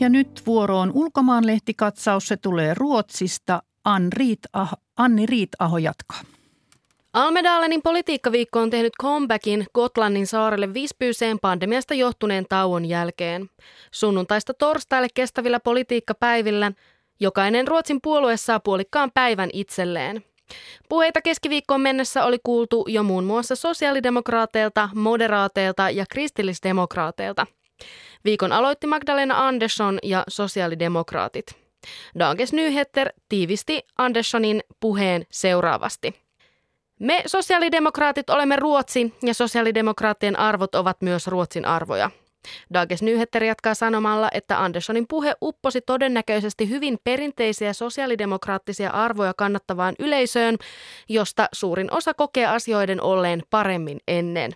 Ja 0.00 0.08
nyt 0.08 0.42
vuoroon 0.46 0.92
ulkomaanlehtikatsaus. 0.94 2.28
Se 2.28 2.36
tulee 2.36 2.74
Ruotsista. 2.74 3.62
Anni 4.96 5.26
Riitaho 5.26 5.78
jatkaa. 5.78 6.20
Almedalenin 7.12 7.82
politiikkaviikko 7.82 8.60
on 8.60 8.70
tehnyt 8.70 8.92
comebackin 9.02 9.66
Gotlannin 9.74 10.26
saarelle 10.26 10.74
Visbyyseen 10.74 11.38
pandemiasta 11.38 11.94
johtuneen 11.94 12.46
tauon 12.48 12.84
jälkeen. 12.84 13.50
Sunnuntaista 13.90 14.54
torstaille 14.54 15.08
kestävillä 15.14 15.60
politiikkapäivillä 15.60 16.72
jokainen 17.20 17.68
Ruotsin 17.68 18.00
puolue 18.02 18.36
saa 18.36 18.60
puolikkaan 18.60 19.10
päivän 19.14 19.50
itselleen. 19.52 20.24
Puheita 20.88 21.22
keskiviikkoon 21.22 21.80
mennessä 21.80 22.24
oli 22.24 22.38
kuultu 22.42 22.84
jo 22.88 23.02
muun 23.02 23.24
muassa 23.24 23.56
sosiaalidemokraateilta, 23.56 24.88
moderaateilta 24.94 25.90
ja 25.90 26.04
kristillisdemokraateilta. 26.10 27.46
Viikon 28.24 28.52
aloitti 28.52 28.86
Magdalena 28.86 29.48
Andersson 29.48 29.98
ja 30.02 30.24
sosiaalidemokraatit. 30.28 31.46
Dagens 32.18 32.52
Nyheter 32.52 33.12
tiivisti 33.28 33.82
Anderssonin 33.98 34.60
puheen 34.80 35.26
seuraavasti. 35.30 36.29
Me 37.00 37.22
sosiaalidemokraatit 37.26 38.30
olemme 38.30 38.56
Ruotsi 38.56 39.14
ja 39.22 39.34
sosiaalidemokraattien 39.34 40.38
arvot 40.38 40.74
ovat 40.74 41.02
myös 41.02 41.26
Ruotsin 41.26 41.64
arvoja. 41.64 42.10
Dages 42.74 43.02
Nyheter 43.02 43.44
jatkaa 43.44 43.74
sanomalla, 43.74 44.28
että 44.34 44.62
Anderssonin 44.62 45.06
puhe 45.08 45.34
upposi 45.42 45.80
todennäköisesti 45.80 46.68
hyvin 46.68 46.98
perinteisiä 47.04 47.72
sosiaalidemokraattisia 47.72 48.90
arvoja 48.90 49.34
kannattavaan 49.36 49.94
yleisöön, 49.98 50.56
josta 51.08 51.48
suurin 51.52 51.92
osa 51.92 52.14
kokee 52.14 52.46
asioiden 52.46 53.02
olleen 53.02 53.42
paremmin 53.50 53.98
ennen. 54.08 54.52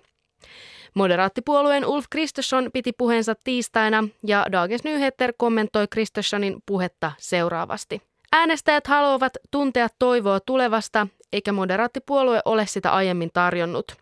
Moderaattipuolueen 0.95 1.87
Ulf 1.87 2.05
Kristersson 2.11 2.71
piti 2.73 2.93
puheensa 2.99 3.35
tiistaina 3.45 4.09
ja 4.27 4.47
Dagens 4.53 4.85
Nyheter 4.85 5.33
kommentoi 5.37 5.87
Kristerssonin 5.91 6.57
puhetta 6.67 7.13
seuraavasti. 7.19 8.03
Äänestäjät 8.33 8.87
haluavat 8.87 9.33
tuntea 9.51 9.89
toivoa 9.99 10.41
tulevasta, 10.41 11.07
eikä 11.35 11.53
moderaattipuolue 11.53 12.41
ole 12.45 12.67
sitä 12.67 12.91
aiemmin 12.91 13.31
tarjonnut. 13.33 13.97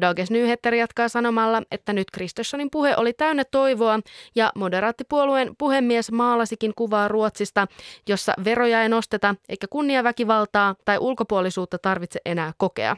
Dages 0.00 0.30
Nyheter 0.30 0.74
jatkaa 0.74 1.08
sanomalla, 1.08 1.62
että 1.70 1.92
nyt 1.92 2.10
Kristerssonin 2.10 2.70
puhe 2.70 2.96
oli 2.96 3.12
täynnä 3.12 3.44
toivoa 3.50 4.00
ja 4.34 4.52
moderaattipuolueen 4.54 5.56
puhemies 5.58 6.12
maalasikin 6.12 6.72
kuvaa 6.76 7.08
Ruotsista, 7.08 7.66
jossa 8.08 8.34
veroja 8.44 8.82
ei 8.82 8.88
nosteta 8.88 9.34
eikä 9.48 9.66
kunniaväkivaltaa 9.70 10.74
tai 10.84 10.98
ulkopuolisuutta 10.98 11.78
tarvitse 11.78 12.20
enää 12.24 12.52
kokea. 12.56 12.96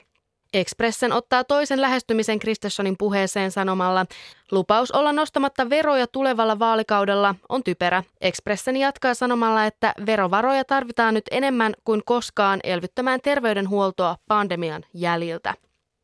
Expressen 0.52 1.12
ottaa 1.12 1.44
toisen 1.44 1.80
lähestymisen 1.80 2.38
Kristerssonin 2.38 2.96
puheeseen 2.98 3.50
sanomalla, 3.50 4.06
lupaus 4.50 4.90
olla 4.90 5.12
nostamatta 5.12 5.70
veroja 5.70 6.06
tulevalla 6.06 6.58
vaalikaudella 6.58 7.34
on 7.48 7.64
typerä. 7.64 8.02
Expressen 8.20 8.76
jatkaa 8.76 9.14
sanomalla, 9.14 9.66
että 9.66 9.94
verovaroja 10.06 10.64
tarvitaan 10.64 11.14
nyt 11.14 11.24
enemmän 11.30 11.74
kuin 11.84 12.02
koskaan 12.04 12.60
elvyttämään 12.64 13.20
terveydenhuoltoa 13.20 14.16
pandemian 14.28 14.84
jäljiltä. 14.94 15.54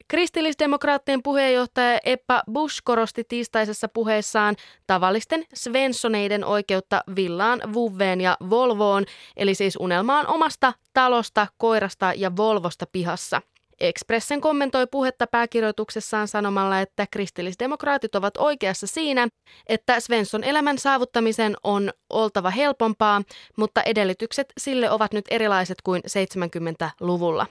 Kristillisdemokraattien 0.09 1.23
puheenjohtaja 1.23 1.99
Eppa 2.05 2.43
Bush 2.53 2.81
korosti 2.85 3.25
tiistaisessa 3.25 3.89
puheessaan 3.89 4.57
tavallisten 4.87 5.45
Svenssoneiden 5.55 6.45
oikeutta 6.45 7.03
villaan, 7.17 7.61
Vuveen 7.73 8.21
ja 8.21 8.37
Volvoon, 8.51 9.05
eli 9.37 9.55
siis 9.55 9.77
unelmaan 9.81 10.27
omasta 10.27 10.73
talosta, 10.95 11.47
koirasta 11.57 12.13
ja 12.17 12.37
Volvosta 12.37 12.87
pihassa. 12.93 13.43
Expressen 13.81 14.41
kommentoi 14.41 14.87
puhetta 14.87 15.27
pääkirjoituksessaan 15.27 16.29
sanomalla, 16.29 16.81
että 16.81 17.07
kristillisdemokraatit 17.11 18.15
ovat 18.15 18.37
oikeassa 18.37 18.87
siinä, 18.87 19.29
että 19.67 20.01
Svensson 20.01 20.45
elämän 20.45 20.79
saavuttamisen 20.79 21.57
on 21.65 21.91
oltava 22.11 22.51
helpompaa, 22.51 23.23
mutta 23.57 23.83
edellytykset 23.83 24.53
sille 24.59 24.91
ovat 24.91 25.13
nyt 25.13 25.25
erilaiset 25.31 25.83
kuin 25.83 26.03
70-luvulla. 26.07 27.47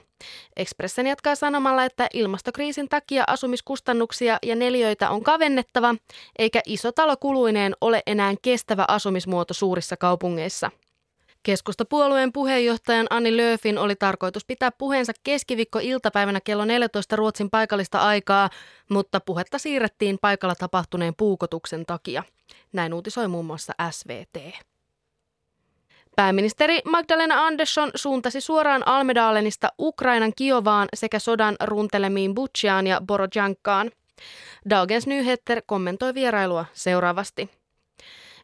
Expressen 0.56 1.06
jatkaa 1.06 1.34
sanomalla, 1.34 1.84
että 1.84 2.08
ilmastokriisin 2.14 2.88
takia 2.88 3.24
asumiskustannuksia 3.26 4.38
ja 4.42 4.56
neljöitä 4.56 5.10
on 5.10 5.22
kavennettava, 5.22 5.94
eikä 6.38 6.60
iso 6.66 6.92
talo 6.92 7.16
kuluineen 7.16 7.74
ole 7.80 8.02
enää 8.06 8.34
kestävä 8.42 8.84
asumismuoto 8.88 9.54
suurissa 9.54 9.96
kaupungeissa. 9.96 10.70
Keskustapuolueen 11.48 12.32
puheenjohtajan 12.32 13.06
Anni 13.10 13.36
Löfin 13.36 13.78
oli 13.78 13.96
tarkoitus 13.96 14.44
pitää 14.44 14.70
puheensa 14.72 15.12
keskiviikko-iltapäivänä 15.24 16.40
kello 16.44 16.64
14 16.64 17.16
Ruotsin 17.16 17.50
paikallista 17.50 17.98
aikaa, 17.98 18.50
mutta 18.90 19.20
puhetta 19.20 19.58
siirrettiin 19.58 20.18
paikalla 20.20 20.54
tapahtuneen 20.54 21.14
puukotuksen 21.16 21.86
takia. 21.86 22.22
Näin 22.72 22.94
uutisoi 22.94 23.28
muun 23.28 23.44
muassa 23.44 23.72
SVT. 23.90 24.54
Pääministeri 26.16 26.80
Magdalena 26.84 27.46
Andersson 27.46 27.90
suuntasi 27.94 28.40
suoraan 28.40 28.88
Almedalenista 28.88 29.68
Ukrainan 29.78 30.32
Kiovaan 30.36 30.88
sekä 30.94 31.18
sodan 31.18 31.56
runtelemiin 31.62 32.34
Butchiaan 32.34 32.86
ja 32.86 33.00
Borodjankaan. 33.06 33.90
Dagens 34.70 35.06
Nyheter 35.06 35.62
kommentoi 35.66 36.14
vierailua 36.14 36.64
seuraavasti. 36.72 37.57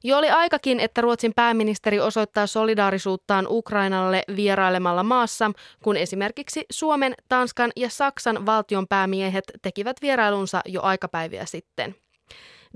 Jo 0.07 0.19
oli 0.19 0.31
aikakin, 0.31 0.81
että 0.81 1.01
Ruotsin 1.01 1.33
pääministeri 1.37 2.01
osoittaa 2.01 2.47
solidaarisuuttaan 2.47 3.47
Ukrainalle 3.49 4.23
vierailemalla 4.37 5.03
maassa, 5.03 5.51
kun 5.85 5.97
esimerkiksi 5.97 6.65
Suomen, 6.71 7.15
Tanskan 7.29 7.73
ja 7.77 7.91
Saksan 7.91 8.47
valtionpäämiehet 8.47 9.45
tekivät 9.63 9.97
vierailunsa 10.03 10.61
jo 10.67 10.83
aikapäiviä 10.83 11.47
sitten. 11.47 11.95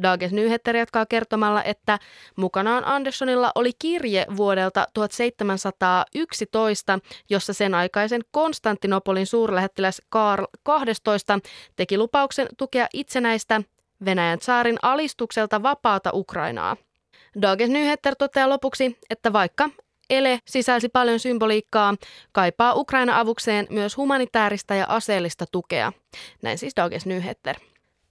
Dagens 0.03 0.33
Nyheter 0.33 0.77
jatkaa 0.77 1.07
kertomalla, 1.07 1.65
että 1.65 1.99
mukanaan 2.37 2.85
Anderssonilla 2.85 3.53
oli 3.55 3.71
kirje 3.79 4.27
vuodelta 4.37 4.87
1711, 4.95 6.99
jossa 7.31 7.53
sen 7.53 7.75
aikaisen 7.75 8.21
Konstantinopolin 8.31 9.27
suurlähettiläs 9.27 10.03
Karl 10.09 10.45
12 10.63 11.39
teki 11.77 11.99
lupauksen 11.99 12.49
tukea 12.59 12.87
itsenäistä 12.93 13.63
Venäjän 14.05 14.39
saarin 14.41 14.79
alistukselta 14.83 15.63
vapaata 15.63 16.11
Ukrainaa. 16.15 16.77
Dagens 17.43 17.71
Nyheter 17.73 18.17
toteaa 18.17 18.49
lopuksi, 18.49 18.99
että 19.11 19.33
vaikka 19.33 19.71
ele 20.11 20.41
sisälsi 20.47 20.89
paljon 20.89 21.21
symboliikkaa, 21.21 21.95
kaipaa 22.33 22.75
Ukraina 22.75 23.21
avukseen 23.21 23.67
myös 23.71 23.97
humanitaarista 23.97 24.75
ja 24.75 24.87
aseellista 24.89 25.45
tukea. 25.53 25.93
Näin 26.43 26.59
siis 26.59 26.77
Dagens 26.77 27.07
Nyheter. 27.07 27.57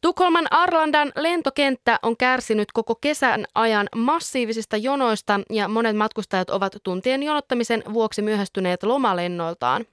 Tukholman 0.02 0.48
Arlandan 0.52 1.12
lentokenttä 1.16 2.00
on 2.04 2.18
kärsinyt 2.18 2.72
koko 2.72 2.96
kesän 2.96 3.46
ajan 3.56 3.88
massiivisista 3.96 4.78
jonoista 4.78 5.40
ja 5.50 5.68
monet 5.68 5.96
matkustajat 5.96 6.50
ovat 6.50 6.76
tuntien 6.84 7.24
jonottamisen 7.24 7.84
vuoksi 7.94 8.22
myöhästyneet 8.22 8.84
lomalennoiltaan. 8.84 9.86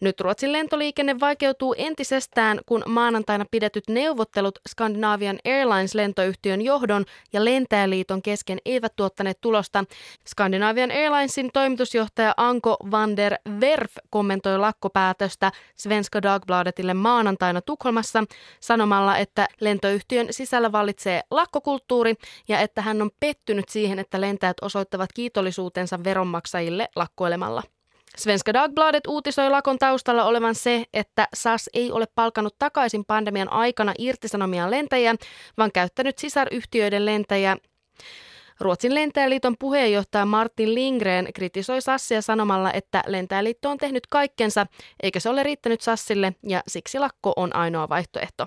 Nyt 0.00 0.20
Ruotsin 0.20 0.52
lentoliikenne 0.52 1.20
vaikeutuu 1.20 1.74
entisestään, 1.78 2.60
kun 2.66 2.82
maanantaina 2.86 3.44
pidetyt 3.50 3.84
neuvottelut 3.88 4.58
Scandinavian 4.68 5.38
Airlines-lentoyhtiön 5.44 6.62
johdon 6.62 7.04
ja 7.32 7.44
lentäjäliiton 7.44 8.22
kesken 8.22 8.58
eivät 8.64 8.92
tuottaneet 8.96 9.40
tulosta. 9.40 9.84
Scandinavian 10.28 10.90
Airlinesin 10.90 11.50
toimitusjohtaja 11.52 12.34
Anko 12.36 12.76
van 12.90 13.16
der 13.16 13.34
Werf 13.60 13.96
kommentoi 14.10 14.58
lakkopäätöstä 14.58 15.52
Svenska 15.76 16.22
Dagbladetille 16.22 16.94
maanantaina 16.94 17.60
Tukholmassa 17.60 18.24
sanomalla, 18.60 19.16
että 19.16 19.48
lentoyhtiön 19.60 20.26
sisällä 20.30 20.72
vallitsee 20.72 21.22
lakkokulttuuri 21.30 22.14
ja 22.48 22.60
että 22.60 22.82
hän 22.82 23.02
on 23.02 23.10
pettynyt 23.20 23.68
siihen, 23.68 23.98
että 23.98 24.20
lentäjät 24.20 24.56
osoittavat 24.62 25.12
kiitollisuutensa 25.12 26.04
veronmaksajille 26.04 26.88
lakkoilemalla. 26.96 27.62
Svenska 28.16 28.52
Dagbladet 28.52 29.06
uutisoi 29.06 29.50
lakon 29.50 29.78
taustalla 29.78 30.24
olevan 30.24 30.54
se, 30.54 30.84
että 30.94 31.28
SAS 31.34 31.70
ei 31.74 31.92
ole 31.92 32.06
palkanut 32.14 32.58
takaisin 32.58 33.04
pandemian 33.04 33.52
aikana 33.52 33.94
irtisanomia 33.98 34.70
lentäjiä, 34.70 35.14
vaan 35.58 35.72
käyttänyt 35.72 36.18
sisaryhtiöiden 36.18 37.06
lentäjiä. 37.06 37.56
Ruotsin 38.60 38.94
lentäjäliiton 38.94 39.56
puheenjohtaja 39.58 40.26
Martin 40.26 40.74
Lindgren 40.74 41.32
kritisoi 41.34 41.82
Sassia 41.82 42.22
sanomalla, 42.22 42.72
että 42.72 43.02
lentäjäliitto 43.06 43.70
on 43.70 43.78
tehnyt 43.78 44.06
kaikkensa, 44.06 44.66
eikä 45.02 45.20
se 45.20 45.28
ole 45.28 45.42
riittänyt 45.42 45.80
Sassille 45.80 46.34
ja 46.42 46.62
siksi 46.68 46.98
lakko 46.98 47.32
on 47.36 47.56
ainoa 47.56 47.88
vaihtoehto. 47.88 48.46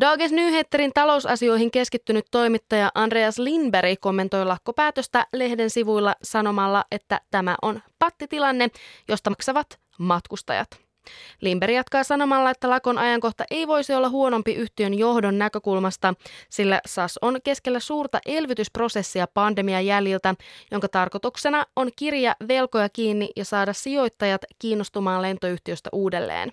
Dagens 0.00 0.32
Nyheterin 0.32 0.90
talousasioihin 0.94 1.70
keskittynyt 1.70 2.26
toimittaja 2.30 2.90
Andreas 2.94 3.38
Lindberg 3.38 4.00
kommentoi 4.00 4.44
lakkopäätöstä 4.44 5.26
lehden 5.32 5.70
sivuilla 5.70 6.14
sanomalla, 6.22 6.84
että 6.92 7.20
tämä 7.30 7.56
on 7.62 7.80
pattitilanne, 7.98 8.68
josta 9.08 9.30
maksavat 9.30 9.66
matkustajat. 9.98 10.68
Lindberg 11.40 11.74
jatkaa 11.74 12.04
sanomalla, 12.04 12.50
että 12.50 12.70
lakon 12.70 12.98
ajankohta 12.98 13.44
ei 13.50 13.66
voisi 13.66 13.94
olla 13.94 14.08
huonompi 14.08 14.54
yhtiön 14.54 14.94
johdon 14.94 15.38
näkökulmasta, 15.38 16.14
sillä 16.50 16.80
SAS 16.86 17.18
on 17.22 17.38
keskellä 17.44 17.80
suurta 17.80 18.18
elvytysprosessia 18.26 19.26
pandemian 19.34 19.86
jäljiltä, 19.86 20.34
jonka 20.70 20.88
tarkoituksena 20.88 21.66
on 21.76 21.90
kirja 21.96 22.36
velkoja 22.48 22.88
kiinni 22.88 23.28
ja 23.36 23.44
saada 23.44 23.72
sijoittajat 23.72 24.40
kiinnostumaan 24.58 25.22
lentoyhtiöstä 25.22 25.90
uudelleen. 25.92 26.52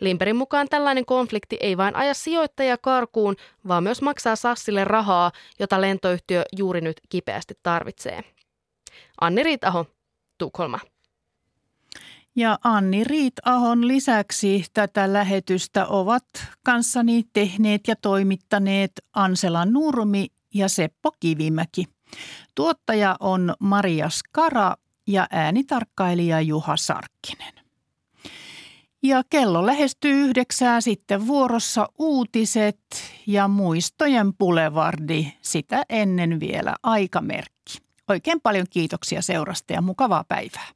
Limperin 0.00 0.36
mukaan 0.36 0.68
tällainen 0.68 1.06
konflikti 1.06 1.56
ei 1.60 1.76
vain 1.76 1.96
aja 1.96 2.14
sijoittajia 2.14 2.78
karkuun, 2.78 3.36
vaan 3.68 3.82
myös 3.82 4.02
maksaa 4.02 4.36
Sassille 4.36 4.84
rahaa, 4.84 5.32
jota 5.58 5.80
lentoyhtiö 5.80 6.44
juuri 6.56 6.80
nyt 6.80 7.00
kipeästi 7.08 7.54
tarvitsee. 7.62 8.24
Anni 9.20 9.42
Riitaho, 9.42 9.86
Tukholma. 10.38 10.78
Ja 12.36 12.58
Anni 12.64 13.04
Riit-ahon 13.04 13.88
lisäksi 13.88 14.64
tätä 14.74 15.12
lähetystä 15.12 15.86
ovat 15.86 16.24
kanssani 16.64 17.22
tehneet 17.32 17.88
ja 17.88 17.96
toimittaneet 17.96 18.92
Ansela 19.12 19.64
Nurmi 19.64 20.26
ja 20.54 20.68
Seppo 20.68 21.12
Kivimäki. 21.20 21.84
Tuottaja 22.54 23.16
on 23.20 23.54
Maria 23.58 24.08
Skara 24.08 24.74
ja 25.06 25.26
äänitarkkailija 25.30 26.40
Juha 26.40 26.76
Sarkkinen. 26.76 27.63
Ja 29.04 29.22
kello 29.30 29.66
lähestyy 29.66 30.12
yhdeksää 30.12 30.80
sitten 30.80 31.26
vuorossa 31.26 31.88
uutiset 31.98 32.80
ja 33.26 33.48
muistojen 33.48 34.34
pulevardi 34.38 35.32
sitä 35.42 35.82
ennen 35.88 36.40
vielä 36.40 36.74
aikamerkki. 36.82 37.78
Oikein 38.08 38.40
paljon 38.40 38.66
kiitoksia 38.70 39.22
seurasta 39.22 39.72
ja 39.72 39.82
mukavaa 39.82 40.24
päivää. 40.28 40.66